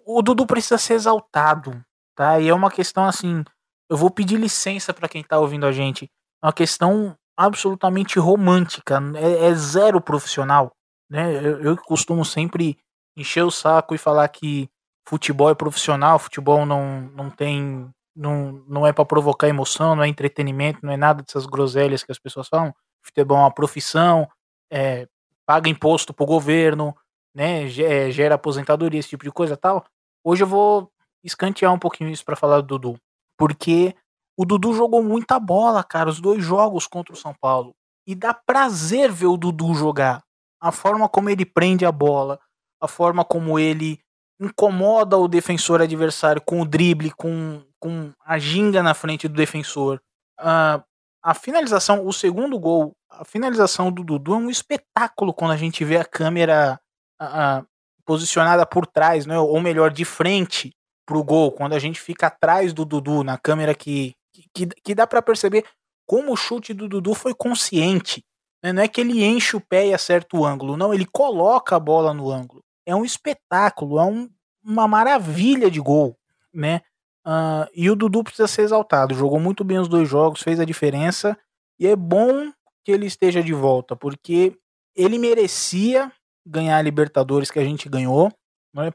o 0.05 0.21
Dudu 0.21 0.45
precisa 0.45 0.77
ser 0.77 0.93
exaltado, 0.93 1.83
tá? 2.15 2.39
E 2.39 2.47
é 2.47 2.53
uma 2.53 2.71
questão 2.71 3.05
assim 3.05 3.43
eu 3.89 3.97
vou 3.97 4.09
pedir 4.09 4.37
licença 4.37 4.93
para 4.93 5.07
quem 5.07 5.23
tá 5.23 5.39
ouvindo 5.39 5.65
a 5.65 5.71
gente. 5.71 6.05
É 6.43 6.47
uma 6.47 6.53
questão 6.53 7.15
absolutamente 7.37 8.17
romântica, 8.19 8.99
é, 9.15 9.47
é 9.47 9.55
zero 9.55 9.99
profissional, 9.99 10.71
né? 11.09 11.35
Eu, 11.35 11.61
eu 11.61 11.77
costumo 11.77 12.23
sempre 12.23 12.77
encher 13.17 13.43
o 13.43 13.51
saco 13.51 13.93
e 13.93 13.97
falar 13.97 14.27
que 14.29 14.69
futebol 15.07 15.49
é 15.49 15.55
profissional, 15.55 16.17
futebol 16.19 16.65
não, 16.65 17.01
não 17.13 17.29
tem 17.29 17.89
não, 18.15 18.63
não 18.67 18.87
é 18.87 18.93
para 18.93 19.05
provocar 19.05 19.49
emoção, 19.49 19.95
não 19.95 20.03
é 20.03 20.07
entretenimento, 20.07 20.79
não 20.81 20.93
é 20.93 20.97
nada 20.97 21.21
dessas 21.21 21.45
groselhas 21.45 22.03
que 22.03 22.11
as 22.11 22.19
pessoas 22.19 22.47
falam. 22.47 22.73
Futebol 23.03 23.37
é 23.37 23.41
uma 23.41 23.53
profissão, 23.53 24.27
é, 24.71 25.07
paga 25.45 25.69
imposto 25.69 26.13
pro 26.13 26.25
governo, 26.25 26.95
né, 27.35 27.65
é, 27.65 28.09
gera 28.11 28.35
aposentadoria, 28.35 28.99
esse 28.99 29.09
tipo 29.09 29.25
de 29.25 29.31
coisa 29.31 29.57
tal. 29.57 29.85
Hoje 30.23 30.43
eu 30.43 30.47
vou 30.47 30.89
escantear 31.23 31.73
um 31.73 31.79
pouquinho 31.79 32.09
isso 32.09 32.23
para 32.23 32.37
falar 32.37 32.61
do 32.61 32.79
Dudu. 32.79 32.99
Porque 33.37 33.95
o 34.37 34.45
Dudu 34.45 34.73
jogou 34.73 35.03
muita 35.03 35.39
bola, 35.39 35.83
cara, 35.83 36.09
os 36.09 36.19
dois 36.19 36.43
jogos 36.43 36.87
contra 36.87 37.13
o 37.13 37.17
São 37.17 37.33
Paulo. 37.33 37.73
E 38.07 38.13
dá 38.13 38.33
prazer 38.33 39.11
ver 39.11 39.27
o 39.27 39.37
Dudu 39.37 39.73
jogar. 39.73 40.23
A 40.61 40.71
forma 40.71 41.07
como 41.07 41.29
ele 41.29 41.45
prende 41.45 41.85
a 41.85 41.91
bola, 41.91 42.39
a 42.81 42.87
forma 42.87 43.23
como 43.23 43.57
ele 43.57 43.99
incomoda 44.39 45.17
o 45.17 45.27
defensor 45.27 45.81
adversário 45.81 46.41
com 46.41 46.61
o 46.61 46.65
drible, 46.65 47.11
com, 47.11 47.63
com 47.79 48.11
a 48.23 48.37
ginga 48.37 48.83
na 48.83 48.93
frente 48.93 49.27
do 49.27 49.35
defensor. 49.35 50.01
Uh, 50.39 50.83
a 51.23 51.33
finalização, 51.33 52.05
o 52.05 52.11
segundo 52.11 52.59
gol, 52.59 52.93
a 53.09 53.23
finalização 53.23 53.91
do 53.91 54.03
Dudu 54.03 54.33
é 54.33 54.37
um 54.37 54.49
espetáculo 54.49 55.33
quando 55.33 55.51
a 55.51 55.57
gente 55.57 55.83
vê 55.85 55.97
a 55.97 56.05
câmera 56.05 56.79
uh, 57.21 57.65
posicionada 58.05 58.65
por 58.65 58.85
trás, 58.85 59.25
né, 59.25 59.39
ou 59.39 59.59
melhor, 59.61 59.91
de 59.91 60.05
frente 60.05 60.75
pro 61.05 61.23
gol, 61.23 61.51
quando 61.51 61.73
a 61.73 61.79
gente 61.79 61.99
fica 61.99 62.27
atrás 62.27 62.73
do 62.73 62.83
Dudu 62.83 63.23
na 63.23 63.37
câmera 63.37 63.75
que, 63.75 64.15
que, 64.53 64.67
que 64.67 64.95
dá 64.95 65.05
para 65.05 65.21
perceber 65.21 65.65
como 66.05 66.33
o 66.33 66.35
chute 66.35 66.73
do 66.73 66.87
Dudu 66.87 67.13
foi 67.13 67.33
consciente. 67.33 68.23
Né? 68.63 68.73
Não 68.73 68.81
é 68.81 68.87
que 68.87 69.01
ele 69.01 69.23
enche 69.23 69.55
o 69.55 69.61
pé 69.61 69.87
e 69.87 69.93
acerta 69.93 70.35
o 70.37 70.45
ângulo, 70.45 70.77
não, 70.77 70.93
ele 70.93 71.05
coloca 71.05 71.75
a 71.75 71.79
bola 71.79 72.13
no 72.13 72.31
ângulo. 72.31 72.63
É 72.85 72.95
um 72.95 73.05
espetáculo, 73.05 73.99
é 73.99 74.03
um, 74.03 74.29
uma 74.63 74.87
maravilha 74.87 75.69
de 75.69 75.79
gol, 75.79 76.17
né? 76.53 76.81
Uh, 77.25 77.65
e 77.73 77.89
o 77.89 77.95
Dudu 77.95 78.23
precisa 78.23 78.47
ser 78.47 78.61
exaltado. 78.61 79.15
Jogou 79.15 79.39
muito 79.39 79.63
bem 79.63 79.79
os 79.79 79.87
dois 79.87 80.07
jogos, 80.07 80.43
fez 80.43 80.59
a 80.59 80.65
diferença. 80.65 81.35
E 81.79 81.87
é 81.87 81.95
bom 81.95 82.51
que 82.83 82.91
ele 82.91 83.07
esteja 83.07 83.41
de 83.41 83.51
volta, 83.51 83.95
porque 83.95 84.55
ele 84.95 85.17
merecia 85.17 86.11
ganhar 86.45 86.77
a 86.77 86.81
Libertadores 86.81 87.49
que 87.49 87.57
a 87.57 87.63
gente 87.63 87.89
ganhou. 87.89 88.31
Né? 88.71 88.91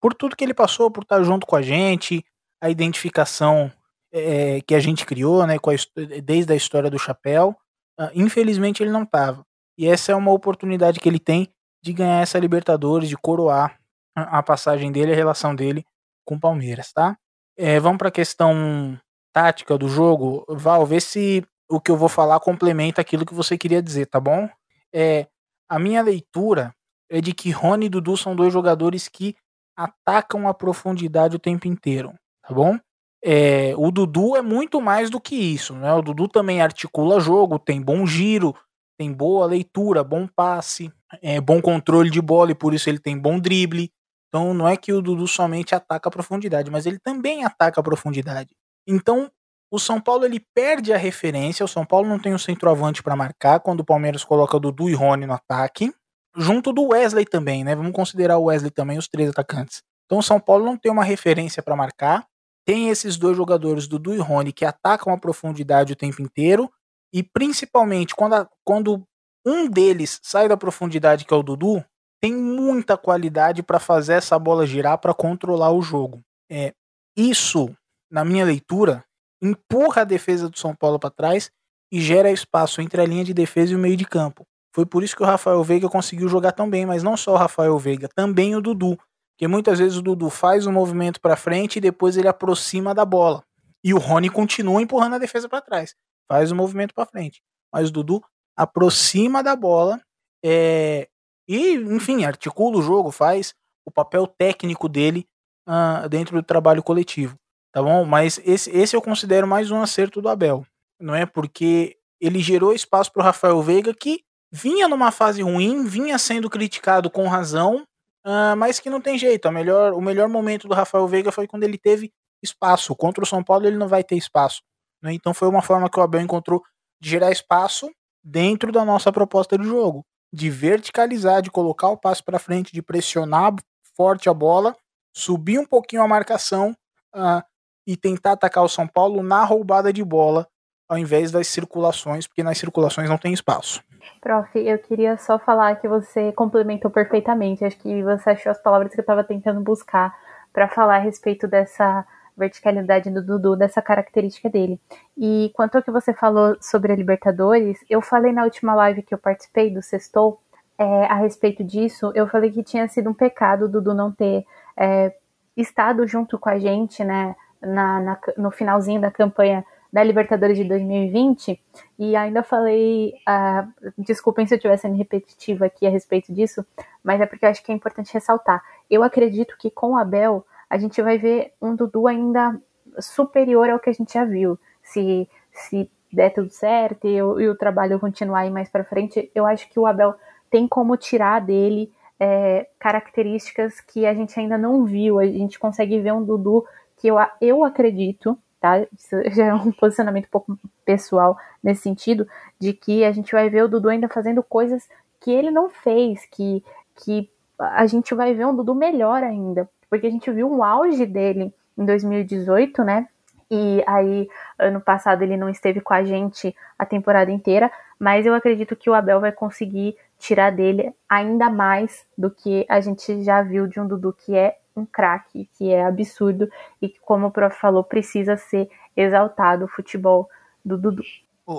Por 0.00 0.14
tudo 0.14 0.36
que 0.36 0.44
ele 0.44 0.54
passou, 0.54 0.90
por 0.90 1.02
estar 1.02 1.22
junto 1.22 1.46
com 1.46 1.56
a 1.56 1.62
gente, 1.62 2.24
a 2.60 2.70
identificação 2.70 3.72
é, 4.12 4.60
que 4.60 4.74
a 4.74 4.80
gente 4.80 5.04
criou, 5.04 5.46
né, 5.46 5.56
a, 5.56 6.20
desde 6.22 6.52
a 6.52 6.56
história 6.56 6.90
do 6.90 6.98
chapéu. 6.98 7.56
Uh, 7.98 8.10
infelizmente 8.14 8.82
ele 8.82 8.90
não 8.90 9.02
estava. 9.02 9.44
E 9.76 9.86
essa 9.86 10.12
é 10.12 10.14
uma 10.14 10.32
oportunidade 10.32 11.00
que 11.00 11.08
ele 11.08 11.18
tem 11.18 11.48
de 11.82 11.92
ganhar 11.92 12.22
essa 12.22 12.38
Libertadores, 12.38 13.08
de 13.08 13.16
coroar 13.16 13.78
a, 14.16 14.38
a 14.38 14.42
passagem 14.42 14.92
dele, 14.92 15.12
a 15.12 15.16
relação 15.16 15.54
dele 15.54 15.84
com 16.24 16.36
o 16.36 16.40
Palmeiras, 16.40 16.92
tá? 16.92 17.16
É, 17.56 17.80
vamos 17.80 17.98
para 17.98 18.08
a 18.08 18.12
questão 18.12 18.98
tática 19.32 19.76
do 19.76 19.88
jogo. 19.88 20.44
Val, 20.48 20.86
vê 20.86 21.00
se 21.00 21.44
o 21.68 21.80
que 21.80 21.90
eu 21.90 21.96
vou 21.96 22.08
falar 22.08 22.38
complementa 22.40 23.00
aquilo 23.00 23.26
que 23.26 23.34
você 23.34 23.58
queria 23.58 23.82
dizer, 23.82 24.06
tá 24.06 24.20
bom? 24.20 24.48
É, 24.92 25.26
a 25.68 25.78
minha 25.78 26.02
leitura 26.02 26.74
é 27.12 27.20
de 27.20 27.34
que 27.34 27.50
Rony 27.50 27.86
e 27.86 27.88
Dudu 27.90 28.16
são 28.16 28.34
dois 28.34 28.52
jogadores 28.52 29.06
que 29.06 29.36
atacam 29.76 30.48
a 30.48 30.54
profundidade 30.54 31.36
o 31.36 31.38
tempo 31.38 31.68
inteiro, 31.68 32.14
tá 32.42 32.54
bom? 32.54 32.78
É, 33.22 33.74
o 33.76 33.90
Dudu 33.90 34.34
é 34.34 34.42
muito 34.42 34.80
mais 34.80 35.10
do 35.10 35.20
que 35.20 35.36
isso, 35.36 35.74
né? 35.74 35.92
O 35.92 36.02
Dudu 36.02 36.26
também 36.26 36.62
articula 36.62 37.20
jogo, 37.20 37.58
tem 37.58 37.80
bom 37.80 38.06
giro, 38.06 38.54
tem 38.98 39.12
boa 39.12 39.46
leitura, 39.46 40.02
bom 40.02 40.26
passe, 40.26 40.90
é, 41.20 41.40
bom 41.40 41.60
controle 41.60 42.10
de 42.10 42.20
bola 42.20 42.50
e 42.50 42.54
por 42.54 42.72
isso 42.72 42.88
ele 42.88 42.98
tem 42.98 43.16
bom 43.16 43.38
drible. 43.38 43.92
Então 44.28 44.54
não 44.54 44.66
é 44.66 44.76
que 44.76 44.92
o 44.92 45.02
Dudu 45.02 45.28
somente 45.28 45.74
ataca 45.74 46.08
a 46.08 46.12
profundidade, 46.12 46.70
mas 46.70 46.86
ele 46.86 46.98
também 46.98 47.44
ataca 47.44 47.80
a 47.80 47.84
profundidade. 47.84 48.56
Então 48.88 49.30
o 49.70 49.78
São 49.78 50.00
Paulo 50.00 50.24
ele 50.24 50.40
perde 50.54 50.92
a 50.92 50.96
referência. 50.96 51.64
O 51.64 51.68
São 51.68 51.84
Paulo 51.84 52.08
não 52.08 52.18
tem 52.18 52.34
um 52.34 52.38
centroavante 52.38 53.02
para 53.02 53.14
marcar 53.14 53.60
quando 53.60 53.80
o 53.80 53.84
Palmeiras 53.84 54.24
coloca 54.24 54.58
Dudu 54.58 54.88
e 54.88 54.94
Rony 54.94 55.26
no 55.26 55.34
ataque 55.34 55.92
junto 56.36 56.72
do 56.72 56.88
Wesley 56.88 57.24
também, 57.24 57.64
né? 57.64 57.74
Vamos 57.74 57.92
considerar 57.92 58.38
o 58.38 58.44
Wesley 58.44 58.70
também, 58.70 58.98
os 58.98 59.08
três 59.08 59.30
atacantes. 59.30 59.82
Então 60.06 60.18
o 60.18 60.22
São 60.22 60.40
Paulo 60.40 60.64
não 60.64 60.76
tem 60.76 60.90
uma 60.90 61.04
referência 61.04 61.62
para 61.62 61.76
marcar. 61.76 62.26
Tem 62.64 62.88
esses 62.88 63.16
dois 63.16 63.36
jogadores, 63.36 63.88
Dudu 63.88 64.14
e 64.14 64.18
Rony, 64.18 64.52
que 64.52 64.64
atacam 64.64 65.12
a 65.12 65.18
profundidade 65.18 65.92
o 65.92 65.96
tempo 65.96 66.22
inteiro. 66.22 66.70
E 67.12 67.22
principalmente 67.22 68.14
quando, 68.14 68.34
a, 68.34 68.48
quando 68.64 69.04
um 69.44 69.68
deles 69.68 70.20
sai 70.22 70.48
da 70.48 70.56
profundidade, 70.56 71.24
que 71.24 71.34
é 71.34 71.36
o 71.36 71.42
Dudu, 71.42 71.84
tem 72.20 72.32
muita 72.32 72.96
qualidade 72.96 73.62
para 73.62 73.80
fazer 73.80 74.14
essa 74.14 74.38
bola 74.38 74.66
girar 74.66 74.98
para 74.98 75.12
controlar 75.12 75.72
o 75.72 75.82
jogo. 75.82 76.22
É, 76.50 76.72
isso, 77.16 77.74
na 78.10 78.24
minha 78.24 78.44
leitura, 78.44 79.04
empurra 79.42 80.02
a 80.02 80.04
defesa 80.04 80.48
do 80.48 80.56
São 80.56 80.74
Paulo 80.74 81.00
para 81.00 81.10
trás 81.10 81.50
e 81.90 82.00
gera 82.00 82.30
espaço 82.30 82.80
entre 82.80 83.02
a 83.02 83.04
linha 83.04 83.24
de 83.24 83.34
defesa 83.34 83.72
e 83.72 83.76
o 83.76 83.78
meio 83.78 83.96
de 83.96 84.06
campo. 84.06 84.46
Foi 84.74 84.86
por 84.86 85.02
isso 85.02 85.14
que 85.14 85.22
o 85.22 85.26
Rafael 85.26 85.62
Veiga 85.62 85.88
conseguiu 85.88 86.28
jogar 86.28 86.52
tão 86.52 86.68
bem, 86.68 86.86
mas 86.86 87.02
não 87.02 87.16
só 87.16 87.32
o 87.32 87.36
Rafael 87.36 87.78
Veiga, 87.78 88.08
também 88.08 88.56
o 88.56 88.60
Dudu. 88.60 88.98
Porque 89.34 89.46
muitas 89.46 89.78
vezes 89.78 89.98
o 89.98 90.02
Dudu 90.02 90.30
faz 90.30 90.66
um 90.66 90.72
movimento 90.72 91.20
para 91.20 91.36
frente 91.36 91.76
e 91.76 91.80
depois 91.80 92.16
ele 92.16 92.28
aproxima 92.28 92.94
da 92.94 93.04
bola. 93.04 93.44
E 93.84 93.92
o 93.92 93.98
Rony 93.98 94.30
continua 94.30 94.80
empurrando 94.80 95.14
a 95.14 95.18
defesa 95.18 95.48
para 95.48 95.60
trás. 95.60 95.94
Faz 96.28 96.50
o 96.50 96.54
um 96.54 96.56
movimento 96.56 96.94
para 96.94 97.06
frente. 97.06 97.42
Mas 97.72 97.88
o 97.88 97.92
Dudu 97.92 98.22
aproxima 98.56 99.42
da 99.42 99.56
bola 99.56 100.00
é, 100.44 101.08
e, 101.48 101.74
enfim, 101.74 102.24
articula 102.24 102.78
o 102.78 102.82
jogo, 102.82 103.10
faz 103.10 103.54
o 103.84 103.90
papel 103.90 104.26
técnico 104.26 104.88
dele 104.88 105.26
uh, 105.68 106.08
dentro 106.08 106.36
do 106.36 106.42
trabalho 106.42 106.82
coletivo. 106.82 107.36
Tá 107.72 107.82
bom? 107.82 108.04
Mas 108.04 108.40
esse, 108.44 108.70
esse 108.70 108.94
eu 108.94 109.02
considero 109.02 109.46
mais 109.46 109.70
um 109.70 109.80
acerto 109.80 110.20
do 110.20 110.28
Abel. 110.28 110.64
Não 111.00 111.14
é? 111.14 111.26
Porque 111.26 111.96
ele 112.20 112.40
gerou 112.40 112.72
espaço 112.72 113.10
para 113.10 113.22
o 113.22 113.24
Rafael 113.24 113.60
Veiga 113.62 113.92
que 113.94 114.22
vinha 114.52 114.86
numa 114.86 115.10
fase 115.10 115.42
ruim, 115.42 115.84
vinha 115.84 116.18
sendo 116.18 116.50
criticado 116.50 117.10
com 117.10 117.26
razão, 117.26 117.86
uh, 118.26 118.54
mas 118.56 118.78
que 118.78 118.90
não 118.90 119.00
tem 119.00 119.18
jeito. 119.18 119.50
Melhor, 119.50 119.94
o 119.94 120.00
melhor 120.00 120.28
momento 120.28 120.68
do 120.68 120.74
Rafael 120.74 121.08
Veiga 121.08 121.32
foi 121.32 121.46
quando 121.46 121.62
ele 121.64 121.78
teve 121.78 122.12
espaço. 122.42 122.94
Contra 122.94 123.24
o 123.24 123.26
São 123.26 123.42
Paulo 123.42 123.66
ele 123.66 123.78
não 123.78 123.88
vai 123.88 124.04
ter 124.04 124.16
espaço. 124.16 124.62
Né? 125.02 125.14
Então 125.14 125.32
foi 125.32 125.48
uma 125.48 125.62
forma 125.62 125.88
que 125.88 125.98
o 125.98 126.02
Abel 126.02 126.20
encontrou 126.20 126.62
de 127.00 127.08
gerar 127.08 127.32
espaço 127.32 127.90
dentro 128.22 128.70
da 128.70 128.84
nossa 128.84 129.10
proposta 129.10 129.56
de 129.56 129.64
jogo, 129.64 130.04
de 130.32 130.50
verticalizar, 130.50 131.40
de 131.40 131.50
colocar 131.50 131.88
o 131.88 131.96
passo 131.96 132.22
para 132.22 132.38
frente, 132.38 132.72
de 132.72 132.82
pressionar 132.82 133.54
forte 133.96 134.28
a 134.28 134.34
bola, 134.34 134.76
subir 135.14 135.58
um 135.58 135.66
pouquinho 135.66 136.02
a 136.02 136.08
marcação 136.08 136.76
uh, 137.14 137.42
e 137.86 137.96
tentar 137.96 138.32
atacar 138.32 138.62
o 138.62 138.68
São 138.68 138.86
Paulo 138.86 139.22
na 139.22 139.44
roubada 139.44 139.92
de 139.92 140.04
bola, 140.04 140.46
ao 140.92 140.98
invés 140.98 141.32
das 141.32 141.46
circulações, 141.46 142.26
porque 142.26 142.42
nas 142.42 142.58
circulações 142.58 143.08
não 143.08 143.16
tem 143.16 143.32
espaço. 143.32 143.82
Prof, 144.20 144.58
eu 144.58 144.78
queria 144.78 145.16
só 145.16 145.38
falar 145.38 145.76
que 145.76 145.88
você 145.88 146.32
complementou 146.32 146.90
perfeitamente. 146.90 147.64
Acho 147.64 147.78
que 147.78 148.02
você 148.02 148.30
achou 148.30 148.52
as 148.52 148.62
palavras 148.62 148.92
que 148.92 149.00
eu 149.00 149.02
estava 149.02 149.24
tentando 149.24 149.62
buscar 149.62 150.14
para 150.52 150.68
falar 150.68 150.96
a 150.96 150.98
respeito 150.98 151.48
dessa 151.48 152.04
verticalidade 152.36 153.10
do 153.10 153.24
Dudu, 153.24 153.56
dessa 153.56 153.80
característica 153.80 154.50
dele. 154.50 154.78
E 155.16 155.50
quanto 155.54 155.76
ao 155.76 155.82
que 155.82 155.90
você 155.90 156.12
falou 156.12 156.58
sobre 156.60 156.92
a 156.92 156.96
Libertadores, 156.96 157.78
eu 157.88 158.02
falei 158.02 158.30
na 158.30 158.44
última 158.44 158.74
live 158.74 159.02
que 159.02 159.14
eu 159.14 159.18
participei 159.18 159.72
do 159.72 159.80
Sextou 159.80 160.42
é, 160.76 161.06
a 161.06 161.14
respeito 161.14 161.64
disso. 161.64 162.12
Eu 162.14 162.28
falei 162.28 162.50
que 162.50 162.62
tinha 162.62 162.86
sido 162.86 163.08
um 163.08 163.14
pecado 163.14 163.64
o 163.64 163.68
Dudu 163.68 163.94
não 163.94 164.12
ter 164.12 164.44
é, 164.76 165.14
estado 165.56 166.06
junto 166.06 166.38
com 166.38 166.50
a 166.50 166.58
gente, 166.58 167.02
né, 167.02 167.34
na, 167.62 167.98
na, 167.98 168.18
no 168.36 168.50
finalzinho 168.50 169.00
da 169.00 169.10
campanha 169.10 169.64
da 169.92 170.02
Libertadores 170.02 170.56
de 170.56 170.64
2020, 170.64 171.60
e 171.98 172.16
ainda 172.16 172.42
falei, 172.42 173.12
uh, 173.28 173.92
desculpem 173.98 174.46
se 174.46 174.54
eu 174.54 174.56
estiver 174.56 174.76
sendo 174.78 174.96
repetitiva 174.96 175.66
aqui 175.66 175.86
a 175.86 175.90
respeito 175.90 176.32
disso, 176.32 176.64
mas 177.04 177.20
é 177.20 177.26
porque 177.26 177.44
eu 177.44 177.50
acho 177.50 177.62
que 177.62 177.70
é 177.70 177.74
importante 177.74 178.14
ressaltar. 178.14 178.62
Eu 178.90 179.02
acredito 179.02 179.54
que 179.58 179.70
com 179.70 179.92
o 179.92 179.96
Abel 179.98 180.46
a 180.70 180.78
gente 180.78 181.02
vai 181.02 181.18
ver 181.18 181.52
um 181.60 181.76
Dudu 181.76 182.06
ainda 182.06 182.58
superior 182.98 183.68
ao 183.68 183.78
que 183.78 183.90
a 183.90 183.92
gente 183.92 184.14
já 184.14 184.24
viu. 184.24 184.58
Se, 184.82 185.28
se 185.52 185.90
der 186.10 186.30
tudo 186.30 186.48
certo 186.48 187.06
e, 187.06 187.16
e 187.16 187.20
o 187.20 187.54
trabalho 187.54 188.00
continuar 188.00 188.40
aí 188.40 188.50
mais 188.50 188.70
para 188.70 188.84
frente, 188.84 189.30
eu 189.34 189.44
acho 189.44 189.68
que 189.68 189.78
o 189.78 189.86
Abel 189.86 190.14
tem 190.50 190.66
como 190.66 190.96
tirar 190.96 191.40
dele 191.40 191.92
é, 192.18 192.66
características 192.78 193.80
que 193.82 194.06
a 194.06 194.14
gente 194.14 194.38
ainda 194.40 194.56
não 194.56 194.86
viu. 194.86 195.18
A 195.18 195.26
gente 195.26 195.58
consegue 195.58 196.00
ver 196.00 196.12
um 196.12 196.24
Dudu 196.24 196.64
que 196.96 197.08
eu, 197.08 197.16
eu 197.40 197.64
acredito 197.64 198.38
tá? 198.62 198.86
Isso 198.96 199.16
já 199.34 199.46
é 199.46 199.54
um 199.54 199.72
posicionamento 199.72 200.26
um 200.26 200.30
pouco 200.30 200.58
pessoal 200.84 201.36
nesse 201.62 201.82
sentido, 201.82 202.26
de 202.58 202.72
que 202.72 203.04
a 203.04 203.10
gente 203.10 203.32
vai 203.32 203.50
ver 203.50 203.64
o 203.64 203.68
Dudu 203.68 203.88
ainda 203.88 204.08
fazendo 204.08 204.42
coisas 204.42 204.88
que 205.20 205.32
ele 205.32 205.50
não 205.50 205.68
fez, 205.68 206.24
que, 206.26 206.64
que 206.96 207.28
a 207.58 207.84
gente 207.86 208.14
vai 208.14 208.32
ver 208.32 208.46
um 208.46 208.54
Dudu 208.54 208.74
melhor 208.74 209.22
ainda, 209.22 209.68
porque 209.90 210.06
a 210.06 210.10
gente 210.10 210.30
viu 210.30 210.50
um 210.50 210.62
auge 210.62 211.04
dele 211.04 211.52
em 211.76 211.84
2018, 211.84 212.84
né? 212.84 213.08
E 213.50 213.84
aí, 213.86 214.28
ano 214.58 214.80
passado, 214.80 215.22
ele 215.22 215.36
não 215.36 215.48
esteve 215.48 215.80
com 215.80 215.92
a 215.92 216.02
gente 216.02 216.56
a 216.78 216.86
temporada 216.86 217.30
inteira, 217.30 217.70
mas 217.98 218.24
eu 218.24 218.32
acredito 218.32 218.74
que 218.74 218.88
o 218.88 218.94
Abel 218.94 219.20
vai 219.20 219.30
conseguir 219.30 219.94
tirar 220.18 220.50
dele 220.50 220.94
ainda 221.08 221.50
mais 221.50 222.06
do 222.16 222.30
que 222.30 222.64
a 222.68 222.80
gente 222.80 223.22
já 223.22 223.42
viu 223.42 223.66
de 223.66 223.78
um 223.78 223.86
Dudu 223.86 224.14
que 224.16 224.34
é 224.34 224.56
um 224.76 224.86
craque, 224.86 225.48
que 225.56 225.70
é 225.70 225.84
absurdo 225.84 226.48
e 226.80 226.88
que, 226.88 227.00
como 227.00 227.26
o 227.26 227.30
prof 227.30 227.58
falou, 227.58 227.84
precisa 227.84 228.36
ser 228.36 228.70
exaltado 228.96 229.64
o 229.64 229.68
futebol 229.68 230.28
do 230.64 230.78
Dudu. 230.78 231.02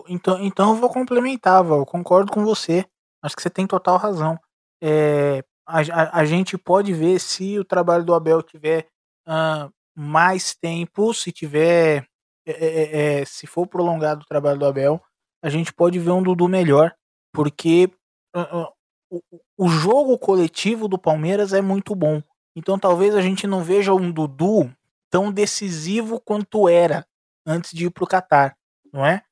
Então, 0.07 0.41
então 0.41 0.69
eu 0.71 0.75
vou 0.75 0.89
complementar, 0.89 1.63
Val, 1.63 1.85
concordo 1.85 2.31
com 2.31 2.43
você. 2.43 2.85
Acho 3.21 3.35
que 3.35 3.41
você 3.41 3.49
tem 3.49 3.67
total 3.67 3.97
razão. 3.97 4.39
É, 4.81 5.43
a, 5.65 5.79
a, 5.79 6.19
a, 6.19 6.25
gente 6.25 6.57
pode 6.57 6.93
ver 6.93 7.19
se 7.19 7.57
o 7.57 7.63
trabalho 7.63 8.03
do 8.03 8.13
Abel 8.13 8.41
tiver 8.41 8.87
uh, 9.27 9.71
mais 9.95 10.55
tempo, 10.55 11.13
se 11.13 11.31
tiver. 11.31 12.05
É, 12.45 12.51
é, 12.51 12.65
é, 12.65 13.21
é, 13.21 13.25
se 13.25 13.47
for 13.47 13.65
prolongado 13.65 14.23
o 14.23 14.27
trabalho 14.27 14.59
do 14.59 14.65
Abel, 14.65 15.01
a 15.41 15.49
gente 15.49 15.71
pode 15.73 15.97
ver 15.97 16.11
um 16.11 16.21
Dudu 16.21 16.49
melhor, 16.49 16.93
porque 17.31 17.89
uh, 18.35 18.63
uh, 18.63 18.73
o, 19.09 19.21
o 19.57 19.67
jogo 19.69 20.17
coletivo 20.17 20.89
do 20.89 20.97
Palmeiras 20.97 21.53
é 21.53 21.61
muito 21.61 21.95
bom. 21.95 22.21
Então 22.55 22.77
talvez 22.77 23.15
a 23.15 23.21
gente 23.21 23.47
não 23.47 23.63
veja 23.63 23.93
um 23.93 24.11
Dudu 24.11 24.71
tão 25.09 25.31
decisivo 25.31 26.19
quanto 26.19 26.67
era 26.69 27.05
antes 27.45 27.71
de 27.71 27.85
ir 27.85 27.89
pro 27.89 28.07
Catar, 28.07 28.55
não 28.91 29.05
é? 29.05 29.23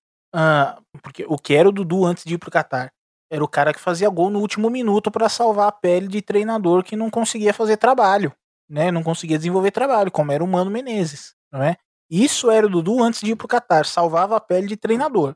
Porque 1.01 1.25
o 1.27 1.37
que 1.37 1.53
era 1.53 1.69
o 1.69 1.71
Dudu 1.71 2.05
antes 2.05 2.23
de 2.23 2.35
ir 2.35 2.37
pro 2.37 2.51
Catar? 2.51 2.91
Era 3.29 3.43
o 3.43 3.47
cara 3.47 3.73
que 3.73 3.79
fazia 3.79 4.09
gol 4.09 4.29
no 4.29 4.39
último 4.39 4.69
minuto 4.69 5.09
para 5.09 5.29
salvar 5.29 5.69
a 5.69 5.71
pele 5.71 6.07
de 6.07 6.21
treinador 6.21 6.83
que 6.83 6.95
não 6.95 7.09
conseguia 7.09 7.53
fazer 7.53 7.77
trabalho, 7.77 8.33
né? 8.69 8.91
Não 8.91 9.03
conseguia 9.03 9.37
desenvolver 9.37 9.71
trabalho, 9.71 10.11
como 10.11 10.31
era 10.31 10.43
o 10.43 10.47
Mano 10.47 10.69
Menezes, 10.71 11.33
não 11.51 11.63
é? 11.63 11.77
Isso 12.09 12.49
era 12.49 12.67
o 12.67 12.69
Dudu 12.69 13.01
antes 13.01 13.21
de 13.21 13.31
ir 13.31 13.35
pro 13.35 13.47
Catar, 13.47 13.85
salvava 13.85 14.35
a 14.35 14.41
pele 14.41 14.67
de 14.67 14.75
treinador. 14.75 15.35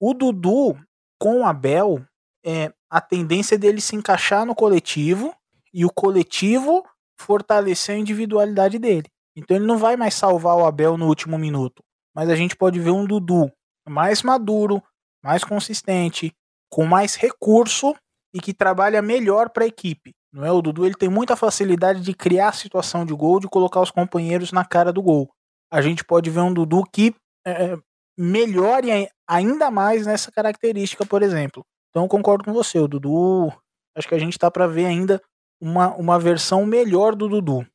O 0.00 0.14
Dudu 0.14 0.76
com 1.20 1.42
o 1.42 1.44
Abel, 1.44 2.04
é, 2.44 2.72
a 2.90 3.00
tendência 3.00 3.58
dele 3.58 3.80
se 3.80 3.94
encaixar 3.94 4.44
no 4.44 4.54
coletivo 4.54 5.34
e 5.76 5.84
o 5.84 5.92
coletivo 5.92 6.82
fortalecer 7.20 7.94
a 7.94 7.98
individualidade 7.98 8.78
dele. 8.78 9.08
Então 9.36 9.54
ele 9.54 9.66
não 9.66 9.76
vai 9.76 9.94
mais 9.94 10.14
salvar 10.14 10.56
o 10.56 10.64
Abel 10.64 10.96
no 10.96 11.06
último 11.06 11.36
minuto, 11.36 11.82
mas 12.14 12.30
a 12.30 12.34
gente 12.34 12.56
pode 12.56 12.80
ver 12.80 12.92
um 12.92 13.04
Dudu 13.04 13.52
mais 13.86 14.22
maduro, 14.22 14.82
mais 15.22 15.44
consistente, 15.44 16.32
com 16.70 16.86
mais 16.86 17.14
recurso 17.14 17.94
e 18.32 18.40
que 18.40 18.54
trabalha 18.54 19.02
melhor 19.02 19.50
para 19.50 19.64
a 19.64 19.66
equipe. 19.66 20.14
Não 20.32 20.46
é 20.46 20.50
o 20.50 20.62
Dudu, 20.62 20.86
ele 20.86 20.94
tem 20.94 21.10
muita 21.10 21.36
facilidade 21.36 22.00
de 22.00 22.14
criar 22.14 22.52
situação 22.52 23.04
de 23.04 23.12
gol, 23.12 23.38
de 23.38 23.46
colocar 23.46 23.80
os 23.80 23.90
companheiros 23.90 24.52
na 24.52 24.64
cara 24.64 24.90
do 24.90 25.02
gol. 25.02 25.30
A 25.70 25.82
gente 25.82 26.02
pode 26.02 26.30
ver 26.30 26.40
um 26.40 26.54
Dudu 26.54 26.84
que 26.90 27.14
é, 27.46 27.76
melhore 28.18 29.10
ainda 29.28 29.70
mais 29.70 30.06
nessa 30.06 30.32
característica, 30.32 31.04
por 31.04 31.22
exemplo. 31.22 31.62
Então 31.90 32.08
concordo 32.08 32.44
com 32.44 32.52
você, 32.54 32.78
o 32.78 32.88
Dudu, 32.88 33.52
acho 33.94 34.08
que 34.08 34.14
a 34.14 34.18
gente 34.18 34.32
está 34.32 34.50
para 34.50 34.66
ver 34.66 34.86
ainda 34.86 35.20
uma, 35.60 35.94
uma 35.94 36.18
versão 36.18 36.64
melhor 36.64 37.14
do 37.14 37.28
Dudu. 37.28 37.66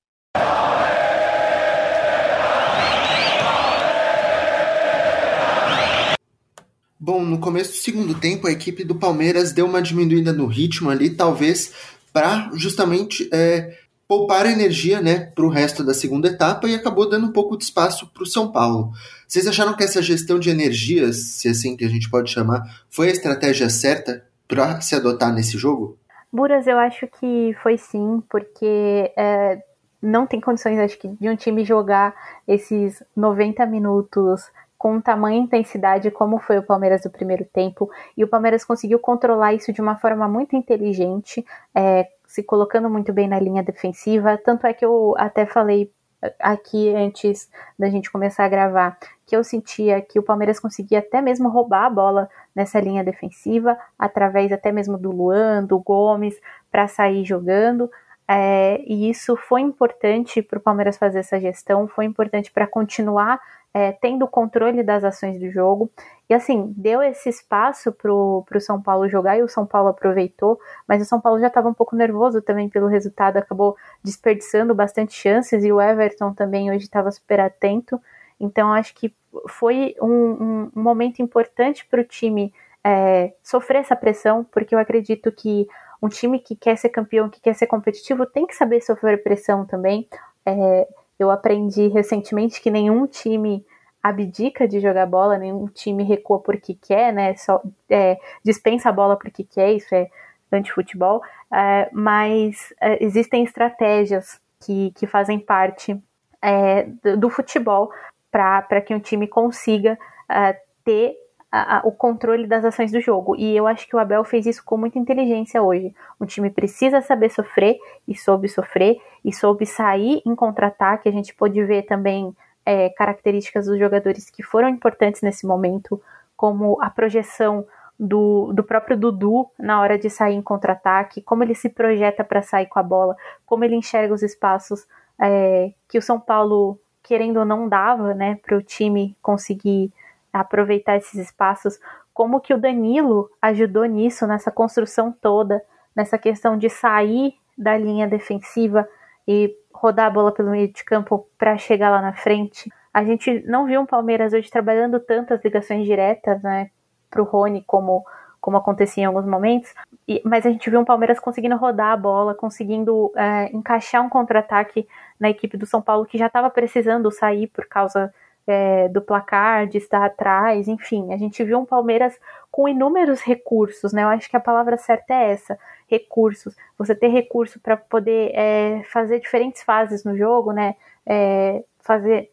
Bom, 6.99 7.25
no 7.25 7.39
começo 7.39 7.71
do 7.71 7.77
segundo 7.77 8.13
tempo, 8.13 8.45
a 8.45 8.51
equipe 8.51 8.83
do 8.83 8.93
Palmeiras 8.93 9.51
deu 9.51 9.65
uma 9.65 9.81
diminuída 9.81 10.31
no 10.31 10.45
ritmo 10.45 10.89
ali, 10.89 11.09
talvez 11.09 11.73
para 12.13 12.51
justamente 12.53 13.27
é, 13.33 13.75
poupar 14.07 14.45
energia 14.45 15.01
né, 15.01 15.19
para 15.19 15.45
o 15.45 15.49
resto 15.49 15.83
da 15.83 15.93
segunda 15.93 16.27
etapa 16.27 16.67
e 16.67 16.75
acabou 16.75 17.09
dando 17.09 17.27
um 17.27 17.31
pouco 17.31 17.57
de 17.57 17.63
espaço 17.63 18.05
para 18.13 18.21
o 18.21 18.27
São 18.27 18.51
Paulo. 18.51 18.91
Vocês 19.27 19.47
acharam 19.47 19.73
que 19.73 19.83
essa 19.83 20.01
gestão 20.01 20.37
de 20.37 20.49
energias, 20.49 21.17
se 21.17 21.47
assim 21.47 21.75
que 21.75 21.85
a 21.85 21.89
gente 21.89 22.09
pode 22.09 22.29
chamar, 22.29 22.83
foi 22.89 23.07
a 23.07 23.11
estratégia 23.13 23.69
certa 23.69 24.23
para 24.47 24.79
se 24.81 24.93
adotar 24.93 25.33
nesse 25.33 25.57
jogo? 25.57 25.97
Buras, 26.31 26.65
eu 26.65 26.77
acho 26.77 27.07
que 27.07 27.53
foi 27.61 27.77
sim, 27.77 28.23
porque 28.29 29.11
é, 29.17 29.61
não 30.01 30.25
tem 30.25 30.39
condições, 30.39 30.79
acho 30.79 30.97
que, 30.97 31.09
de 31.09 31.29
um 31.29 31.35
time 31.35 31.65
jogar 31.65 32.15
esses 32.47 33.03
90 33.15 33.65
minutos 33.65 34.49
com 34.77 34.99
tamanha 34.99 35.37
intensidade 35.37 36.09
como 36.09 36.39
foi 36.39 36.57
o 36.57 36.63
Palmeiras 36.63 37.03
do 37.03 37.09
primeiro 37.09 37.45
tempo, 37.45 37.89
e 38.17 38.23
o 38.23 38.27
Palmeiras 38.27 38.63
conseguiu 38.63 38.97
controlar 38.97 39.53
isso 39.53 39.71
de 39.71 39.81
uma 39.81 39.95
forma 39.97 40.27
muito 40.27 40.55
inteligente, 40.55 41.45
é, 41.75 42.07
se 42.25 42.41
colocando 42.41 42.89
muito 42.89 43.13
bem 43.13 43.27
na 43.27 43.39
linha 43.39 43.61
defensiva, 43.61 44.39
tanto 44.43 44.65
é 44.65 44.73
que 44.73 44.85
eu 44.85 45.13
até 45.17 45.45
falei 45.45 45.91
aqui 46.39 46.93
antes 46.95 47.49
da 47.77 47.89
gente 47.89 48.11
começar 48.11 48.45
a 48.45 48.49
gravar, 48.49 48.97
que 49.25 49.35
eu 49.35 49.43
sentia 49.43 50.01
que 50.01 50.19
o 50.19 50.23
Palmeiras 50.23 50.59
conseguia 50.59 50.99
até 50.99 51.21
mesmo 51.21 51.49
roubar 51.49 51.85
a 51.85 51.89
bola 51.89 52.29
nessa 52.55 52.79
linha 52.79 53.03
defensiva, 53.03 53.77
através 53.97 54.51
até 54.51 54.71
mesmo 54.71 54.97
do 54.97 55.11
Luan, 55.11 55.63
do 55.63 55.79
Gomes, 55.79 56.39
para 56.71 56.87
sair 56.87 57.23
jogando. 57.23 57.89
É, 58.27 58.81
e 58.85 59.09
isso 59.09 59.35
foi 59.35 59.61
importante 59.61 60.41
para 60.41 60.57
o 60.57 60.61
Palmeiras 60.61 60.97
fazer 60.97 61.19
essa 61.19 61.39
gestão, 61.39 61.87
foi 61.87 62.05
importante 62.05 62.51
para 62.51 62.67
continuar 62.67 63.41
é, 63.73 63.91
tendo 63.93 64.27
controle 64.27 64.83
das 64.83 65.03
ações 65.03 65.39
do 65.39 65.49
jogo. 65.49 65.89
E 66.29 66.33
assim, 66.33 66.73
deu 66.75 67.01
esse 67.01 67.29
espaço 67.29 67.91
para 67.91 68.11
o 68.11 68.45
São 68.59 68.81
Paulo 68.81 69.09
jogar 69.09 69.37
e 69.37 69.43
o 69.43 69.47
São 69.47 69.65
Paulo 69.65 69.89
aproveitou, 69.89 70.59
mas 70.87 71.01
o 71.01 71.05
São 71.05 71.19
Paulo 71.19 71.39
já 71.39 71.47
estava 71.47 71.69
um 71.69 71.73
pouco 71.73 71.95
nervoso 71.95 72.41
também 72.41 72.69
pelo 72.69 72.87
resultado, 72.87 73.37
acabou 73.37 73.75
desperdiçando 74.03 74.73
bastante 74.73 75.13
chances 75.13 75.63
e 75.63 75.71
o 75.71 75.81
Everton 75.81 76.33
também 76.33 76.71
hoje 76.71 76.85
estava 76.85 77.11
super 77.11 77.39
atento. 77.39 78.01
Então 78.39 78.71
acho 78.73 78.93
que 78.95 79.13
foi 79.49 79.95
um, 80.01 80.69
um, 80.75 80.81
momento 80.81 81.21
importante 81.21 81.85
para 81.85 82.01
o 82.01 82.05
time 82.05 82.53
é, 82.83 83.33
sofrer 83.43 83.79
essa 83.79 83.95
pressão, 83.95 84.43
porque 84.43 84.73
eu 84.73 84.79
acredito 84.79 85.31
que 85.31 85.67
um 86.01 86.09
time 86.09 86.39
que 86.39 86.55
quer 86.55 86.75
ser 86.77 86.89
campeão, 86.89 87.29
que 87.29 87.39
quer 87.39 87.53
ser 87.53 87.67
competitivo, 87.67 88.25
tem 88.25 88.47
que 88.47 88.55
saber 88.55 88.81
sofrer 88.81 89.21
pressão 89.21 89.65
também. 89.65 90.07
É, 90.45 90.87
eu 91.21 91.29
aprendi 91.29 91.87
recentemente 91.87 92.61
que 92.61 92.71
nenhum 92.71 93.05
time 93.05 93.65
abdica 94.01 94.67
de 94.67 94.79
jogar 94.79 95.05
bola, 95.05 95.37
nenhum 95.37 95.67
time 95.67 96.03
recua 96.03 96.39
porque 96.39 96.73
quer, 96.73 97.13
né? 97.13 97.35
Só 97.35 97.61
é, 97.89 98.17
dispensa 98.43 98.89
a 98.89 98.91
bola 98.91 99.15
porque 99.15 99.43
quer, 99.43 99.73
isso 99.73 99.93
é 99.93 100.09
antifutebol. 100.51 101.21
É, 101.53 101.89
mas 101.91 102.73
é, 102.81 103.03
existem 103.03 103.43
estratégias 103.43 104.39
que, 104.59 104.91
que 104.91 105.05
fazem 105.05 105.39
parte 105.39 106.01
é, 106.41 106.83
do, 107.03 107.17
do, 107.17 107.29
futebol 107.29 107.91
para 108.31 108.81
que 108.81 108.93
um 108.93 108.99
time 108.99 109.27
consiga 109.27 109.97
é, 110.27 110.59
ter 110.83 111.15
a, 111.51 111.77
a, 111.77 111.81
o 111.83 111.91
controle 111.91 112.47
das 112.47 112.63
ações 112.63 112.91
do 112.91 113.01
jogo. 113.01 113.35
E 113.35 113.55
eu 113.55 113.67
acho 113.67 113.87
que 113.87 113.95
o 113.95 113.99
Abel 113.99 114.23
fez 114.23 114.45
isso 114.45 114.63
com 114.63 114.77
muita 114.77 114.97
inteligência 114.97 115.61
hoje. 115.61 115.93
Um 116.19 116.25
time 116.25 116.49
precisa 116.49 117.01
saber 117.01 117.29
sofrer 117.29 117.77
e 118.07 118.15
soube 118.15 118.47
sofrer 118.47 118.97
e 119.25 119.33
soube 119.33 119.65
sair 119.65 120.21
em 120.25 120.35
contra-ataque. 120.35 121.09
A 121.09 121.11
gente 121.11 121.35
pôde 121.35 121.63
ver 121.63 121.83
também 121.83 122.35
é, 122.65 122.89
características 122.89 123.65
dos 123.65 123.77
jogadores 123.77 124.29
que 124.29 124.41
foram 124.41 124.69
importantes 124.69 125.21
nesse 125.21 125.45
momento, 125.45 126.01
como 126.37 126.81
a 126.81 126.89
projeção 126.89 127.65
do, 127.99 128.51
do 128.53 128.63
próprio 128.63 128.97
Dudu 128.97 129.47
na 129.59 129.79
hora 129.79 129.97
de 129.97 130.09
sair 130.09 130.35
em 130.35 130.41
contra-ataque, 130.41 131.21
como 131.21 131.43
ele 131.43 131.53
se 131.53 131.69
projeta 131.69 132.23
para 132.23 132.41
sair 132.41 132.65
com 132.65 132.79
a 132.79 132.83
bola, 132.83 133.15
como 133.45 133.63
ele 133.63 133.75
enxerga 133.75 134.13
os 134.13 134.23
espaços 134.23 134.87
é, 135.19 135.71
que 135.87 135.97
o 135.97 136.01
São 136.01 136.19
Paulo, 136.19 136.79
querendo 137.03 137.37
ou 137.37 137.45
não, 137.45 137.69
dava 137.69 138.13
né, 138.13 138.39
para 138.43 138.57
o 138.57 138.63
time 138.63 139.15
conseguir 139.21 139.93
aproveitar 140.31 140.97
esses 140.97 141.15
espaços, 141.15 141.79
como 142.13 142.39
que 142.39 142.53
o 142.53 142.57
Danilo 142.57 143.29
ajudou 143.41 143.85
nisso, 143.85 144.27
nessa 144.27 144.51
construção 144.51 145.11
toda, 145.11 145.61
nessa 145.95 146.17
questão 146.17 146.57
de 146.57 146.69
sair 146.69 147.33
da 147.57 147.77
linha 147.77 148.07
defensiva 148.07 148.87
e 149.27 149.55
rodar 149.73 150.07
a 150.07 150.09
bola 150.09 150.31
pelo 150.31 150.51
meio 150.51 150.71
de 150.71 150.83
campo 150.83 151.27
para 151.37 151.57
chegar 151.57 151.89
lá 151.89 152.01
na 152.01 152.13
frente. 152.13 152.71
A 152.93 153.03
gente 153.03 153.43
não 153.47 153.65
viu 153.65 153.81
um 153.81 153.85
Palmeiras 153.85 154.33
hoje 154.33 154.49
trabalhando 154.49 154.99
tantas 154.99 155.43
ligações 155.43 155.85
diretas, 155.85 156.41
né, 156.41 156.69
o 157.15 157.23
Rony 157.23 157.63
como 157.65 158.03
como 158.41 158.57
acontecia 158.57 159.03
em 159.03 159.05
alguns 159.05 159.25
momentos, 159.25 159.71
e, 160.07 160.19
mas 160.25 160.47
a 160.47 160.49
gente 160.49 160.67
viu 160.67 160.79
um 160.79 160.83
Palmeiras 160.83 161.19
conseguindo 161.19 161.55
rodar 161.55 161.91
a 161.91 161.95
bola, 161.97 162.33
conseguindo 162.33 163.11
é, 163.15 163.55
encaixar 163.55 164.03
um 164.03 164.09
contra-ataque 164.09 164.87
na 165.19 165.29
equipe 165.29 165.55
do 165.55 165.67
São 165.67 165.79
Paulo 165.79 166.07
que 166.07 166.17
já 166.17 166.25
estava 166.25 166.49
precisando 166.49 167.11
sair 167.11 167.45
por 167.45 167.67
causa 167.67 168.11
é, 168.51 168.89
do 168.89 169.01
placar, 169.01 169.67
de 169.67 169.77
estar 169.77 170.03
atrás, 170.05 170.67
enfim, 170.67 171.13
a 171.13 171.17
gente 171.17 171.43
viu 171.43 171.59
um 171.59 171.65
Palmeiras 171.65 172.19
com 172.51 172.67
inúmeros 172.67 173.21
recursos, 173.21 173.93
né? 173.93 174.03
Eu 174.03 174.09
acho 174.09 174.29
que 174.29 174.37
a 174.37 174.41
palavra 174.41 174.77
certa 174.77 175.13
é 175.13 175.31
essa: 175.31 175.57
recursos. 175.87 176.55
Você 176.77 176.93
ter 176.93 177.07
recurso 177.07 177.59
para 177.59 177.77
poder 177.77 178.31
é, 178.35 178.83
fazer 178.91 179.19
diferentes 179.19 179.63
fases 179.63 180.03
no 180.03 180.15
jogo, 180.17 180.51
né? 180.51 180.75
É, 181.05 181.63
fazer 181.79 182.31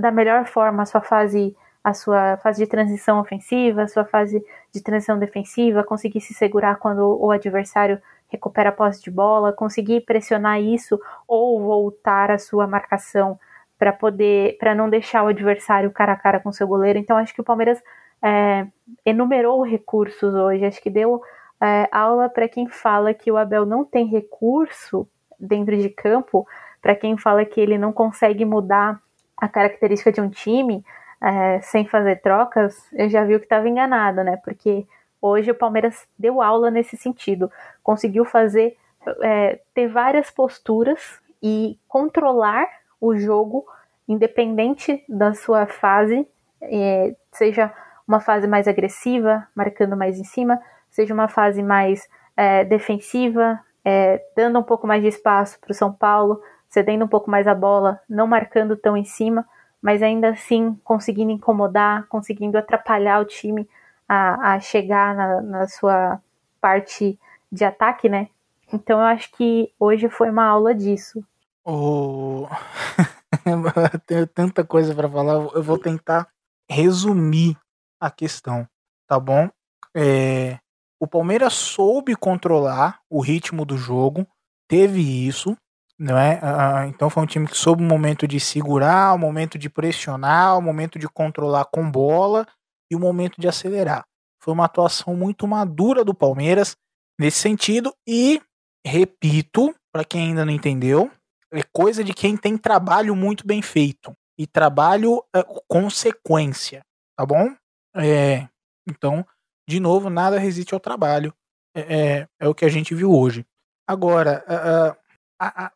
da 0.00 0.10
melhor 0.10 0.46
forma 0.46 0.82
a 0.82 0.86
sua 0.86 1.00
fase 1.00 1.56
a 1.82 1.94
sua 1.94 2.36
fase 2.36 2.62
de 2.62 2.70
transição 2.70 3.18
ofensiva, 3.18 3.82
a 3.82 3.88
sua 3.88 4.04
fase 4.04 4.44
de 4.72 4.82
transição 4.82 5.18
defensiva, 5.18 5.82
conseguir 5.82 6.20
se 6.20 6.34
segurar 6.34 6.76
quando 6.76 7.18
o 7.18 7.30
adversário 7.30 8.00
recupera 8.28 8.68
a 8.68 8.72
posse 8.72 9.02
de 9.02 9.10
bola, 9.10 9.52
conseguir 9.52 10.02
pressionar 10.02 10.60
isso 10.60 11.00
ou 11.26 11.58
voltar 11.58 12.30
a 12.30 12.38
sua 12.38 12.66
marcação 12.66 13.38
para 13.80 13.94
poder, 13.94 14.58
para 14.58 14.74
não 14.74 14.90
deixar 14.90 15.24
o 15.24 15.28
adversário 15.28 15.90
cara 15.90 16.12
a 16.12 16.16
cara 16.16 16.38
com 16.38 16.52
seu 16.52 16.68
goleiro. 16.68 16.98
Então 16.98 17.16
acho 17.16 17.34
que 17.34 17.40
o 17.40 17.44
Palmeiras 17.44 17.82
é, 18.22 18.66
enumerou 19.06 19.62
recursos 19.62 20.34
hoje. 20.34 20.66
Acho 20.66 20.82
que 20.82 20.90
deu 20.90 21.22
é, 21.58 21.88
aula 21.90 22.28
para 22.28 22.46
quem 22.46 22.68
fala 22.68 23.14
que 23.14 23.32
o 23.32 23.38
Abel 23.38 23.64
não 23.64 23.82
tem 23.82 24.06
recurso 24.06 25.08
dentro 25.38 25.74
de 25.78 25.88
campo, 25.88 26.46
para 26.82 26.94
quem 26.94 27.16
fala 27.16 27.42
que 27.46 27.58
ele 27.58 27.78
não 27.78 27.90
consegue 27.90 28.44
mudar 28.44 29.00
a 29.34 29.48
característica 29.48 30.12
de 30.12 30.20
um 30.20 30.28
time 30.28 30.84
é, 31.22 31.60
sem 31.62 31.86
fazer 31.86 32.20
trocas, 32.20 32.86
eu 32.92 33.08
já 33.08 33.24
vi 33.24 33.38
que 33.38 33.46
estava 33.46 33.66
enganado, 33.66 34.22
né? 34.22 34.36
Porque 34.44 34.86
hoje 35.22 35.50
o 35.50 35.54
Palmeiras 35.54 36.06
deu 36.18 36.42
aula 36.42 36.70
nesse 36.70 36.98
sentido, 36.98 37.50
conseguiu 37.82 38.26
fazer 38.26 38.76
é, 39.22 39.58
ter 39.72 39.88
várias 39.88 40.30
posturas 40.30 41.18
e 41.42 41.78
controlar 41.88 42.68
o 43.00 43.16
jogo, 43.16 43.66
independente 44.06 45.04
da 45.08 45.34
sua 45.34 45.66
fase, 45.66 46.26
é, 46.60 47.14
seja 47.32 47.72
uma 48.06 48.20
fase 48.20 48.46
mais 48.46 48.66
agressiva, 48.66 49.46
marcando 49.54 49.96
mais 49.96 50.18
em 50.18 50.24
cima, 50.24 50.60
seja 50.90 51.14
uma 51.14 51.28
fase 51.28 51.62
mais 51.62 52.08
é, 52.36 52.64
defensiva, 52.64 53.60
é, 53.84 54.22
dando 54.36 54.58
um 54.58 54.62
pouco 54.62 54.86
mais 54.86 55.02
de 55.02 55.08
espaço 55.08 55.58
para 55.60 55.70
o 55.70 55.74
São 55.74 55.92
Paulo, 55.92 56.42
cedendo 56.68 57.04
um 57.04 57.08
pouco 57.08 57.30
mais 57.30 57.46
a 57.46 57.54
bola, 57.54 58.00
não 58.08 58.26
marcando 58.26 58.76
tão 58.76 58.96
em 58.96 59.04
cima, 59.04 59.46
mas 59.80 60.02
ainda 60.02 60.30
assim 60.30 60.78
conseguindo 60.84 61.30
incomodar, 61.30 62.06
conseguindo 62.08 62.58
atrapalhar 62.58 63.20
o 63.20 63.24
time 63.24 63.68
a, 64.08 64.54
a 64.54 64.60
chegar 64.60 65.14
na, 65.14 65.40
na 65.40 65.68
sua 65.68 66.20
parte 66.60 67.18
de 67.50 67.64
ataque, 67.64 68.08
né? 68.08 68.28
Então 68.72 69.00
eu 69.00 69.06
acho 69.06 69.32
que 69.32 69.72
hoje 69.78 70.08
foi 70.08 70.30
uma 70.30 70.44
aula 70.44 70.74
disso. 70.74 71.24
Oh... 71.64 72.46
Tenho 74.06 74.26
tanta 74.26 74.64
coisa 74.64 74.94
para 74.94 75.08
falar, 75.08 75.34
eu 75.54 75.62
vou 75.62 75.78
tentar 75.78 76.28
resumir 76.68 77.56
a 78.00 78.10
questão, 78.10 78.66
tá 79.06 79.18
bom? 79.18 79.48
É... 79.94 80.58
O 81.00 81.06
Palmeiras 81.06 81.54
soube 81.54 82.14
controlar 82.14 83.00
o 83.08 83.20
ritmo 83.20 83.64
do 83.64 83.76
jogo, 83.76 84.26
teve 84.68 85.00
isso, 85.00 85.56
não 85.98 86.18
é? 86.18 86.38
Ah, 86.42 86.86
então 86.86 87.08
foi 87.08 87.22
um 87.22 87.26
time 87.26 87.46
que 87.46 87.56
soube 87.56 87.82
o 87.82 87.86
momento 87.86 88.28
de 88.28 88.38
segurar, 88.38 89.14
o 89.14 89.18
momento 89.18 89.58
de 89.58 89.70
pressionar, 89.70 90.58
o 90.58 90.62
momento 90.62 90.98
de 90.98 91.08
controlar 91.08 91.66
com 91.66 91.90
bola 91.90 92.46
e 92.90 92.96
o 92.96 93.00
momento 93.00 93.40
de 93.40 93.48
acelerar. 93.48 94.04
Foi 94.42 94.52
uma 94.52 94.66
atuação 94.66 95.14
muito 95.16 95.46
madura 95.46 96.04
do 96.04 96.14
Palmeiras 96.14 96.76
nesse 97.18 97.38
sentido 97.38 97.94
e 98.06 98.40
repito, 98.86 99.74
para 99.92 100.04
quem 100.04 100.28
ainda 100.28 100.44
não 100.44 100.52
entendeu, 100.52 101.10
é 101.52 101.62
coisa 101.72 102.04
de 102.04 102.14
quem 102.14 102.36
tem 102.36 102.56
trabalho 102.56 103.14
muito 103.14 103.46
bem 103.46 103.60
feito 103.60 104.12
e 104.38 104.46
trabalho 104.46 105.22
é, 105.34 105.44
consequência, 105.68 106.82
tá 107.16 107.26
bom? 107.26 107.54
É, 107.96 108.48
então, 108.88 109.26
de 109.68 109.80
novo, 109.80 110.08
nada 110.08 110.38
resiste 110.38 110.72
ao 110.72 110.80
trabalho. 110.80 111.34
É, 111.74 111.80
é, 111.80 112.28
é 112.40 112.48
o 112.48 112.54
que 112.54 112.64
a 112.64 112.68
gente 112.68 112.94
viu 112.94 113.12
hoje. 113.12 113.44
Agora, 113.86 114.44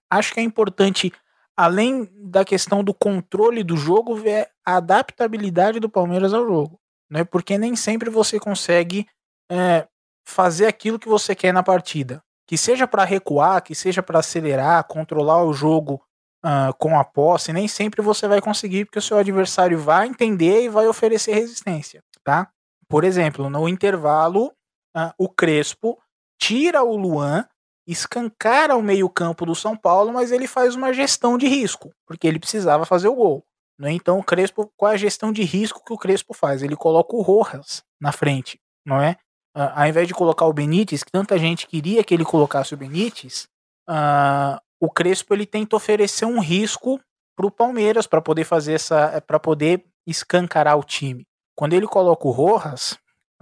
acho 0.08 0.32
que 0.32 0.40
é 0.40 0.42
importante, 0.42 1.12
além 1.56 2.08
da 2.30 2.44
questão 2.44 2.82
do 2.82 2.94
controle 2.94 3.64
do 3.64 3.76
jogo, 3.76 4.14
ver 4.14 4.48
a 4.64 4.76
adaptabilidade 4.76 5.80
do 5.80 5.90
Palmeiras 5.90 6.32
ao 6.32 6.46
jogo. 6.46 6.80
Né? 7.10 7.24
Porque 7.24 7.58
nem 7.58 7.76
sempre 7.76 8.08
você 8.08 8.38
consegue 8.38 9.06
é, 9.50 9.86
fazer 10.26 10.66
aquilo 10.66 10.98
que 10.98 11.08
você 11.08 11.34
quer 11.34 11.52
na 11.52 11.62
partida 11.62 12.23
que 12.46 12.58
seja 12.58 12.86
para 12.86 13.04
recuar, 13.04 13.62
que 13.62 13.74
seja 13.74 14.02
para 14.02 14.18
acelerar, 14.18 14.84
controlar 14.84 15.42
o 15.44 15.52
jogo 15.52 16.02
uh, 16.44 16.74
com 16.78 16.98
a 16.98 17.04
posse, 17.04 17.52
nem 17.52 17.66
sempre 17.66 18.02
você 18.02 18.28
vai 18.28 18.40
conseguir, 18.40 18.84
porque 18.84 18.98
o 18.98 19.02
seu 19.02 19.16
adversário 19.16 19.78
vai 19.78 20.06
entender 20.06 20.64
e 20.64 20.68
vai 20.68 20.86
oferecer 20.86 21.34
resistência, 21.34 22.02
tá? 22.22 22.48
Por 22.88 23.04
exemplo, 23.04 23.48
no 23.48 23.68
intervalo, 23.68 24.52
uh, 24.96 25.12
o 25.18 25.28
Crespo 25.28 25.98
tira 26.38 26.82
o 26.82 26.96
Luan, 26.96 27.46
escancara 27.86 28.76
o 28.76 28.82
meio-campo 28.82 29.46
do 29.46 29.54
São 29.54 29.76
Paulo, 29.76 30.12
mas 30.12 30.30
ele 30.30 30.46
faz 30.46 30.74
uma 30.74 30.92
gestão 30.92 31.38
de 31.38 31.46
risco, 31.46 31.92
porque 32.06 32.26
ele 32.26 32.38
precisava 32.38 32.84
fazer 32.84 33.08
o 33.08 33.14
gol. 33.14 33.44
Né? 33.78 33.92
Então, 33.92 34.18
o 34.18 34.24
Crespo, 34.24 34.70
qual 34.76 34.92
é 34.92 34.94
a 34.94 34.98
gestão 34.98 35.32
de 35.32 35.42
risco 35.42 35.84
que 35.84 35.92
o 35.92 35.98
Crespo 35.98 36.32
faz? 36.32 36.62
Ele 36.62 36.76
coloca 36.76 37.16
o 37.16 37.22
Rojas 37.22 37.82
na 38.00 38.12
frente, 38.12 38.60
não 38.86 39.00
é? 39.00 39.16
Uh, 39.56 39.72
ao 39.74 39.86
invés 39.86 40.08
de 40.08 40.14
colocar 40.14 40.46
o 40.46 40.52
Benítez, 40.52 41.02
que 41.02 41.10
tanta 41.10 41.38
gente 41.38 41.66
queria 41.66 42.04
que 42.04 42.14
ele 42.14 42.24
colocasse 42.24 42.74
o 42.74 42.76
Benítez, 42.76 43.48
uh, 43.88 44.60
o 44.80 44.90
Crespo 44.90 45.34
ele 45.34 45.46
tenta 45.46 45.76
oferecer 45.76 46.26
um 46.26 46.40
risco 46.40 47.00
para 47.36 47.46
o 47.46 47.50
Palmeiras 47.50 48.06
para 48.06 48.20
poder 48.20 48.44
fazer 48.44 48.74
essa, 48.74 49.12
eh, 49.14 49.20
para 49.20 49.40
poder 49.40 49.84
escancarar 50.06 50.78
o 50.78 50.84
time. 50.84 51.26
Quando 51.56 51.72
ele 51.72 51.86
coloca 51.86 52.28
o 52.28 52.30
Rojas, 52.30 52.92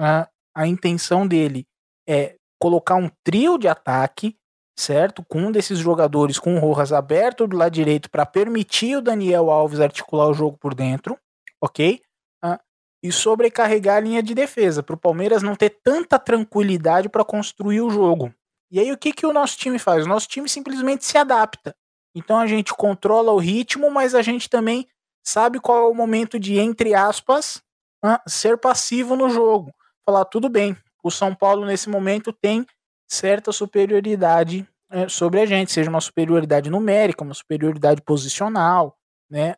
uh, 0.01 0.27
a 0.55 0.67
intenção 0.67 1.27
dele 1.27 1.67
é 2.09 2.37
colocar 2.59 2.95
um 2.95 3.11
trio 3.25 3.59
de 3.59 3.69
ataque 3.69 4.37
certo? 4.79 5.25
Com 5.25 5.43
um 5.43 5.53
desses 5.53 5.79
jogadores 5.79 6.39
com 6.39 6.57
o 6.57 6.59
Rojas 6.59 6.93
aberto 6.93 7.47
do 7.47 7.57
lado 7.57 7.73
direito 7.73 8.11
para 8.11 8.27
permitir 8.27 8.97
o 8.97 9.03
Daniel 9.03 9.51
Alves 9.51 9.81
articular 9.81 10.29
o 10.29 10.35
jogo 10.35 10.57
por 10.59 10.75
dentro, 10.75 11.19
ok? 11.61 12.01
E 13.03 13.11
sobrecarregar 13.11 13.97
a 13.97 14.01
linha 14.01 14.23
de 14.23 14.35
defesa, 14.35 14.83
para 14.83 14.95
o 14.95 14.99
Palmeiras 14.99 15.43
não 15.43 15.57
ter 15.57 15.71
tanta 15.83 16.19
tranquilidade 16.19 17.09
para 17.09 17.25
construir 17.25 17.81
o 17.81 17.91
jogo. 17.91 18.33
E 18.71 18.79
aí 18.79 18.93
o 18.93 18.97
que, 18.97 19.13
que 19.13 19.27
o 19.27 19.33
nosso 19.33 19.59
time 19.59 19.79
faz? 19.79 20.07
O 20.07 20.09
nosso 20.09 20.29
time 20.29 20.49
simplesmente 20.49 21.05
se 21.05 21.19
adapta. 21.19 21.75
Então 22.15 22.39
a 22.39 22.47
gente 22.47 22.73
controla 22.73 23.33
o 23.33 23.39
ritmo, 23.39 23.91
mas 23.91 24.15
a 24.15 24.23
gente 24.23 24.49
também 24.49 24.87
sabe 25.25 25.59
qual 25.59 25.79
é 25.79 25.91
o 25.91 25.95
momento 25.95 26.39
de, 26.39 26.59
entre 26.59 26.95
aspas, 26.95 27.63
ser 28.27 28.59
passivo 28.59 29.17
no 29.17 29.29
jogo. 29.29 29.73
Falar, 30.05 30.25
tudo 30.25 30.49
bem, 30.49 30.77
o 31.03 31.11
São 31.11 31.35
Paulo 31.35 31.65
nesse 31.65 31.89
momento 31.89 32.33
tem 32.33 32.67
certa 33.09 33.53
superioridade 33.53 34.67
é, 34.91 35.09
sobre 35.09 35.41
a 35.41 35.47
gente, 35.47 35.73
seja 35.73 35.91
uma 35.91 36.01
superioridade 36.01 36.71
numérica, 36.71 37.25
uma 37.25 37.35
superioridade 37.35 38.01
posicional, 38.03 38.97
né? 39.31 39.55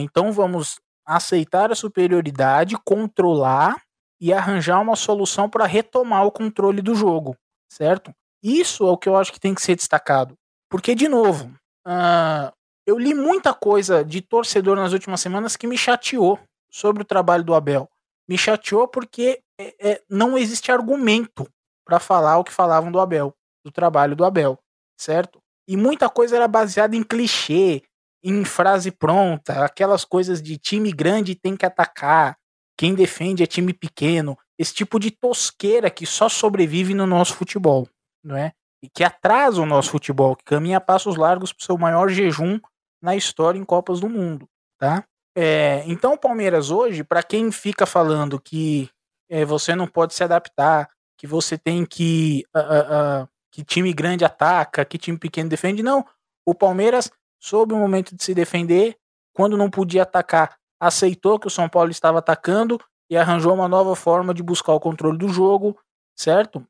Então 0.00 0.32
vamos 0.32 0.80
aceitar 1.10 1.72
a 1.72 1.74
superioridade, 1.74 2.78
controlar 2.84 3.82
e 4.20 4.32
arranjar 4.32 4.80
uma 4.80 4.94
solução 4.94 5.50
para 5.50 5.66
retomar 5.66 6.24
o 6.24 6.30
controle 6.30 6.80
do 6.80 6.94
jogo, 6.94 7.36
certo? 7.68 8.12
Isso 8.40 8.86
é 8.86 8.90
o 8.90 8.96
que 8.96 9.08
eu 9.08 9.16
acho 9.16 9.32
que 9.32 9.40
tem 9.40 9.52
que 9.52 9.60
ser 9.60 9.74
destacado, 9.74 10.34
porque 10.68 10.94
de 10.94 11.08
novo, 11.08 11.52
uh, 11.84 12.52
eu 12.86 12.96
li 12.96 13.12
muita 13.12 13.52
coisa 13.52 14.04
de 14.04 14.20
torcedor 14.20 14.76
nas 14.76 14.92
últimas 14.92 15.20
semanas 15.20 15.56
que 15.56 15.66
me 15.66 15.76
chateou 15.76 16.38
sobre 16.70 17.02
o 17.02 17.06
trabalho 17.06 17.42
do 17.42 17.54
Abel. 17.54 17.88
Me 18.28 18.38
chateou 18.38 18.86
porque 18.86 19.40
é, 19.60 19.74
é, 19.80 20.02
não 20.08 20.38
existe 20.38 20.70
argumento 20.70 21.44
para 21.84 21.98
falar 21.98 22.38
o 22.38 22.44
que 22.44 22.52
falavam 22.52 22.92
do 22.92 23.00
Abel, 23.00 23.34
do 23.64 23.72
trabalho 23.72 24.14
do 24.14 24.24
Abel, 24.24 24.56
certo? 24.96 25.40
E 25.66 25.76
muita 25.76 26.08
coisa 26.08 26.36
era 26.36 26.46
baseada 26.46 26.94
em 26.94 27.02
clichê, 27.02 27.82
em 28.22 28.44
frase 28.44 28.90
pronta, 28.90 29.64
aquelas 29.64 30.04
coisas 30.04 30.42
de 30.42 30.58
time 30.58 30.92
grande 30.92 31.34
tem 31.34 31.56
que 31.56 31.66
atacar, 31.66 32.36
quem 32.76 32.94
defende 32.94 33.42
é 33.42 33.46
time 33.46 33.72
pequeno, 33.72 34.36
esse 34.58 34.74
tipo 34.74 34.98
de 34.98 35.10
tosqueira 35.10 35.90
que 35.90 36.06
só 36.06 36.28
sobrevive 36.28 36.94
no 36.94 37.06
nosso 37.06 37.34
futebol, 37.34 37.88
não 38.22 38.36
é? 38.36 38.52
E 38.82 38.88
que 38.88 39.04
atrasa 39.04 39.60
o 39.60 39.66
nosso 39.66 39.90
futebol, 39.90 40.34
que 40.34 40.44
caminha 40.44 40.80
passos 40.80 41.16
largos 41.16 41.52
para 41.52 41.62
o 41.62 41.64
seu 41.64 41.78
maior 41.78 42.08
jejum 42.08 42.58
na 43.02 43.14
história 43.16 43.58
em 43.58 43.64
Copas 43.64 44.00
do 44.00 44.08
Mundo, 44.08 44.48
tá? 44.78 45.04
É, 45.36 45.84
então 45.86 46.14
o 46.14 46.18
Palmeiras 46.18 46.70
hoje, 46.70 47.04
para 47.04 47.22
quem 47.22 47.52
fica 47.52 47.86
falando 47.86 48.40
que 48.40 48.90
é, 49.28 49.44
você 49.44 49.74
não 49.74 49.86
pode 49.86 50.14
se 50.14 50.24
adaptar, 50.24 50.88
que 51.16 51.26
você 51.26 51.58
tem 51.58 51.84
que. 51.84 52.44
Uh, 52.56 52.58
uh, 52.58 53.22
uh, 53.22 53.28
que 53.52 53.64
time 53.64 53.92
grande 53.92 54.24
ataca, 54.24 54.84
que 54.84 54.96
time 54.96 55.18
pequeno 55.18 55.50
defende. 55.50 55.82
Não. 55.82 56.06
O 56.46 56.54
Palmeiras 56.54 57.10
soube 57.40 57.72
o 57.74 57.78
momento 57.78 58.14
de 58.14 58.22
se 58.22 58.34
defender. 58.34 58.96
Quando 59.32 59.56
não 59.56 59.70
podia 59.70 60.02
atacar, 60.02 60.56
aceitou 60.78 61.38
que 61.38 61.46
o 61.46 61.50
São 61.50 61.68
Paulo 61.68 61.90
estava 61.90 62.18
atacando 62.18 62.78
e 63.08 63.16
arranjou 63.16 63.54
uma 63.54 63.66
nova 63.66 63.96
forma 63.96 64.32
de 64.32 64.42
buscar 64.42 64.72
o 64.74 64.80
controle 64.80 65.18
do 65.18 65.28
jogo, 65.28 65.76
certo? 66.16 66.64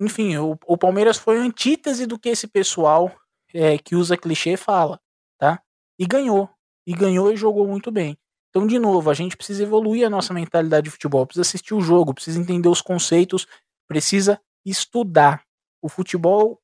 enfim, 0.00 0.36
o, 0.36 0.56
o, 0.66 0.78
Palmeiras 0.78 1.18
foi 1.18 1.38
a 1.38 1.42
antítese 1.42 2.06
do 2.06 2.18
que 2.18 2.28
esse 2.28 2.46
pessoal 2.46 3.12
é, 3.52 3.76
que 3.76 3.96
usa 3.96 4.16
clichê 4.16 4.56
fala, 4.56 5.00
tá? 5.36 5.60
E 5.98 6.06
ganhou. 6.06 6.48
E 6.86 6.94
ganhou 6.94 7.32
e 7.32 7.36
jogou 7.36 7.66
muito 7.66 7.90
bem. 7.90 8.16
Então, 8.50 8.66
de 8.66 8.78
novo, 8.78 9.10
a 9.10 9.14
gente 9.14 9.36
precisa 9.36 9.62
evoluir 9.62 10.06
a 10.06 10.10
nossa 10.10 10.32
mentalidade 10.32 10.84
de 10.84 10.90
futebol, 10.90 11.26
precisa 11.26 11.42
assistir 11.42 11.74
o 11.74 11.80
jogo, 11.80 12.14
precisa 12.14 12.40
entender 12.40 12.68
os 12.68 12.80
conceitos, 12.80 13.46
precisa 13.86 14.40
estudar. 14.64 15.42
O 15.82 15.88
futebol, 15.88 16.60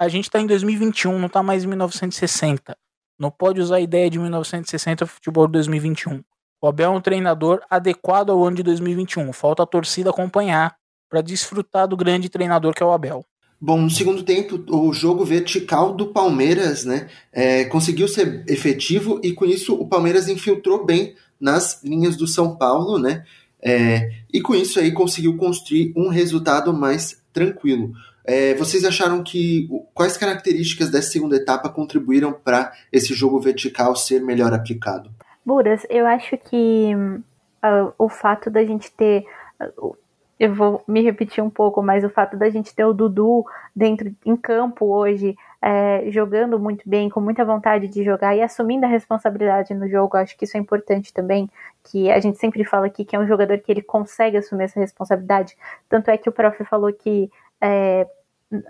a, 0.00 0.08
gente 0.08 0.24
está 0.24 0.40
em 0.40 0.46
2021, 0.46 1.18
não 1.18 1.26
está 1.26 1.42
mais 1.42 1.62
em 1.64 1.66
1960. 1.66 2.76
Não 3.18 3.30
pode 3.30 3.60
usar 3.60 3.76
a 3.76 3.80
ideia 3.80 4.08
de 4.08 4.18
1960 4.18 5.04
para 5.04 5.12
o 5.12 5.14
futebol 5.14 5.46
de 5.46 5.52
2021. 5.52 6.22
O 6.62 6.66
Abel 6.66 6.92
é 6.92 6.96
um 6.96 7.00
treinador 7.00 7.60
adequado 7.68 8.30
ao 8.30 8.44
ano 8.44 8.56
de 8.56 8.62
2021. 8.62 9.32
Falta 9.32 9.62
a 9.62 9.66
torcida 9.66 10.10
acompanhar 10.10 10.74
para 11.08 11.20
desfrutar 11.20 11.86
do 11.86 11.96
grande 11.96 12.28
treinador 12.28 12.74
que 12.74 12.82
é 12.82 12.86
o 12.86 12.92
Abel. 12.92 13.24
Bom, 13.60 13.78
no 13.78 13.90
segundo 13.90 14.22
tempo, 14.22 14.64
o 14.70 14.90
jogo 14.92 15.22
vertical 15.22 15.92
do 15.92 16.06
Palmeiras 16.06 16.84
né, 16.86 17.08
é, 17.30 17.66
conseguiu 17.66 18.08
ser 18.08 18.42
efetivo 18.48 19.20
e 19.22 19.32
com 19.32 19.44
isso 19.44 19.74
o 19.74 19.86
Palmeiras 19.86 20.28
infiltrou 20.28 20.84
bem 20.84 21.14
nas 21.38 21.82
linhas 21.84 22.16
do 22.16 22.26
São 22.26 22.56
Paulo, 22.56 22.98
né? 22.98 23.24
É, 23.62 24.10
e 24.32 24.40
com 24.40 24.54
isso 24.54 24.80
aí 24.80 24.92
conseguiu 24.92 25.36
construir 25.36 25.92
um 25.94 26.08
resultado 26.08 26.72
mais 26.72 27.20
tranquilo. 27.32 27.92
É, 28.24 28.54
vocês 28.54 28.84
acharam 28.84 29.22
que 29.22 29.68
quais 29.94 30.16
características 30.16 30.90
dessa 30.90 31.10
segunda 31.10 31.36
etapa 31.36 31.68
contribuíram 31.68 32.32
para 32.32 32.72
esse 32.92 33.14
jogo 33.14 33.40
vertical 33.40 33.96
ser 33.96 34.20
melhor 34.20 34.52
aplicado? 34.52 35.10
Buras, 35.44 35.86
eu 35.88 36.06
acho 36.06 36.36
que 36.36 36.94
uh, 36.94 37.92
o 37.98 38.08
fato 38.08 38.50
da 38.50 38.64
gente 38.64 38.90
ter 38.92 39.24
uh, 39.60 39.96
eu 40.40 40.54
vou 40.54 40.82
me 40.88 41.02
repetir 41.02 41.44
um 41.44 41.50
pouco, 41.50 41.82
mas 41.82 42.02
o 42.02 42.08
fato 42.08 42.34
da 42.34 42.48
gente 42.48 42.74
ter 42.74 42.86
o 42.86 42.94
Dudu 42.94 43.44
dentro 43.76 44.10
em 44.24 44.34
campo 44.34 44.86
hoje, 44.86 45.36
é, 45.60 46.10
jogando 46.10 46.58
muito 46.58 46.88
bem, 46.88 47.10
com 47.10 47.20
muita 47.20 47.44
vontade 47.44 47.86
de 47.86 48.02
jogar 48.02 48.34
e 48.34 48.40
assumindo 48.40 48.86
a 48.86 48.88
responsabilidade 48.88 49.74
no 49.74 49.86
jogo, 49.86 50.16
acho 50.16 50.34
que 50.38 50.46
isso 50.46 50.56
é 50.56 50.60
importante 50.60 51.12
também, 51.12 51.46
que 51.84 52.10
a 52.10 52.18
gente 52.20 52.38
sempre 52.38 52.64
fala 52.64 52.86
aqui 52.86 53.04
que 53.04 53.14
é 53.14 53.18
um 53.18 53.26
jogador 53.26 53.58
que 53.58 53.70
ele 53.70 53.82
consegue 53.82 54.38
assumir 54.38 54.64
essa 54.64 54.80
responsabilidade. 54.80 55.54
Tanto 55.90 56.08
é 56.08 56.16
que 56.16 56.30
o 56.30 56.32
prof 56.32 56.64
falou 56.64 56.90
que 56.90 57.30
é, 57.60 58.06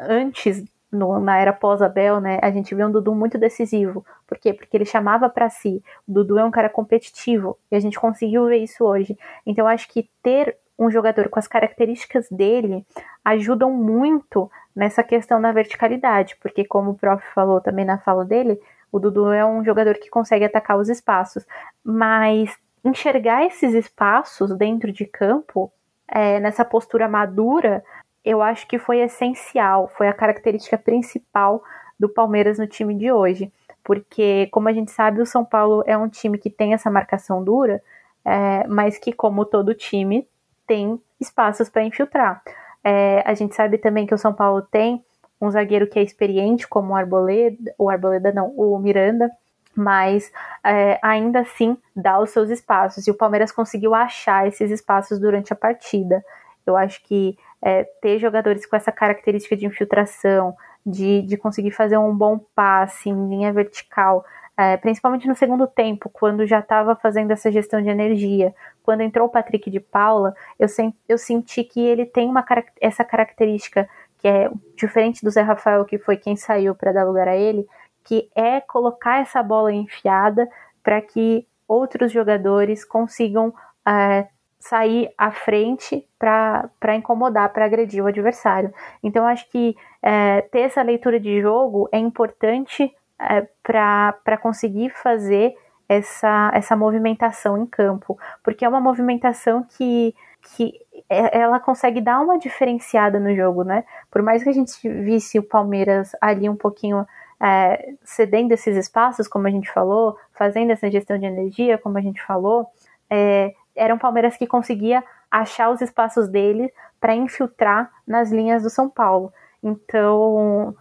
antes 0.01 0.65
no, 0.91 1.21
na 1.21 1.39
era 1.39 1.53
pós-Abel, 1.53 2.21
né, 2.21 2.39
a 2.43 2.51
gente 2.51 2.75
viu 2.75 2.87
um 2.87 2.91
Dudu 2.91 3.15
muito 3.15 3.39
decisivo. 3.39 4.05
Por 4.27 4.39
quê? 4.39 4.53
Porque 4.53 4.77
ele 4.77 4.85
chamava 4.85 5.29
para 5.29 5.49
si. 5.49 5.83
O 6.07 6.13
Dudu 6.13 6.39
é 6.39 6.45
um 6.45 6.51
cara 6.51 6.69
competitivo 6.69 7.57
e 7.71 7.77
a 7.77 7.81
gente 7.81 7.99
conseguiu 7.99 8.47
ver 8.47 8.59
isso 8.59 8.85
hoje. 8.85 9.17
Então, 9.47 9.67
acho 9.67 9.89
que 9.89 10.11
ter 10.23 10.57
um 10.79 10.91
jogador 10.91 11.29
com 11.29 11.39
as 11.39 11.47
características 11.47 12.27
dele 12.31 12.85
ajudam 13.25 13.71
muito 13.71 14.51
nessa 14.75 15.03
questão 15.03 15.41
da 15.41 15.53
verticalidade, 15.53 16.37
porque 16.41 16.65
como 16.65 16.93
o 16.93 16.95
prof 16.95 17.23
falou 17.35 17.61
também 17.61 17.85
na 17.85 17.99
fala 17.99 18.25
dele, 18.25 18.59
o 18.91 18.99
Dudu 18.99 19.31
é 19.31 19.45
um 19.45 19.63
jogador 19.63 19.95
que 19.95 20.09
consegue 20.09 20.45
atacar 20.45 20.79
os 20.79 20.89
espaços, 20.89 21.47
mas 21.85 22.51
enxergar 22.85 23.45
esses 23.45 23.75
espaços 23.75 24.57
dentro 24.57 24.91
de 24.91 25.05
campo, 25.05 25.71
é, 26.09 26.41
nessa 26.41 26.65
postura 26.65 27.07
madura, 27.09 27.85
eu 28.25 28.43
acho 28.43 28.67
que 28.67 28.79
foi 28.79 28.99
essencial, 28.99 29.89
foi 29.97 30.09
a 30.09 30.13
característica 30.13 30.77
principal 30.77 31.63
do 31.99 32.09
Palmeiras 32.09 32.59
no 32.59 32.67
time 32.67 32.95
de 32.95 33.11
hoje. 33.11 33.53
Porque, 33.83 34.49
como 34.53 34.69
a 34.69 34.73
gente 34.73 34.91
sabe, 34.91 35.21
o 35.21 35.27
São 35.27 35.45
Paulo 35.45 35.83
é 35.87 35.97
um 35.97 36.09
time 36.09 36.39
que 36.39 36.51
tem 36.51 36.75
essa 36.75 36.91
marcação 36.91 37.43
dura, 37.43 37.83
é, 38.25 38.67
mas 38.67 38.99
que, 38.99 39.13
como 39.13 39.45
todo 39.45 39.75
time, 39.75 40.29
tem 40.67 41.01
espaços 41.19 41.69
para 41.69 41.83
infiltrar. 41.83 42.43
É, 42.85 43.23
a 43.27 43.35
gente 43.35 43.55
sabe 43.55 43.79
também 43.79 44.07
que 44.07 44.15
o 44.15 44.19
São 44.19 44.33
Paulo 44.33 44.63
tem 44.63 45.05
um 45.41 45.51
zagueiro 45.51 45.87
que 45.87 45.99
é 45.99 46.03
experiente, 46.03 46.69
como 46.69 46.93
o 46.93 46.97
Arboleda, 46.97 47.75
o 47.79 47.89
Arboleda 47.89 48.33
não, 48.33 48.49
o 48.49 48.79
Miranda, 48.79 49.31
mas 49.75 50.31
é, 50.63 50.99
ainda 51.03 51.41
assim 51.41 51.77
dá 51.97 52.21
os 52.21 52.31
seus 52.31 52.51
espaços. 52.51 53.07
E 53.07 53.11
o 53.11 53.17
Palmeiras 53.17 53.51
conseguiu 53.51 53.95
achar 53.95 54.47
esses 54.47 54.71
espaços 54.71 55.19
durante 55.19 55.53
a 55.53 55.57
partida. 55.57 56.23
Eu 56.67 56.77
acho 56.77 57.03
que 57.05 57.39
é, 57.63 57.85
ter 58.01 58.19
jogadores 58.19 58.67
com 58.67 58.77
essa 58.77 58.91
característica 58.91 59.57
de 59.57 59.67
infiltração, 59.67 60.57
de, 60.85 61.23
de 61.23 61.37
conseguir 61.37 61.73
fazer 61.73 61.99
um 61.99 62.15
bom 62.15 62.39
passe 62.55 63.11
em 63.11 63.29
linha 63.29 63.53
vertical, 63.53 64.25
é, 64.57 64.77
principalmente 64.77 65.27
no 65.27 65.35
segundo 65.35 65.67
tempo, 65.67 66.11
quando 66.11 66.47
já 66.47 66.61
estava 66.61 66.95
fazendo 66.95 67.31
essa 67.31 67.51
gestão 67.51 67.81
de 67.81 67.89
energia. 67.89 68.55
Quando 68.83 69.03
entrou 69.03 69.27
o 69.27 69.31
Patrick 69.31 69.71
de 69.71 69.81
Paula, 69.81 70.35
eu, 70.59 70.67
eu 71.09 71.19
senti 71.19 71.65
que 71.65 71.81
ele 71.81 72.05
tem 72.05 72.29
uma, 72.29 72.45
essa 72.81 73.05
característica 73.05 73.89
que 74.19 74.29
é 74.29 74.51
diferente 74.77 75.25
do 75.25 75.31
Zé 75.31 75.41
Rafael, 75.41 75.85
que 75.85 75.99
foi 75.99 76.17
quem 76.17 76.37
saiu 76.37 76.75
para 76.75 76.93
dar 76.93 77.05
lugar 77.05 77.27
a 77.27 77.37
ele, 77.37 77.67
que 78.05 78.31
é 78.35 78.61
colocar 78.61 79.21
essa 79.21 79.43
bola 79.43 79.73
enfiada 79.73 80.47
para 80.83 81.01
que 81.01 81.47
outros 81.67 82.13
jogadores 82.13 82.85
consigam 82.85 83.55
é, 83.87 84.27
sair 84.61 85.11
à 85.17 85.33
frente 85.33 86.07
para 86.19 86.95
incomodar, 86.95 87.51
para 87.53 87.65
agredir 87.65 88.05
o 88.05 88.07
adversário. 88.07 88.73
Então, 89.03 89.27
acho 89.27 89.51
que 89.51 89.75
é, 90.03 90.43
ter 90.43 90.61
essa 90.61 90.83
leitura 90.83 91.19
de 91.19 91.41
jogo 91.41 91.89
é 91.91 91.99
importante 91.99 92.95
é, 93.19 93.49
para 93.63 94.37
conseguir 94.41 94.91
fazer 94.91 95.57
essa, 95.89 96.53
essa 96.55 96.77
movimentação 96.77 97.59
em 97.59 97.67
campo, 97.67 98.19
porque 98.45 98.65
é 98.65 98.69
uma 98.69 98.81
movimentação 98.81 99.67
que, 99.77 100.15
que 100.43 100.75
é, 101.09 101.41
ela 101.41 101.59
consegue 101.59 102.01
dar 102.01 102.21
uma 102.21 102.39
diferenciada 102.39 103.19
no 103.19 103.35
jogo, 103.35 103.65
né? 103.65 103.85
Por 104.11 104.23
mais 104.23 104.43
que 104.45 104.51
a 104.51 104.53
gente 104.53 104.89
visse 104.89 105.39
o 105.39 105.43
Palmeiras 105.43 106.13
ali 106.21 106.49
um 106.49 106.55
pouquinho 106.55 107.07
é, 107.43 107.95
cedendo 108.05 108.53
esses 108.53 108.77
espaços, 108.77 109.27
como 109.27 109.49
a 109.49 109.51
gente 109.51 109.73
falou, 109.73 110.17
fazendo 110.35 110.71
essa 110.71 110.91
gestão 110.91 111.19
de 111.19 111.25
energia, 111.25 111.79
como 111.79 111.97
a 111.97 112.03
gente 112.03 112.23
falou, 112.23 112.67
é, 113.09 113.55
era 113.75 113.95
um 113.95 113.99
Palmeiras 113.99 114.37
que 114.37 114.47
conseguia 114.47 115.03
achar 115.31 115.71
os 115.71 115.81
espaços 115.81 116.29
dele 116.29 116.73
para 117.01 117.15
infiltrar 117.15 117.91
nas 118.07 118.31
linhas 118.31 118.63
do 118.63 118.71
São 118.71 118.89
Paulo. 118.89 119.33
Então, 119.63 120.75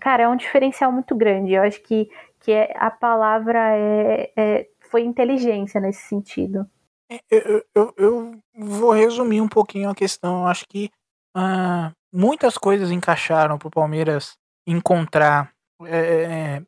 cara, 0.00 0.24
é 0.24 0.28
um 0.28 0.36
diferencial 0.36 0.90
muito 0.90 1.14
grande. 1.14 1.52
Eu 1.52 1.62
acho 1.62 1.82
que, 1.82 2.10
que 2.40 2.52
é, 2.52 2.74
a 2.76 2.90
palavra 2.90 3.76
é, 3.76 4.32
é, 4.36 4.68
foi 4.90 5.02
inteligência 5.02 5.80
nesse 5.80 6.02
sentido. 6.02 6.66
É, 7.10 7.20
eu, 7.30 7.64
eu, 7.74 7.94
eu, 7.96 8.40
vou 8.54 8.92
resumir 8.92 9.40
um 9.40 9.48
pouquinho 9.48 9.90
a 9.90 9.94
questão. 9.94 10.42
Eu 10.42 10.46
acho 10.46 10.64
que 10.68 10.90
uh, 11.36 11.92
muitas 12.12 12.56
coisas 12.56 12.90
encaixaram 12.90 13.58
para 13.58 13.68
o 13.68 13.70
Palmeiras 13.70 14.36
encontrar 14.66 15.52
é, 15.86 16.62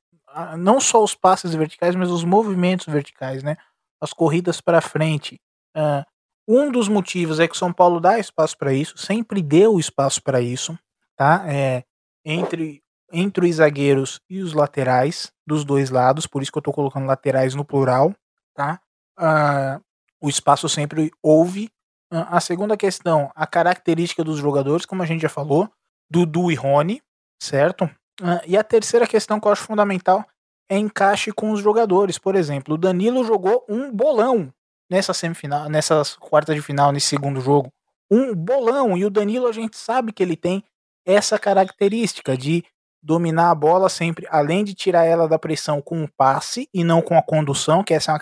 não 0.57 0.81
só 0.81 1.03
os 1.03 1.15
passes 1.15 1.55
verticais, 1.55 1.95
mas 1.95 2.11
os 2.11 2.25
movimentos 2.25 2.87
verticais, 2.87 3.43
né? 3.43 3.57
As 4.01 4.13
corridas 4.13 4.61
para 4.61 4.81
frente. 4.81 5.41
Uh, 5.77 6.05
um 6.47 6.71
dos 6.71 6.89
motivos 6.89 7.39
é 7.39 7.47
que 7.47 7.57
São 7.57 7.73
Paulo 7.73 8.01
dá 8.01 8.19
espaço 8.19 8.57
para 8.59 8.73
isso, 8.73 8.99
sempre 8.99 9.43
deu 9.43 9.79
espaço 9.79 10.23
para 10.23 10.41
isso, 10.41 10.77
tá? 11.17 11.45
É, 11.47 11.85
entre, 12.25 12.83
entre 13.13 13.49
os 13.49 13.57
zagueiros 13.57 14.21
e 14.29 14.41
os 14.41 14.53
laterais 14.53 15.33
dos 15.47 15.65
dois 15.65 15.91
lados, 15.91 16.27
por 16.27 16.43
isso 16.43 16.51
que 16.51 16.59
eu 16.59 16.61
estou 16.61 16.75
colocando 16.75 17.07
laterais 17.07 17.55
no 17.55 17.65
plural, 17.65 18.15
tá? 18.55 18.81
Uh, 19.19 19.83
o 20.21 20.29
espaço 20.29 20.69
sempre 20.69 21.11
houve. 21.23 21.71
Uh, 22.13 22.27
a 22.29 22.41
segunda 22.41 22.77
questão, 22.77 23.31
a 23.35 23.47
característica 23.47 24.25
dos 24.25 24.39
jogadores, 24.39 24.85
como 24.85 25.03
a 25.03 25.07
gente 25.07 25.23
já 25.23 25.29
falou, 25.29 25.71
Dudu 26.11 26.51
e 26.51 26.55
Rony, 26.55 27.01
certo? 27.41 27.85
Uh, 28.21 28.43
e 28.47 28.57
a 28.57 28.65
terceira 28.65 29.07
questão 29.07 29.39
que 29.39 29.47
eu 29.47 29.53
acho 29.53 29.63
fundamental 29.63 30.25
é 30.69 30.77
encaixe 30.77 31.33
com 31.33 31.53
os 31.53 31.61
jogadores. 31.61 32.19
Por 32.19 32.35
exemplo, 32.35 32.75
o 32.75 32.79
Danilo 32.79 33.25
jogou 33.25 33.65
um 33.69 33.93
bolão 33.93 34.53
nessa 34.93 35.15
semifinal, 35.15 35.71
nessas 35.71 36.17
quartas 36.17 36.55
de 36.55 36.61
final, 36.61 36.93
nesse 36.93 37.07
segundo 37.07 37.41
jogo. 37.41 37.73
Um 38.11 38.35
bolão. 38.35 38.97
E 38.97 39.07
o 39.07 39.11
Danilo 39.11 39.47
a 39.47 39.53
gente 39.53 39.75
sabe 39.75 40.13
que 40.13 40.23
ele 40.23 40.37
tem 40.37 40.63
essa 41.07 41.39
característica 41.39 42.37
de 42.37 42.63
dominar 43.03 43.51
a 43.51 43.55
bola 43.55 43.89
sempre, 43.89 44.27
além 44.31 44.63
de 44.63 44.75
tirar 44.75 45.05
ela 45.05 45.27
da 45.27 45.39
pressão 45.39 45.81
com 45.81 46.05
o 46.05 46.09
passe 46.13 46.69
e 46.75 46.85
não 46.85 47.01
com 47.01 47.17
a 47.17 47.23
condução, 47.23 47.83
que 47.83 47.95
essa 47.95 48.13
é 48.13 48.15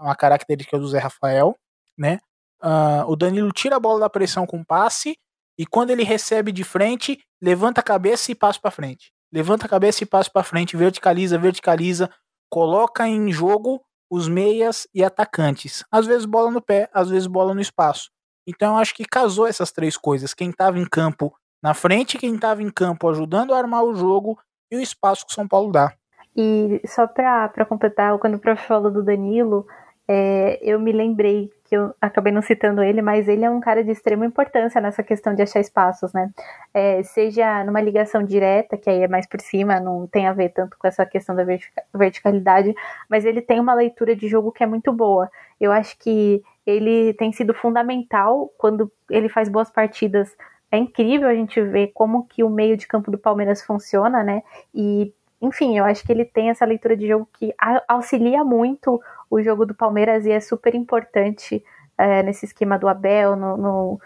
uma, 0.00 0.16
característica 0.16 0.78
do 0.78 0.88
Zé 0.88 0.98
Rafael, 0.98 1.54
né? 1.96 2.18
Uh, 2.62 3.04
o 3.08 3.14
Danilo 3.14 3.52
tira 3.52 3.76
a 3.76 3.80
bola 3.80 4.00
da 4.00 4.10
pressão 4.10 4.46
com 4.46 4.60
o 4.60 4.64
passe 4.64 5.16
e 5.58 5.66
quando 5.66 5.90
ele 5.90 6.02
recebe 6.02 6.50
de 6.50 6.64
frente, 6.64 7.20
levanta 7.40 7.80
a 7.80 7.84
cabeça 7.84 8.32
e 8.32 8.34
passa 8.34 8.58
para 8.58 8.70
frente. 8.70 9.12
Levanta 9.30 9.66
a 9.66 9.68
cabeça 9.68 10.02
e 10.02 10.06
passa 10.06 10.30
para 10.30 10.42
frente, 10.42 10.76
verticaliza, 10.76 11.36
verticaliza, 11.36 12.10
coloca 12.50 13.06
em 13.06 13.30
jogo 13.30 13.85
os 14.10 14.28
meias 14.28 14.86
e 14.94 15.04
atacantes. 15.04 15.84
Às 15.90 16.06
vezes 16.06 16.24
bola 16.24 16.50
no 16.50 16.60
pé, 16.60 16.88
às 16.92 17.10
vezes 17.10 17.26
bola 17.26 17.54
no 17.54 17.60
espaço. 17.60 18.10
Então 18.46 18.74
eu 18.74 18.78
acho 18.78 18.94
que 18.94 19.04
casou 19.04 19.46
essas 19.46 19.72
três 19.72 19.96
coisas. 19.96 20.32
Quem 20.32 20.50
estava 20.50 20.78
em 20.78 20.84
campo 20.84 21.34
na 21.62 21.74
frente, 21.74 22.18
quem 22.18 22.34
estava 22.34 22.62
em 22.62 22.70
campo 22.70 23.08
ajudando 23.08 23.52
a 23.52 23.58
armar 23.58 23.82
o 23.82 23.94
jogo 23.94 24.38
e 24.70 24.76
o 24.76 24.80
espaço 24.80 25.26
que 25.26 25.32
o 25.32 25.34
São 25.34 25.48
Paulo 25.48 25.72
dá. 25.72 25.92
E 26.36 26.80
só 26.86 27.06
para 27.06 27.64
completar, 27.64 28.16
quando 28.18 28.34
o 28.34 28.38
prof 28.38 28.62
falou 28.66 28.90
do 28.90 29.02
Danilo, 29.02 29.66
é, 30.06 30.58
eu 30.62 30.78
me 30.78 30.92
lembrei 30.92 31.50
que 31.68 31.76
eu 31.76 31.94
acabei 32.00 32.32
não 32.32 32.40
citando 32.40 32.82
ele, 32.82 33.02
mas 33.02 33.28
ele 33.28 33.44
é 33.44 33.50
um 33.50 33.60
cara 33.60 33.82
de 33.82 33.90
extrema 33.90 34.24
importância 34.24 34.80
nessa 34.80 35.02
questão 35.02 35.34
de 35.34 35.42
achar 35.42 35.60
espaços, 35.60 36.12
né? 36.12 36.30
É, 36.72 37.02
seja 37.02 37.64
numa 37.64 37.80
ligação 37.80 38.22
direta, 38.22 38.76
que 38.76 38.88
aí 38.88 39.02
é 39.02 39.08
mais 39.08 39.26
por 39.26 39.40
cima, 39.40 39.80
não 39.80 40.06
tem 40.06 40.26
a 40.26 40.32
ver 40.32 40.50
tanto 40.50 40.76
com 40.78 40.86
essa 40.86 41.04
questão 41.04 41.34
da 41.34 41.44
verticalidade, 41.92 42.74
mas 43.08 43.24
ele 43.24 43.42
tem 43.42 43.58
uma 43.58 43.74
leitura 43.74 44.14
de 44.14 44.28
jogo 44.28 44.52
que 44.52 44.62
é 44.62 44.66
muito 44.66 44.92
boa. 44.92 45.30
Eu 45.60 45.72
acho 45.72 45.98
que 45.98 46.42
ele 46.64 47.12
tem 47.14 47.32
sido 47.32 47.52
fundamental 47.52 48.50
quando 48.56 48.90
ele 49.10 49.28
faz 49.28 49.48
boas 49.48 49.70
partidas. 49.70 50.36
É 50.70 50.78
incrível 50.78 51.28
a 51.28 51.34
gente 51.34 51.60
ver 51.60 51.88
como 51.94 52.26
que 52.26 52.42
o 52.44 52.50
meio 52.50 52.76
de 52.76 52.86
campo 52.86 53.10
do 53.10 53.18
Palmeiras 53.18 53.62
funciona, 53.62 54.22
né? 54.22 54.42
E 54.74 55.12
enfim, 55.40 55.76
eu 55.78 55.84
acho 55.84 56.04
que 56.04 56.10
ele 56.10 56.24
tem 56.24 56.48
essa 56.50 56.64
leitura 56.64 56.96
de 56.96 57.06
jogo 57.06 57.28
que 57.38 57.54
auxilia 57.86 58.42
muito 58.42 59.00
o 59.30 59.42
jogo 59.42 59.66
do 59.66 59.74
Palmeiras 59.74 60.24
e 60.24 60.30
é 60.30 60.40
super 60.40 60.74
importante 60.74 61.62
é, 61.98 62.22
nesse 62.22 62.46
esquema 62.46 62.78
do 62.78 62.88
Abel, 62.88 63.36
no, 63.36 63.56
no, 63.56 64.00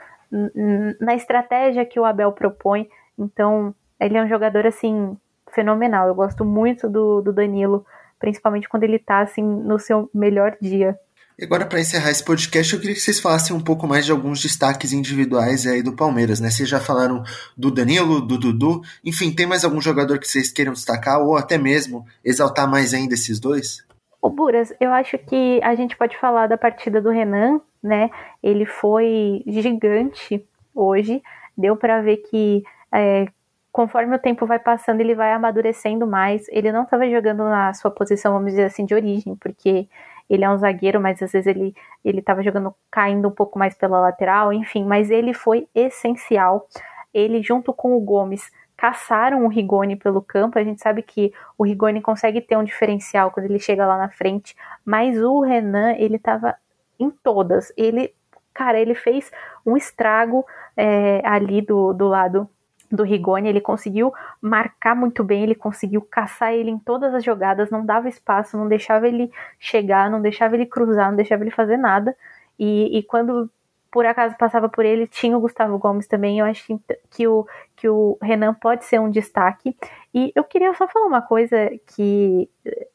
na 1.01 1.15
estratégia 1.15 1.85
que 1.85 1.99
o 1.99 2.05
Abel 2.05 2.33
propõe. 2.33 2.89
Então, 3.19 3.75
ele 3.99 4.17
é 4.17 4.23
um 4.23 4.29
jogador 4.29 4.67
assim 4.67 5.17
fenomenal. 5.53 6.09
Eu 6.09 6.15
gosto 6.15 6.45
muito 6.45 6.89
do, 6.89 7.21
do 7.21 7.33
Danilo, 7.33 7.85
principalmente 8.19 8.69
quando 8.69 8.85
ele 8.85 8.99
tá 8.99 9.21
assim 9.21 9.43
no 9.43 9.79
seu 9.79 10.09
melhor 10.15 10.57
dia. 10.61 10.99
E 11.39 11.45
agora, 11.45 11.65
para 11.65 11.81
encerrar 11.81 12.11
esse 12.11 12.23
podcast, 12.23 12.75
eu 12.75 12.79
queria 12.79 12.95
que 12.95 13.01
vocês 13.01 13.19
falassem 13.19 13.57
um 13.57 13.61
pouco 13.61 13.87
mais 13.87 14.05
de 14.05 14.13
alguns 14.13 14.43
destaques 14.43 14.93
individuais 14.93 15.67
aí 15.67 15.83
do 15.83 15.97
Palmeiras, 15.97 16.39
né? 16.39 16.51
Vocês 16.51 16.69
já 16.69 16.79
falaram 16.79 17.25
do 17.57 17.71
Danilo, 17.71 18.21
do 18.21 18.39
Dudu, 18.39 18.83
enfim, 19.03 19.33
tem 19.33 19.47
mais 19.47 19.65
algum 19.65 19.81
jogador 19.81 20.19
que 20.19 20.29
vocês 20.29 20.53
queiram 20.53 20.75
destacar 20.75 21.19
ou 21.19 21.39
até 21.39 21.57
mesmo 21.57 22.05
exaltar 22.23 22.71
mais 22.71 22.93
ainda 22.93 23.15
esses 23.15 23.41
dois? 23.41 23.83
O 24.23 24.29
Buras, 24.29 24.73
eu 24.79 24.93
acho 24.93 25.17
que 25.19 25.61
a 25.63 25.75
gente 25.75 25.97
pode 25.97 26.17
falar 26.19 26.47
da 26.47 26.59
partida 26.59 27.01
do 27.01 27.11
Renan, 27.11 27.61
né? 27.83 28.11
Ele 28.43 28.67
foi 28.67 29.43
gigante 29.47 30.47
hoje, 30.75 31.23
deu 31.57 31.75
para 31.77 32.03
ver 32.03 32.19
que 32.19 32.63
é, 32.93 33.27
conforme 33.73 34.15
o 34.15 34.19
tempo 34.19 34.47
vai 34.47 34.59
passando, 34.59 35.01
ele 35.01 35.15
vai 35.15 35.33
amadurecendo 35.33 36.07
mais. 36.07 36.47
Ele 36.51 36.71
não 36.71 36.83
estava 36.83 37.09
jogando 37.09 37.45
na 37.45 37.73
sua 37.73 37.91
posição, 37.91 38.33
vamos 38.35 38.51
dizer 38.51 38.65
assim, 38.65 38.85
de 38.85 38.95
origem, 38.95 39.35
porque 39.37 39.89
ele 40.29 40.45
é 40.45 40.51
um 40.51 40.59
zagueiro, 40.59 41.01
mas 41.01 41.23
às 41.23 41.33
vezes 41.33 41.47
ele 41.47 41.75
ele 42.05 42.21
estava 42.21 42.43
jogando 42.43 42.75
caindo 42.91 43.29
um 43.29 43.31
pouco 43.31 43.59
mais 43.59 43.75
pela 43.75 44.01
lateral, 44.01 44.53
enfim, 44.53 44.85
mas 44.85 45.11
ele 45.11 45.35
foi 45.35 45.69
essencial. 45.75 46.67
Ele 47.13 47.43
junto 47.43 47.73
com 47.73 47.97
o 47.97 48.01
Gomes 48.01 48.51
caçaram 48.81 49.45
o 49.45 49.49
Rigoni 49.49 49.95
pelo 49.95 50.23
campo. 50.23 50.59
A 50.59 50.65
gente 50.65 50.81
sabe 50.81 51.03
que 51.03 51.35
o 51.59 51.65
Rigoni 51.65 52.01
consegue 52.01 52.41
ter 52.41 52.57
um 52.57 52.65
diferencial 52.65 53.31
quando 53.31 53.45
ele 53.45 53.59
chega 53.59 53.87
lá 53.87 53.99
na 53.99 54.09
frente, 54.09 54.57
mas 54.83 55.23
o 55.23 55.43
Renan, 55.43 55.93
ele 55.99 56.17
estava 56.17 56.57
em 56.99 57.11
todas. 57.11 57.71
Ele, 57.77 58.15
cara, 58.55 58.81
ele 58.81 58.95
fez 58.95 59.31
um 59.67 59.77
estrago 59.77 60.47
é, 60.75 61.21
ali 61.27 61.61
do, 61.61 61.93
do 61.93 62.09
lado 62.09 62.49
do 62.91 63.03
Rigoni, 63.03 63.51
ele 63.51 63.61
conseguiu 63.61 64.15
marcar 64.41 64.97
muito 64.97 65.23
bem, 65.23 65.43
ele 65.43 65.55
conseguiu 65.55 66.01
caçar 66.01 66.55
ele 66.55 66.71
em 66.71 66.79
todas 66.79 67.15
as 67.15 67.23
jogadas, 67.23 67.71
não 67.71 67.85
dava 67.85 68.09
espaço, 68.09 68.57
não 68.57 68.67
deixava 68.67 69.07
ele 69.07 69.31
chegar, 69.59 70.11
não 70.11 70.23
deixava 70.23 70.57
ele 70.57 70.65
cruzar, 70.65 71.11
não 71.11 71.17
deixava 71.17 71.45
ele 71.45 71.51
fazer 71.51 71.77
nada. 71.77 72.17
E, 72.59 72.99
e 72.99 73.03
quando 73.03 73.51
por 73.91 74.07
acaso 74.07 74.37
passava 74.37 74.69
por 74.69 74.85
ele, 74.85 75.07
tinha 75.07 75.37
o 75.37 75.41
Gustavo 75.41 75.79
Gomes 75.79 76.07
também. 76.07 76.39
Eu 76.39 76.47
acho 76.47 76.79
que, 77.11 77.27
o, 77.27 77.47
que 77.77 77.89
o 77.89 78.19
Renan 78.23 78.55
pode 78.55 78.85
ser 78.85 79.01
um 79.01 79.11
destaque. 79.11 79.77
E 80.15 80.33
eu 80.35 80.45
queria 80.45 80.73
só 80.75 80.87
falar 80.89 81.07
uma 81.07 81.23
coisa 81.23 81.71
que 81.87 82.49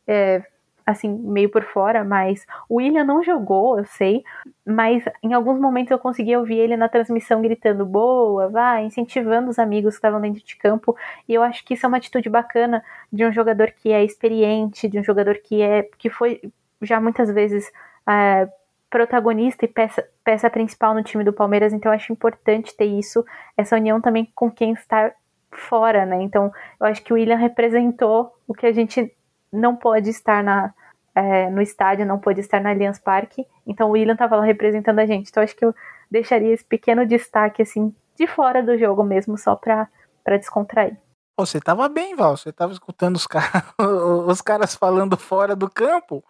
é, 0.07 0.43
assim, 0.85 1.09
meio 1.09 1.49
por 1.49 1.63
fora, 1.63 2.03
mas 2.03 2.45
o 2.69 2.75
William 2.75 3.03
não 3.03 3.23
jogou, 3.23 3.79
eu 3.79 3.85
sei, 3.85 4.23
mas 4.65 5.03
em 5.23 5.33
alguns 5.33 5.59
momentos 5.59 5.89
eu 5.89 5.97
conseguia 5.97 6.39
ouvir 6.39 6.59
ele 6.59 6.77
na 6.77 6.87
transmissão 6.87 7.41
gritando 7.41 7.85
boa, 7.85 8.49
vai, 8.49 8.85
incentivando 8.85 9.49
os 9.49 9.57
amigos 9.57 9.95
que 9.95 9.97
estavam 9.97 10.21
dentro 10.21 10.43
de 10.43 10.55
campo, 10.55 10.95
e 11.27 11.33
eu 11.33 11.41
acho 11.41 11.65
que 11.65 11.73
isso 11.73 11.85
é 11.85 11.89
uma 11.89 11.97
atitude 11.97 12.29
bacana 12.29 12.83
de 13.11 13.25
um 13.25 13.31
jogador 13.33 13.71
que 13.71 13.91
é 13.91 14.03
experiente, 14.03 14.87
de 14.87 14.99
um 14.99 15.03
jogador 15.03 15.39
que 15.43 15.61
é 15.61 15.83
que 15.97 16.09
foi 16.09 16.39
já 16.81 17.01
muitas 17.01 17.31
vezes 17.31 17.71
é, 18.07 18.47
protagonista 18.89 19.65
e 19.65 19.67
peça, 19.67 20.07
peça 20.23 20.49
principal 20.49 20.93
no 20.93 21.03
time 21.03 21.23
do 21.23 21.33
Palmeiras, 21.33 21.73
então 21.73 21.91
acho 21.91 22.13
importante 22.13 22.75
ter 22.75 22.85
isso, 22.85 23.25
essa 23.57 23.75
união 23.75 23.99
também 23.99 24.31
com 24.33 24.49
quem 24.49 24.73
está 24.73 25.11
fora, 25.51 26.05
né? 26.05 26.21
Então, 26.21 26.51
eu 26.79 26.87
acho 26.87 27.01
que 27.03 27.13
o 27.13 27.15
William 27.15 27.37
representou 27.37 28.31
o 28.47 28.53
que 28.53 28.65
a 28.65 28.71
gente 28.71 29.11
não 29.51 29.75
pode 29.75 30.09
estar 30.09 30.43
na, 30.43 30.73
é, 31.15 31.49
no 31.49 31.61
estádio, 31.61 32.05
não 32.05 32.19
pôde 32.19 32.41
estar 32.41 32.59
na 32.59 32.71
Allianz 32.71 32.99
Parque. 32.99 33.47
Então 33.65 33.87
o 33.87 33.91
William 33.91 34.13
estava 34.13 34.35
lá 34.35 34.43
representando 34.43 34.99
a 34.99 35.05
gente. 35.05 35.29
Então 35.29 35.41
acho 35.41 35.55
que 35.55 35.65
eu 35.65 35.73
deixaria 36.11 36.53
esse 36.53 36.63
pequeno 36.63 37.05
destaque 37.05 37.61
assim 37.61 37.95
de 38.17 38.27
fora 38.27 38.61
do 38.61 38.77
jogo 38.77 39.03
mesmo, 39.03 39.37
só 39.37 39.55
para 39.55 39.87
para 40.23 40.37
descontrair. 40.37 40.97
Você 41.37 41.59
tava 41.59 41.87
bem, 41.87 42.15
Val. 42.15 42.35
Você 42.35 42.51
tava 42.51 42.73
escutando 42.73 43.15
os, 43.15 43.27
car 43.27 43.73
os 44.27 44.41
caras 44.41 44.73
falando 44.75 45.15
fora 45.15 45.55
do 45.55 45.69
campo. 45.69 46.23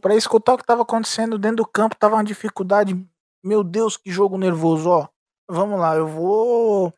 Para 0.00 0.16
escutar 0.16 0.54
o 0.54 0.56
que 0.56 0.64
estava 0.64 0.82
acontecendo 0.82 1.38
dentro 1.38 1.58
do 1.58 1.66
campo, 1.66 1.96
tava 1.96 2.16
uma 2.16 2.24
dificuldade. 2.24 3.00
Meu 3.44 3.62
Deus, 3.62 3.96
que 3.96 4.10
jogo 4.10 4.36
nervoso, 4.36 4.90
ó. 4.90 5.08
Vamos 5.48 5.78
lá, 5.78 5.94
eu 5.94 6.06
vou 6.06 6.92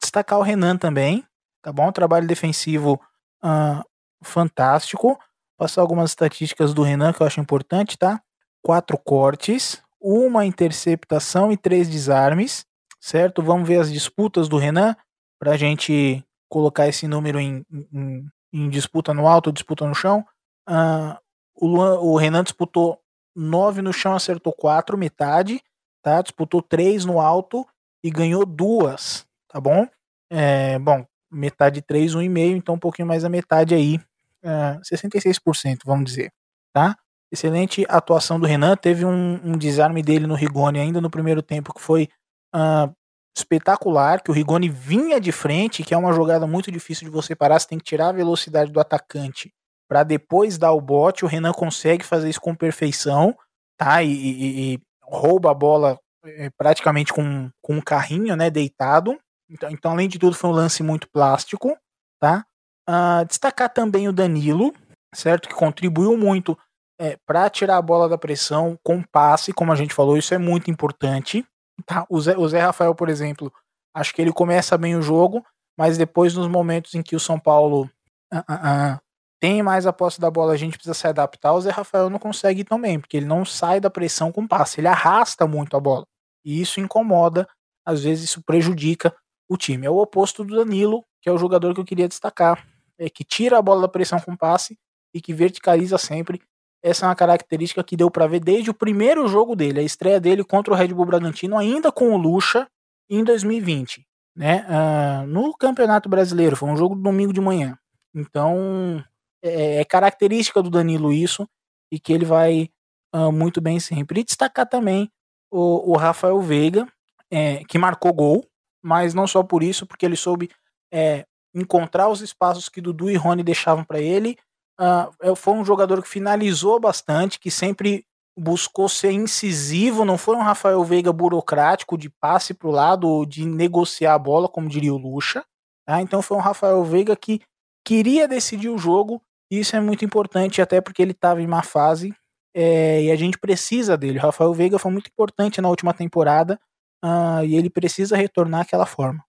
destacar 0.00 0.38
o 0.38 0.42
Renan 0.42 0.76
também, 0.76 1.26
tá 1.60 1.72
bom? 1.72 1.90
Trabalho 1.92 2.26
defensivo 2.26 3.00
uh, 3.44 3.84
fantástico. 4.22 5.18
Passar 5.58 5.82
algumas 5.82 6.12
estatísticas 6.12 6.72
do 6.72 6.82
Renan 6.82 7.12
que 7.12 7.20
eu 7.20 7.26
acho 7.26 7.40
importante, 7.40 7.98
tá? 7.98 8.22
Quatro 8.62 8.96
cortes, 8.96 9.82
uma 10.00 10.46
interceptação 10.46 11.52
e 11.52 11.56
três 11.56 11.88
desarmes, 11.88 12.64
certo? 13.00 13.42
Vamos 13.42 13.68
ver 13.68 13.80
as 13.80 13.92
disputas 13.92 14.48
do 14.48 14.56
Renan 14.56 14.96
para 15.38 15.52
a 15.52 15.56
gente 15.56 16.24
colocar 16.48 16.88
esse 16.88 17.06
número 17.06 17.38
em, 17.38 17.64
em, 17.92 18.26
em, 18.52 18.68
disputa 18.70 19.12
no 19.12 19.26
alto, 19.26 19.52
disputa 19.52 19.86
no 19.86 19.94
chão. 19.94 20.24
Uh, 20.68 21.18
o, 21.60 21.66
Luan, 21.66 22.00
o 22.00 22.16
Renan 22.16 22.42
disputou 22.42 22.98
nove 23.36 23.82
no 23.82 23.92
chão, 23.92 24.14
acertou 24.14 24.52
quatro, 24.52 24.96
metade, 24.96 25.62
tá? 26.02 26.22
Disputou 26.22 26.62
três 26.62 27.04
no 27.04 27.20
alto 27.20 27.66
e 28.02 28.10
ganhou 28.10 28.46
duas, 28.46 29.26
tá 29.48 29.60
bom? 29.60 29.86
É, 30.30 30.78
bom, 30.78 31.04
metade 31.30 31.82
3, 31.82 32.14
1,5, 32.14 32.56
então 32.56 32.74
um 32.74 32.78
pouquinho 32.78 33.06
mais 33.06 33.22
da 33.22 33.28
metade 33.28 33.74
aí, 33.74 33.96
uh, 34.42 34.80
66%, 34.82 35.80
vamos 35.84 36.06
dizer, 36.06 36.32
tá? 36.72 36.96
Excelente 37.30 37.84
atuação 37.88 38.40
do 38.40 38.46
Renan, 38.46 38.76
teve 38.76 39.04
um, 39.04 39.40
um 39.44 39.58
desarme 39.58 40.02
dele 40.02 40.26
no 40.26 40.34
Rigoni 40.34 40.80
ainda 40.80 41.00
no 41.00 41.10
primeiro 41.10 41.42
tempo 41.42 41.74
que 41.74 41.80
foi 41.80 42.08
uh, 42.54 42.92
espetacular, 43.36 44.22
que 44.22 44.30
o 44.30 44.34
Rigoni 44.34 44.68
vinha 44.68 45.20
de 45.20 45.30
frente, 45.30 45.82
que 45.84 45.94
é 45.94 45.96
uma 45.96 46.12
jogada 46.12 46.46
muito 46.46 46.70
difícil 46.70 47.04
de 47.04 47.10
você 47.10 47.36
parar, 47.36 47.60
você 47.60 47.68
tem 47.68 47.78
que 47.78 47.84
tirar 47.84 48.08
a 48.08 48.12
velocidade 48.12 48.72
do 48.72 48.80
atacante 48.80 49.52
para 49.90 50.04
depois 50.04 50.56
dar 50.56 50.70
o 50.70 50.80
bote, 50.80 51.24
o 51.24 51.28
Renan 51.28 51.52
consegue 51.52 52.04
fazer 52.04 52.30
isso 52.30 52.40
com 52.40 52.54
perfeição, 52.54 53.36
tá? 53.76 54.04
E, 54.04 54.12
e, 54.12 54.74
e 54.74 54.80
rouba 55.02 55.50
a 55.50 55.54
bola 55.54 55.98
é, 56.24 56.48
praticamente 56.50 57.12
com, 57.12 57.50
com 57.60 57.74
um 57.74 57.80
carrinho, 57.80 58.36
né, 58.36 58.48
deitado. 58.50 59.18
Então, 59.50 59.68
então, 59.68 59.90
além 59.90 60.08
de 60.08 60.16
tudo, 60.16 60.36
foi 60.36 60.48
um 60.48 60.52
lance 60.52 60.80
muito 60.84 61.10
plástico, 61.10 61.76
tá? 62.20 62.46
Uh, 62.88 63.26
destacar 63.26 63.68
também 63.68 64.08
o 64.08 64.12
Danilo, 64.12 64.72
certo? 65.12 65.48
Que 65.48 65.54
contribuiu 65.56 66.16
muito 66.16 66.56
é, 66.96 67.18
para 67.26 67.50
tirar 67.50 67.76
a 67.76 67.82
bola 67.82 68.08
da 68.08 68.16
pressão 68.16 68.78
com 68.84 69.02
passe, 69.02 69.52
como 69.52 69.72
a 69.72 69.76
gente 69.76 69.92
falou, 69.92 70.16
isso 70.16 70.32
é 70.32 70.38
muito 70.38 70.70
importante. 70.70 71.44
Tá? 71.84 72.06
O, 72.08 72.20
Zé, 72.20 72.38
o 72.38 72.48
Zé 72.48 72.60
Rafael, 72.60 72.94
por 72.94 73.08
exemplo, 73.08 73.52
acho 73.92 74.14
que 74.14 74.22
ele 74.22 74.32
começa 74.32 74.78
bem 74.78 74.94
o 74.94 75.02
jogo, 75.02 75.44
mas 75.76 75.98
depois, 75.98 76.36
nos 76.36 76.46
momentos 76.46 76.94
em 76.94 77.02
que 77.02 77.16
o 77.16 77.20
São 77.20 77.40
Paulo 77.40 77.90
uh, 78.32 78.38
uh, 78.38 79.09
tem 79.40 79.62
mais 79.62 79.86
a 79.86 79.92
posse 79.92 80.20
da 80.20 80.30
bola, 80.30 80.52
a 80.52 80.56
gente 80.56 80.74
precisa 80.76 80.94
se 80.94 81.06
adaptar. 81.06 81.52
O 81.54 81.60
Zé 81.60 81.70
Rafael 81.70 82.10
não 82.10 82.18
consegue 82.18 82.62
também, 82.62 83.00
porque 83.00 83.16
ele 83.16 83.26
não 83.26 83.44
sai 83.44 83.80
da 83.80 83.88
pressão 83.88 84.30
com 84.30 84.46
passe, 84.46 84.80
ele 84.80 84.88
arrasta 84.88 85.46
muito 85.46 85.76
a 85.76 85.80
bola. 85.80 86.06
E 86.44 86.60
isso 86.60 86.78
incomoda, 86.78 87.48
às 87.84 88.04
vezes 88.04 88.24
isso 88.24 88.42
prejudica 88.42 89.14
o 89.48 89.56
time. 89.56 89.86
É 89.86 89.90
o 89.90 89.96
oposto 89.96 90.44
do 90.44 90.54
Danilo, 90.54 91.04
que 91.22 91.28
é 91.28 91.32
o 91.32 91.38
jogador 91.38 91.74
que 91.74 91.80
eu 91.80 91.84
queria 91.84 92.06
destacar, 92.06 92.66
é 92.98 93.08
que 93.08 93.24
tira 93.24 93.58
a 93.58 93.62
bola 93.62 93.82
da 93.82 93.88
pressão 93.88 94.20
com 94.20 94.36
passe 94.36 94.78
e 95.14 95.20
que 95.20 95.32
verticaliza 95.32 95.96
sempre 95.96 96.40
essa 96.82 97.04
é 97.04 97.08
uma 97.08 97.14
característica 97.14 97.84
que 97.84 97.96
deu 97.96 98.10
para 98.10 98.26
ver 98.26 98.40
desde 98.40 98.70
o 98.70 98.74
primeiro 98.74 99.28
jogo 99.28 99.54
dele, 99.54 99.80
a 99.80 99.82
estreia 99.82 100.18
dele 100.18 100.42
contra 100.42 100.72
o 100.72 100.76
Red 100.76 100.88
Bull 100.88 101.04
Bragantino, 101.04 101.58
ainda 101.58 101.92
com 101.92 102.12
o 102.12 102.16
Lucha, 102.16 102.66
em 103.08 103.22
2020. 103.22 104.06
Né? 104.34 104.64
Uh, 104.66 105.26
no 105.26 105.54
Campeonato 105.56 106.08
Brasileiro, 106.08 106.56
foi 106.56 106.68
um 106.70 106.76
jogo 106.76 106.94
do 106.94 107.02
domingo 107.02 107.32
de 107.32 107.40
manhã. 107.40 107.76
Então, 108.14 109.04
é, 109.42 109.80
é 109.80 109.84
característica 109.84 110.62
do 110.62 110.70
Danilo 110.70 111.12
isso, 111.12 111.48
e 111.92 111.98
que 111.98 112.12
ele 112.12 112.24
vai 112.24 112.70
uh, 113.14 113.32
muito 113.32 113.60
bem 113.60 113.80
sempre. 113.80 114.20
E 114.20 114.24
destacar 114.24 114.68
também 114.68 115.10
o, 115.50 115.92
o 115.92 115.96
Rafael 115.96 116.40
Veiga, 116.40 116.86
é, 117.30 117.64
que 117.64 117.78
marcou 117.78 118.12
gol, 118.12 118.46
mas 118.82 119.14
não 119.14 119.26
só 119.26 119.42
por 119.42 119.62
isso, 119.62 119.86
porque 119.86 120.06
ele 120.06 120.16
soube 120.16 120.50
é, 120.92 121.26
encontrar 121.54 122.08
os 122.08 122.20
espaços 122.20 122.68
que 122.68 122.80
Dudu 122.80 123.10
e 123.10 123.16
Rony 123.16 123.42
deixavam 123.42 123.84
para 123.84 124.00
ele 124.00 124.36
uh, 124.80 125.36
foi 125.36 125.54
um 125.54 125.64
jogador 125.64 126.02
que 126.02 126.08
finalizou 126.08 126.80
bastante, 126.80 127.38
que 127.38 127.50
sempre 127.50 128.04
buscou 128.38 128.88
ser 128.88 129.12
incisivo, 129.12 130.04
não 130.04 130.16
foi 130.16 130.36
um 130.36 130.42
Rafael 130.42 130.82
Veiga 130.82 131.12
burocrático 131.12 131.98
de 131.98 132.08
passe 132.08 132.54
para 132.54 132.68
o 132.68 132.72
lado 132.72 133.06
ou 133.06 133.26
de 133.26 133.44
negociar 133.44 134.14
a 134.14 134.18
bola, 134.18 134.48
como 134.48 134.68
diria 134.68 134.94
o 134.94 134.98
Lucha. 134.98 135.44
Tá? 135.86 136.00
Então 136.00 136.22
foi 136.22 136.36
um 136.36 136.40
Rafael 136.40 136.82
Veiga 136.84 137.14
que 137.14 137.40
queria 137.84 138.26
decidir 138.26 138.70
o 138.70 138.78
jogo, 138.78 139.20
isso 139.50 139.74
é 139.74 139.80
muito 139.80 140.04
importante, 140.04 140.62
até 140.62 140.80
porque 140.80 141.02
ele 141.02 141.12
estava 141.12 141.42
em 141.42 141.46
má 141.46 141.62
fase 141.62 142.14
é, 142.54 143.02
e 143.02 143.10
a 143.10 143.16
gente 143.16 143.38
precisa 143.38 143.96
dele. 143.96 144.18
O 144.18 144.22
Rafael 144.22 144.52
Veiga 144.54 144.78
foi 144.78 144.92
muito 144.92 145.08
importante 145.08 145.60
na 145.60 145.68
última 145.68 145.92
temporada 145.94 146.58
uh, 147.04 147.44
e 147.44 147.56
ele 147.56 147.70
precisa 147.70 148.16
retornar 148.16 148.62
àquela 148.62 148.86
forma. 148.86 149.24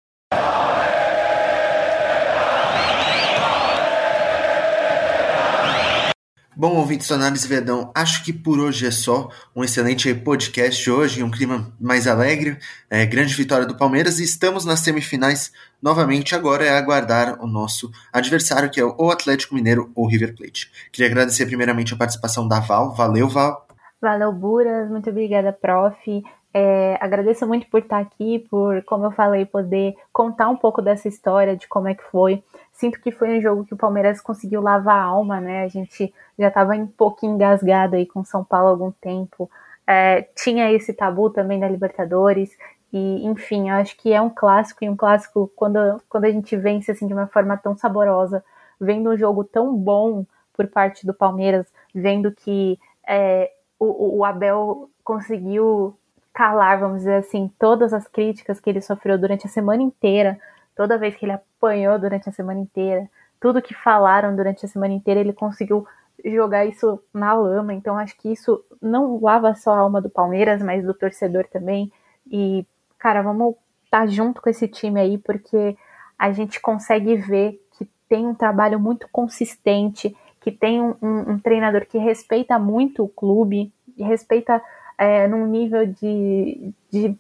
Bom, 6.53 6.75
ouvintes 6.75 7.07
do 7.07 7.13
Análise 7.13 7.47
Verdão, 7.47 7.91
acho 7.95 8.25
que 8.25 8.33
por 8.33 8.59
hoje 8.59 8.85
é 8.85 8.91
só. 8.91 9.29
Um 9.55 9.63
excelente 9.63 10.13
podcast 10.13 10.91
hoje, 10.91 11.23
um 11.23 11.31
clima 11.31 11.71
mais 11.79 12.07
alegre. 12.07 12.57
É, 12.89 13.05
grande 13.05 13.33
vitória 13.33 13.65
do 13.65 13.77
Palmeiras 13.77 14.19
e 14.19 14.25
estamos 14.25 14.65
nas 14.65 14.81
semifinais 14.81 15.53
novamente. 15.81 16.35
Agora 16.35 16.65
é 16.65 16.77
aguardar 16.77 17.41
o 17.41 17.47
nosso 17.47 17.89
adversário, 18.11 18.69
que 18.69 18.81
é 18.81 18.85
o 18.85 19.09
Atlético 19.09 19.55
Mineiro 19.55 19.93
ou 19.95 20.05
River 20.05 20.35
Plate. 20.35 20.69
Queria 20.91 21.09
agradecer 21.09 21.45
primeiramente 21.45 21.93
a 21.93 21.97
participação 21.97 22.45
da 22.45 22.59
Val. 22.59 22.93
Valeu, 22.95 23.29
Val. 23.29 23.65
Valeu, 24.01 24.33
Buras. 24.33 24.89
Muito 24.89 25.09
obrigada, 25.09 25.53
prof. 25.53 26.21
É, 26.53 26.97
agradeço 26.99 27.47
muito 27.47 27.67
por 27.67 27.79
estar 27.79 27.99
aqui, 27.99 28.39
por, 28.49 28.83
como 28.83 29.05
eu 29.05 29.11
falei, 29.11 29.45
poder 29.45 29.95
contar 30.11 30.49
um 30.49 30.57
pouco 30.57 30.81
dessa 30.81 31.07
história, 31.07 31.55
de 31.55 31.67
como 31.67 31.87
é 31.87 31.95
que 31.95 32.03
foi. 32.03 32.43
Sinto 32.73 32.99
que 32.99 33.11
foi 33.11 33.37
um 33.37 33.41
jogo 33.41 33.65
que 33.65 33.73
o 33.73 33.77
Palmeiras 33.77 34.19
conseguiu 34.19 34.61
lavar 34.61 34.97
a 34.97 35.03
alma, 35.03 35.39
né? 35.39 35.63
A 35.63 35.67
gente 35.69 36.13
já 36.37 36.49
estava 36.49 36.73
um 36.73 36.87
pouco 36.87 37.25
engasgado 37.25 37.95
aí 37.95 38.05
com 38.05 38.25
São 38.25 38.43
Paulo 38.43 38.67
há 38.67 38.71
algum 38.71 38.91
tempo. 38.91 39.49
É, 39.87 40.23
tinha 40.35 40.71
esse 40.71 40.93
tabu 40.93 41.29
também 41.29 41.59
da 41.59 41.69
Libertadores. 41.69 42.51
E, 42.91 43.25
enfim, 43.25 43.69
acho 43.69 43.95
que 43.95 44.11
é 44.11 44.21
um 44.21 44.29
clássico, 44.29 44.83
e 44.83 44.89
um 44.89 44.97
clássico, 44.97 45.49
quando, 45.55 46.01
quando 46.09 46.25
a 46.25 46.31
gente 46.31 46.57
vence 46.57 46.91
assim 46.91 47.07
de 47.07 47.13
uma 47.13 47.27
forma 47.27 47.55
tão 47.55 47.77
saborosa, 47.77 48.43
vendo 48.79 49.09
um 49.09 49.17
jogo 49.17 49.45
tão 49.45 49.73
bom 49.73 50.25
por 50.53 50.67
parte 50.67 51.05
do 51.05 51.13
Palmeiras, 51.13 51.65
vendo 51.95 52.31
que 52.33 52.77
é, 53.07 53.49
o, 53.79 54.17
o 54.17 54.25
Abel 54.25 54.89
conseguiu 55.03 55.97
calar, 56.33 56.79
vamos 56.79 56.99
dizer 56.99 57.15
assim, 57.15 57.51
todas 57.59 57.93
as 57.93 58.07
críticas 58.07 58.59
que 58.59 58.69
ele 58.69 58.81
sofreu 58.81 59.17
durante 59.17 59.45
a 59.45 59.49
semana 59.49 59.81
inteira 59.81 60.39
toda 60.75 60.97
vez 60.97 61.15
que 61.15 61.25
ele 61.25 61.33
apanhou 61.33 61.99
durante 61.99 62.29
a 62.29 62.31
semana 62.31 62.59
inteira, 62.59 63.09
tudo 63.39 63.61
que 63.61 63.73
falaram 63.73 64.35
durante 64.35 64.65
a 64.65 64.69
semana 64.69 64.93
inteira, 64.93 65.19
ele 65.19 65.33
conseguiu 65.33 65.85
jogar 66.23 66.65
isso 66.65 66.99
na 67.13 67.33
lama. 67.33 67.73
Então 67.73 67.97
acho 67.97 68.17
que 68.17 68.31
isso 68.31 68.63
não 68.81 69.19
lava 69.21 69.53
só 69.55 69.73
a 69.73 69.79
alma 69.79 70.01
do 70.01 70.09
Palmeiras, 70.09 70.61
mas 70.61 70.83
do 70.83 70.93
torcedor 70.93 71.45
também. 71.47 71.91
E, 72.29 72.65
cara, 72.97 73.21
vamos 73.21 73.55
estar 73.85 74.01
tá 74.01 74.07
junto 74.07 74.41
com 74.41 74.49
esse 74.49 74.67
time 74.67 74.99
aí, 74.99 75.17
porque 75.17 75.75
a 76.17 76.31
gente 76.31 76.59
consegue 76.59 77.15
ver 77.15 77.59
que 77.77 77.85
tem 78.07 78.27
um 78.27 78.35
trabalho 78.35 78.79
muito 78.79 79.07
consistente, 79.11 80.15
que 80.39 80.51
tem 80.51 80.81
um, 80.81 80.95
um, 81.01 81.31
um 81.31 81.39
treinador 81.39 81.85
que 81.85 81.97
respeita 81.97 82.57
muito 82.59 83.03
o 83.03 83.09
clube, 83.09 83.71
e 83.97 84.03
respeita 84.03 84.61
é, 85.01 85.27
num 85.27 85.47
nível 85.47 85.87
de, 85.87 86.71
de. 86.91 87.17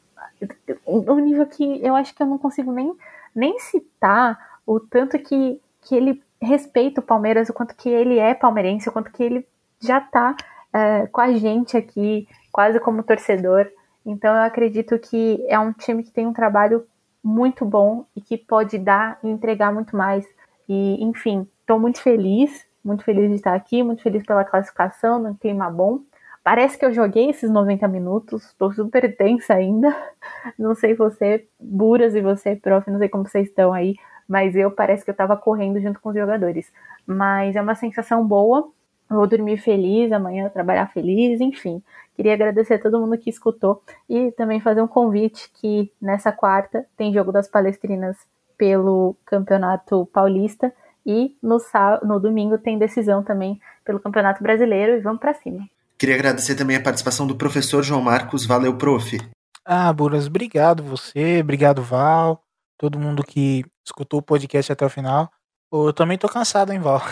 um 0.85 1.19
nível 1.19 1.47
que 1.47 1.83
eu 1.83 1.95
acho 1.95 2.13
que 2.13 2.21
eu 2.21 2.27
não 2.27 2.37
consigo 2.37 2.71
nem 2.71 2.95
nem 3.33 3.57
citar 3.59 4.37
o 4.67 4.79
tanto 4.79 5.17
que, 5.17 5.59
que 5.81 5.95
ele 5.95 6.21
respeita 6.39 7.01
o 7.01 7.03
Palmeiras, 7.03 7.49
o 7.49 7.53
quanto 7.53 7.75
que 7.75 7.89
ele 7.89 8.19
é 8.19 8.35
palmeirense, 8.35 8.87
o 8.87 8.91
quanto 8.91 9.11
que 9.11 9.23
ele 9.23 9.47
já 9.79 9.99
tá 9.99 10.35
é, 10.71 11.07
com 11.07 11.21
a 11.21 11.31
gente 11.31 11.75
aqui, 11.75 12.27
quase 12.51 12.79
como 12.79 13.03
torcedor. 13.03 13.67
Então 14.05 14.35
eu 14.35 14.43
acredito 14.43 14.99
que 14.99 15.43
é 15.47 15.57
um 15.57 15.73
time 15.73 16.03
que 16.03 16.11
tem 16.11 16.27
um 16.27 16.33
trabalho 16.33 16.85
muito 17.23 17.65
bom 17.65 18.05
e 18.15 18.21
que 18.21 18.37
pode 18.37 18.77
dar 18.77 19.17
e 19.23 19.29
entregar 19.29 19.73
muito 19.73 19.95
mais. 19.95 20.25
E, 20.69 21.03
enfim, 21.03 21.47
estou 21.61 21.79
muito 21.79 21.99
feliz, 22.01 22.65
muito 22.83 23.03
feliz 23.03 23.29
de 23.29 23.35
estar 23.35 23.55
aqui, 23.55 23.81
muito 23.81 24.03
feliz 24.03 24.23
pela 24.23 24.43
classificação, 24.43 25.19
no 25.19 25.35
clima 25.35 25.69
bom. 25.69 25.99
Parece 26.43 26.77
que 26.77 26.83
eu 26.83 26.91
joguei 26.91 27.29
esses 27.29 27.51
90 27.51 27.87
minutos, 27.87 28.53
tô 28.57 28.71
super 28.71 29.15
tensa 29.15 29.53
ainda. 29.53 29.95
Não 30.57 30.73
sei 30.73 30.95
você, 30.95 31.47
Buras 31.59 32.15
e 32.15 32.21
você, 32.21 32.55
prof, 32.55 32.89
não 32.89 32.97
sei 32.97 33.09
como 33.09 33.27
vocês 33.27 33.47
estão 33.47 33.71
aí, 33.71 33.95
mas 34.27 34.55
eu 34.55 34.71
parece 34.71 35.05
que 35.05 35.11
eu 35.11 35.15
tava 35.15 35.37
correndo 35.37 35.79
junto 35.79 35.99
com 35.99 36.09
os 36.09 36.15
jogadores. 36.15 36.71
Mas 37.05 37.55
é 37.55 37.61
uma 37.61 37.75
sensação 37.75 38.25
boa. 38.25 38.71
Vou 39.09 39.27
dormir 39.27 39.57
feliz, 39.57 40.11
amanhã 40.11 40.49
trabalhar 40.49 40.87
feliz, 40.87 41.39
enfim. 41.41 41.83
Queria 42.15 42.33
agradecer 42.33 42.75
a 42.75 42.81
todo 42.81 42.99
mundo 42.99 43.17
que 43.17 43.29
escutou 43.29 43.83
e 44.09 44.31
também 44.31 44.59
fazer 44.59 44.81
um 44.81 44.87
convite 44.87 45.51
que 45.53 45.91
nessa 46.01 46.31
quarta 46.31 46.85
tem 46.97 47.13
jogo 47.13 47.31
das 47.31 47.47
Palestrinas 47.47 48.17
pelo 48.57 49.15
Campeonato 49.25 50.07
Paulista 50.07 50.73
e 51.05 51.35
no, 51.41 51.57
no 52.03 52.19
domingo 52.19 52.57
tem 52.57 52.79
decisão 52.79 53.23
também 53.23 53.59
pelo 53.83 53.99
Campeonato 53.99 54.41
Brasileiro 54.41 54.93
e 54.93 55.01
vamos 55.01 55.19
para 55.19 55.33
cima. 55.33 55.67
Queria 56.01 56.15
agradecer 56.15 56.55
também 56.55 56.75
a 56.75 56.81
participação 56.81 57.27
do 57.27 57.35
professor 57.35 57.83
João 57.83 58.01
Marcos. 58.01 58.43
Valeu, 58.43 58.75
prof. 58.75 59.19
Ah, 59.63 59.93
Buras, 59.93 60.25
obrigado 60.25 60.81
você, 60.81 61.41
obrigado, 61.41 61.83
Val, 61.83 62.41
todo 62.75 62.97
mundo 62.97 63.23
que 63.23 63.63
escutou 63.85 64.19
o 64.19 64.23
podcast 64.23 64.71
até 64.71 64.83
o 64.83 64.89
final. 64.89 65.31
Eu 65.71 65.93
também 65.93 66.17
tô 66.17 66.27
cansado, 66.27 66.73
hein, 66.73 66.79
Val? 66.79 67.03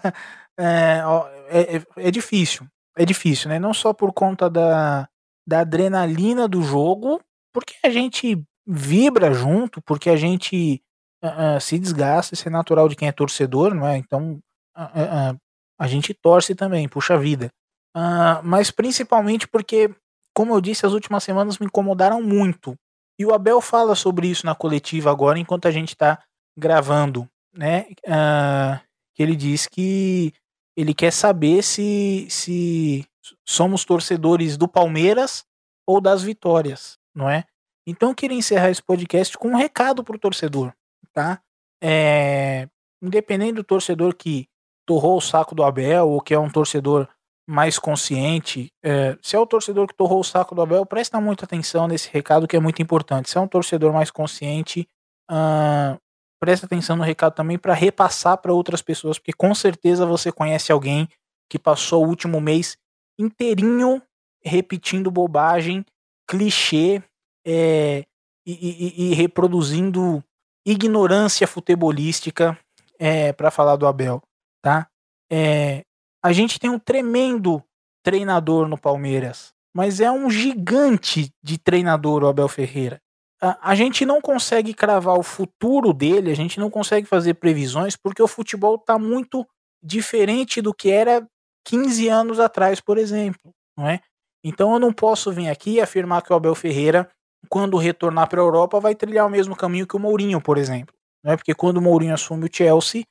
é, 0.58 1.02
é, 1.50 1.76
é, 1.76 1.82
é, 1.94 2.10
difícil, 2.10 2.66
é 2.96 3.04
difícil, 3.04 3.50
né? 3.50 3.58
Não 3.58 3.74
só 3.74 3.92
por 3.92 4.14
conta 4.14 4.48
da, 4.48 5.06
da 5.46 5.60
adrenalina 5.60 6.48
do 6.48 6.62
jogo, 6.62 7.20
porque 7.52 7.74
a 7.84 7.90
gente 7.90 8.42
vibra 8.66 9.34
junto, 9.34 9.82
porque 9.82 10.08
a 10.08 10.16
gente 10.16 10.82
uh, 11.22 11.56
uh, 11.56 11.60
se 11.60 11.78
desgasta, 11.78 12.32
isso 12.32 12.48
é 12.48 12.50
natural 12.50 12.88
de 12.88 12.96
quem 12.96 13.08
é 13.08 13.12
torcedor, 13.12 13.74
não 13.74 13.86
é? 13.86 13.98
Então 13.98 14.40
uh, 14.74 15.38
a 15.78 15.86
gente 15.86 16.14
torce 16.14 16.54
também, 16.54 16.88
puxa 16.88 17.18
vida. 17.18 17.52
Uh, 17.96 18.42
mas 18.42 18.70
principalmente 18.70 19.46
porque, 19.46 19.94
como 20.34 20.54
eu 20.54 20.60
disse, 20.60 20.86
as 20.86 20.92
últimas 20.92 21.22
semanas 21.24 21.58
me 21.58 21.66
incomodaram 21.66 22.22
muito. 22.22 22.76
E 23.18 23.26
o 23.26 23.34
Abel 23.34 23.60
fala 23.60 23.94
sobre 23.94 24.28
isso 24.28 24.46
na 24.46 24.54
coletiva 24.54 25.10
agora, 25.10 25.38
enquanto 25.38 25.66
a 25.66 25.70
gente 25.70 25.90
está 25.90 26.22
gravando, 26.58 27.28
né? 27.54 27.86
Uh, 28.06 28.80
que 29.14 29.22
ele 29.22 29.36
diz 29.36 29.66
que 29.66 30.32
ele 30.76 30.94
quer 30.94 31.12
saber 31.12 31.62
se, 31.62 32.26
se 32.30 33.06
somos 33.46 33.84
torcedores 33.84 34.56
do 34.56 34.66
Palmeiras 34.66 35.44
ou 35.86 36.00
das 36.00 36.22
vitórias, 36.22 36.98
não 37.14 37.28
é? 37.28 37.44
Então 37.86 38.10
eu 38.10 38.14
queria 38.14 38.38
encerrar 38.38 38.70
esse 38.70 38.82
podcast 38.82 39.36
com 39.36 39.48
um 39.48 39.56
recado 39.56 40.02
pro 40.02 40.18
torcedor, 40.18 40.72
tá? 41.12 41.42
É, 41.82 42.68
independente 43.02 43.54
do 43.54 43.64
torcedor 43.64 44.14
que 44.14 44.48
torrou 44.86 45.18
o 45.18 45.20
saco 45.20 45.54
do 45.54 45.64
Abel 45.64 46.08
ou 46.08 46.20
que 46.20 46.32
é 46.32 46.38
um 46.38 46.50
torcedor 46.50 47.08
mais 47.52 47.78
consciente, 47.78 48.72
é, 48.82 49.14
se 49.20 49.36
é 49.36 49.38
o 49.38 49.46
torcedor 49.46 49.86
que 49.86 49.94
torrou 49.94 50.20
o 50.20 50.24
saco 50.24 50.54
do 50.54 50.62
Abel, 50.62 50.86
presta 50.86 51.20
muita 51.20 51.44
atenção 51.44 51.86
nesse 51.86 52.08
recado 52.10 52.48
que 52.48 52.56
é 52.56 52.60
muito 52.60 52.80
importante. 52.80 53.28
Se 53.28 53.36
é 53.36 53.40
um 53.40 53.46
torcedor 53.46 53.92
mais 53.92 54.10
consciente, 54.10 54.88
uh, 55.30 56.00
presta 56.40 56.64
atenção 56.64 56.96
no 56.96 57.04
recado 57.04 57.34
também 57.34 57.58
para 57.58 57.74
repassar 57.74 58.38
para 58.38 58.54
outras 58.54 58.80
pessoas, 58.80 59.18
porque 59.18 59.34
com 59.34 59.54
certeza 59.54 60.06
você 60.06 60.32
conhece 60.32 60.72
alguém 60.72 61.06
que 61.46 61.58
passou 61.58 62.02
o 62.02 62.08
último 62.08 62.40
mês 62.40 62.78
inteirinho 63.18 64.00
repetindo 64.42 65.10
bobagem, 65.10 65.84
clichê 66.26 67.02
é, 67.46 68.04
e, 68.46 68.52
e, 68.52 69.10
e, 69.10 69.14
reproduzindo 69.14 70.24
ignorância 70.66 71.46
futebolística 71.46 72.58
é, 72.98 73.30
para 73.34 73.50
falar 73.50 73.76
do 73.76 73.86
Abel, 73.86 74.22
tá? 74.62 74.88
É, 75.30 75.84
a 76.22 76.32
gente 76.32 76.58
tem 76.58 76.70
um 76.70 76.78
tremendo 76.78 77.62
treinador 78.02 78.68
no 78.68 78.78
Palmeiras, 78.78 79.52
mas 79.74 80.00
é 80.00 80.10
um 80.10 80.30
gigante 80.30 81.30
de 81.42 81.58
treinador 81.58 82.22
o 82.22 82.28
Abel 82.28 82.48
Ferreira. 82.48 83.00
A, 83.40 83.70
a 83.70 83.74
gente 83.74 84.06
não 84.06 84.20
consegue 84.20 84.72
cravar 84.72 85.18
o 85.18 85.22
futuro 85.22 85.92
dele, 85.92 86.30
a 86.30 86.36
gente 86.36 86.60
não 86.60 86.70
consegue 86.70 87.06
fazer 87.06 87.34
previsões 87.34 87.96
porque 87.96 88.22
o 88.22 88.28
futebol 88.28 88.76
está 88.76 88.98
muito 88.98 89.46
diferente 89.82 90.62
do 90.62 90.72
que 90.72 90.90
era 90.90 91.26
15 91.66 92.08
anos 92.08 92.38
atrás, 92.38 92.80
por 92.80 92.98
exemplo, 92.98 93.52
não 93.76 93.88
é? 93.88 94.00
Então 94.44 94.72
eu 94.72 94.78
não 94.78 94.92
posso 94.92 95.32
vir 95.32 95.48
aqui 95.48 95.74
e 95.74 95.80
afirmar 95.80 96.22
que 96.22 96.32
o 96.32 96.36
Abel 96.36 96.54
Ferreira, 96.54 97.08
quando 97.48 97.76
retornar 97.76 98.28
para 98.28 98.40
a 98.40 98.44
Europa, 98.44 98.80
vai 98.80 98.94
trilhar 98.94 99.26
o 99.26 99.30
mesmo 99.30 99.56
caminho 99.56 99.86
que 99.86 99.96
o 99.96 100.00
Mourinho, 100.00 100.40
por 100.40 100.58
exemplo. 100.58 100.94
Não 101.24 101.32
é 101.32 101.36
porque 101.36 101.54
quando 101.54 101.76
o 101.76 101.82
Mourinho 101.82 102.14
assume 102.14 102.46
o 102.46 102.50
Chelsea, 102.52 103.04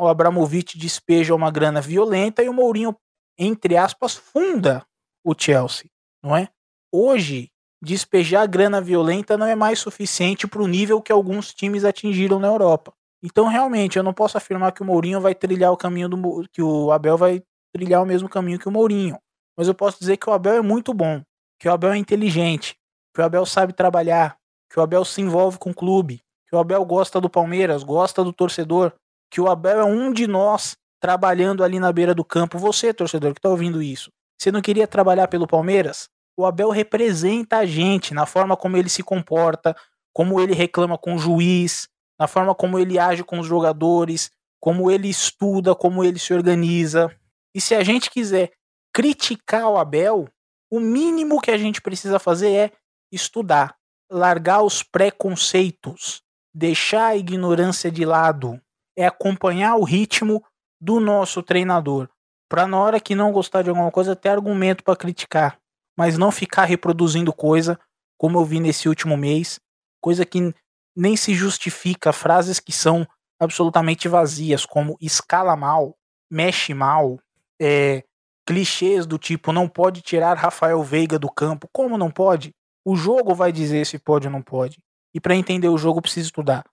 o 0.00 0.08
Abramovich 0.08 0.78
despeja 0.78 1.34
uma 1.34 1.50
grana 1.50 1.80
violenta 1.80 2.42
e 2.42 2.48
o 2.48 2.52
Mourinho, 2.52 2.96
entre 3.38 3.76
aspas, 3.76 4.14
funda 4.14 4.84
o 5.24 5.34
Chelsea, 5.36 5.90
não 6.22 6.36
é? 6.36 6.48
Hoje, 6.92 7.50
despejar 7.82 8.48
grana 8.48 8.80
violenta 8.80 9.36
não 9.36 9.46
é 9.46 9.54
mais 9.54 9.78
suficiente 9.78 10.46
para 10.46 10.62
o 10.62 10.66
nível 10.66 11.02
que 11.02 11.12
alguns 11.12 11.52
times 11.52 11.84
atingiram 11.84 12.38
na 12.38 12.48
Europa. 12.48 12.92
Então, 13.22 13.46
realmente, 13.46 13.96
eu 13.96 14.02
não 14.02 14.12
posso 14.12 14.36
afirmar 14.36 14.72
que 14.72 14.82
o 14.82 14.84
Mourinho 14.84 15.20
vai 15.20 15.34
trilhar 15.34 15.72
o 15.72 15.76
caminho 15.76 16.08
do 16.08 16.48
que 16.52 16.62
o 16.62 16.92
Abel 16.92 17.16
vai 17.16 17.42
trilhar 17.72 18.02
o 18.02 18.06
mesmo 18.06 18.28
caminho 18.28 18.58
que 18.58 18.68
o 18.68 18.72
Mourinho. 18.72 19.18
Mas 19.56 19.66
eu 19.66 19.74
posso 19.74 19.98
dizer 19.98 20.16
que 20.16 20.28
o 20.28 20.32
Abel 20.32 20.54
é 20.54 20.62
muito 20.62 20.92
bom, 20.92 21.22
que 21.58 21.68
o 21.68 21.72
Abel 21.72 21.92
é 21.92 21.96
inteligente, 21.96 22.76
que 23.14 23.20
o 23.20 23.24
Abel 23.24 23.46
sabe 23.46 23.72
trabalhar, 23.72 24.36
que 24.70 24.78
o 24.78 24.82
Abel 24.82 25.04
se 25.04 25.20
envolve 25.20 25.58
com 25.58 25.70
o 25.70 25.74
clube, 25.74 26.20
que 26.48 26.54
o 26.54 26.58
Abel 26.58 26.84
gosta 26.84 27.20
do 27.20 27.30
Palmeiras, 27.30 27.82
gosta 27.82 28.22
do 28.22 28.32
torcedor, 28.32 28.92
que 29.34 29.40
o 29.40 29.48
Abel 29.48 29.80
é 29.80 29.84
um 29.84 30.12
de 30.12 30.28
nós 30.28 30.76
trabalhando 31.00 31.64
ali 31.64 31.80
na 31.80 31.92
beira 31.92 32.14
do 32.14 32.24
campo. 32.24 32.56
Você, 32.56 32.94
torcedor, 32.94 33.32
que 33.32 33.40
está 33.40 33.48
ouvindo 33.48 33.82
isso, 33.82 34.12
você 34.38 34.52
não 34.52 34.62
queria 34.62 34.86
trabalhar 34.86 35.26
pelo 35.26 35.44
Palmeiras? 35.44 36.08
O 36.36 36.46
Abel 36.46 36.70
representa 36.70 37.56
a 37.58 37.66
gente 37.66 38.14
na 38.14 38.26
forma 38.26 38.56
como 38.56 38.76
ele 38.76 38.88
se 38.88 39.02
comporta, 39.02 39.74
como 40.12 40.40
ele 40.40 40.54
reclama 40.54 40.96
com 40.96 41.16
o 41.16 41.18
juiz, 41.18 41.88
na 42.16 42.28
forma 42.28 42.54
como 42.54 42.78
ele 42.78 42.96
age 42.96 43.24
com 43.24 43.40
os 43.40 43.46
jogadores, 43.48 44.30
como 44.60 44.88
ele 44.88 45.08
estuda, 45.08 45.74
como 45.74 46.04
ele 46.04 46.20
se 46.20 46.32
organiza. 46.32 47.10
E 47.52 47.60
se 47.60 47.74
a 47.74 47.82
gente 47.82 48.12
quiser 48.12 48.52
criticar 48.92 49.66
o 49.68 49.76
Abel, 49.76 50.28
o 50.70 50.78
mínimo 50.78 51.40
que 51.40 51.50
a 51.50 51.58
gente 51.58 51.82
precisa 51.82 52.20
fazer 52.20 52.52
é 52.52 52.72
estudar, 53.10 53.74
largar 54.08 54.62
os 54.62 54.84
preconceitos, 54.84 56.22
deixar 56.54 57.06
a 57.08 57.16
ignorância 57.16 57.90
de 57.90 58.04
lado, 58.04 58.60
é 58.96 59.06
acompanhar 59.06 59.76
o 59.76 59.84
ritmo 59.84 60.42
do 60.80 61.00
nosso 61.00 61.42
treinador, 61.42 62.08
para 62.48 62.66
na 62.66 62.78
hora 62.78 63.00
que 63.00 63.14
não 63.14 63.32
gostar 63.32 63.62
de 63.62 63.70
alguma 63.70 63.90
coisa 63.90 64.14
ter 64.14 64.28
argumento 64.28 64.84
para 64.84 64.96
criticar, 64.96 65.58
mas 65.96 66.18
não 66.18 66.30
ficar 66.30 66.64
reproduzindo 66.64 67.32
coisa 67.32 67.78
como 68.18 68.38
eu 68.38 68.44
vi 68.44 68.60
nesse 68.60 68.88
último 68.88 69.16
mês, 69.16 69.58
coisa 70.00 70.24
que 70.24 70.54
nem 70.96 71.16
se 71.16 71.34
justifica, 71.34 72.12
frases 72.12 72.60
que 72.60 72.72
são 72.72 73.06
absolutamente 73.40 74.08
vazias, 74.08 74.64
como 74.64 74.96
escala 75.00 75.56
mal, 75.56 75.96
mexe 76.30 76.72
mal, 76.72 77.18
é, 77.60 78.04
clichês 78.46 79.06
do 79.06 79.18
tipo 79.18 79.52
não 79.52 79.68
pode 79.68 80.02
tirar 80.02 80.36
Rafael 80.36 80.82
Veiga 80.82 81.18
do 81.18 81.30
campo. 81.30 81.68
Como 81.72 81.98
não 81.98 82.10
pode? 82.10 82.54
O 82.84 82.96
jogo 82.96 83.34
vai 83.34 83.50
dizer 83.50 83.86
se 83.86 83.98
pode 83.98 84.26
ou 84.26 84.32
não 84.32 84.42
pode. 84.42 84.78
E 85.12 85.20
para 85.20 85.34
entender 85.34 85.68
o 85.68 85.78
jogo 85.78 86.02
precisa 86.02 86.26
estudar. 86.26 86.64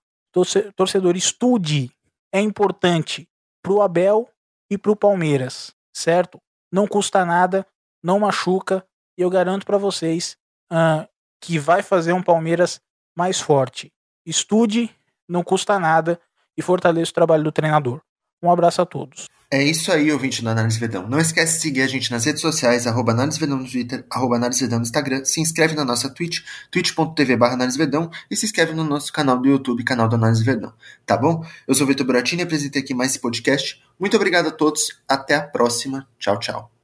Torcedor, 0.76 1.16
estude. 1.16 1.90
É 2.32 2.40
importante 2.40 3.28
pro 3.62 3.82
Abel 3.82 4.28
e 4.70 4.78
pro 4.78 4.96
Palmeiras, 4.96 5.74
certo? 5.94 6.40
Não 6.72 6.86
custa 6.86 7.24
nada, 7.24 7.66
não 8.02 8.20
machuca 8.20 8.84
e 9.18 9.22
eu 9.22 9.28
garanto 9.28 9.66
para 9.66 9.76
vocês 9.76 10.36
uh, 10.72 11.06
que 11.40 11.58
vai 11.58 11.82
fazer 11.82 12.12
um 12.12 12.22
Palmeiras 12.22 12.80
mais 13.14 13.40
forte. 13.40 13.92
Estude, 14.24 14.90
não 15.28 15.44
custa 15.44 15.78
nada 15.78 16.20
e 16.56 16.62
fortaleça 16.62 17.10
o 17.10 17.14
trabalho 17.14 17.44
do 17.44 17.52
treinador. 17.52 18.00
Um 18.42 18.50
abraço 18.50 18.80
a 18.80 18.86
todos. 18.86 19.28
É 19.54 19.62
isso 19.62 19.92
aí, 19.92 20.10
ouvinte 20.10 20.40
do 20.40 20.48
Análise 20.48 20.80
Vedão. 20.80 21.06
Não 21.06 21.18
esquece 21.18 21.56
de 21.56 21.60
seguir 21.60 21.82
a 21.82 21.86
gente 21.86 22.10
nas 22.10 22.24
redes 22.24 22.40
sociais, 22.40 22.86
arroba 22.86 23.12
Análise 23.12 23.38
Vedão 23.38 23.58
no 23.58 23.68
Twitter, 23.68 24.02
arroba 24.08 24.36
Análise 24.36 24.62
Vedão 24.62 24.78
no 24.78 24.82
Instagram. 24.82 25.26
Se 25.26 25.42
inscreve 25.42 25.74
na 25.74 25.84
nossa 25.84 26.08
Twitch, 26.08 26.40
twitch.tv 26.70 27.36
barra 27.36 27.52
Análise 27.52 27.76
Vedão 27.76 28.10
e 28.30 28.34
se 28.34 28.46
inscreve 28.46 28.72
no 28.72 28.82
nosso 28.82 29.12
canal 29.12 29.38
do 29.38 29.46
YouTube, 29.46 29.84
canal 29.84 30.08
do 30.08 30.16
Análise 30.16 30.42
Vedão. 30.42 30.72
Tá 31.04 31.18
bom? 31.18 31.44
Eu 31.68 31.74
sou 31.74 31.84
o 31.84 31.86
Vitor 31.86 32.06
Buratini 32.06 32.40
e 32.40 32.44
apresentei 32.44 32.80
aqui 32.80 32.94
mais 32.94 33.10
esse 33.10 33.20
podcast. 33.20 33.78
Muito 34.00 34.16
obrigado 34.16 34.46
a 34.46 34.52
todos. 34.52 34.98
Até 35.06 35.34
a 35.34 35.42
próxima. 35.42 36.08
Tchau, 36.18 36.38
tchau. 36.38 36.81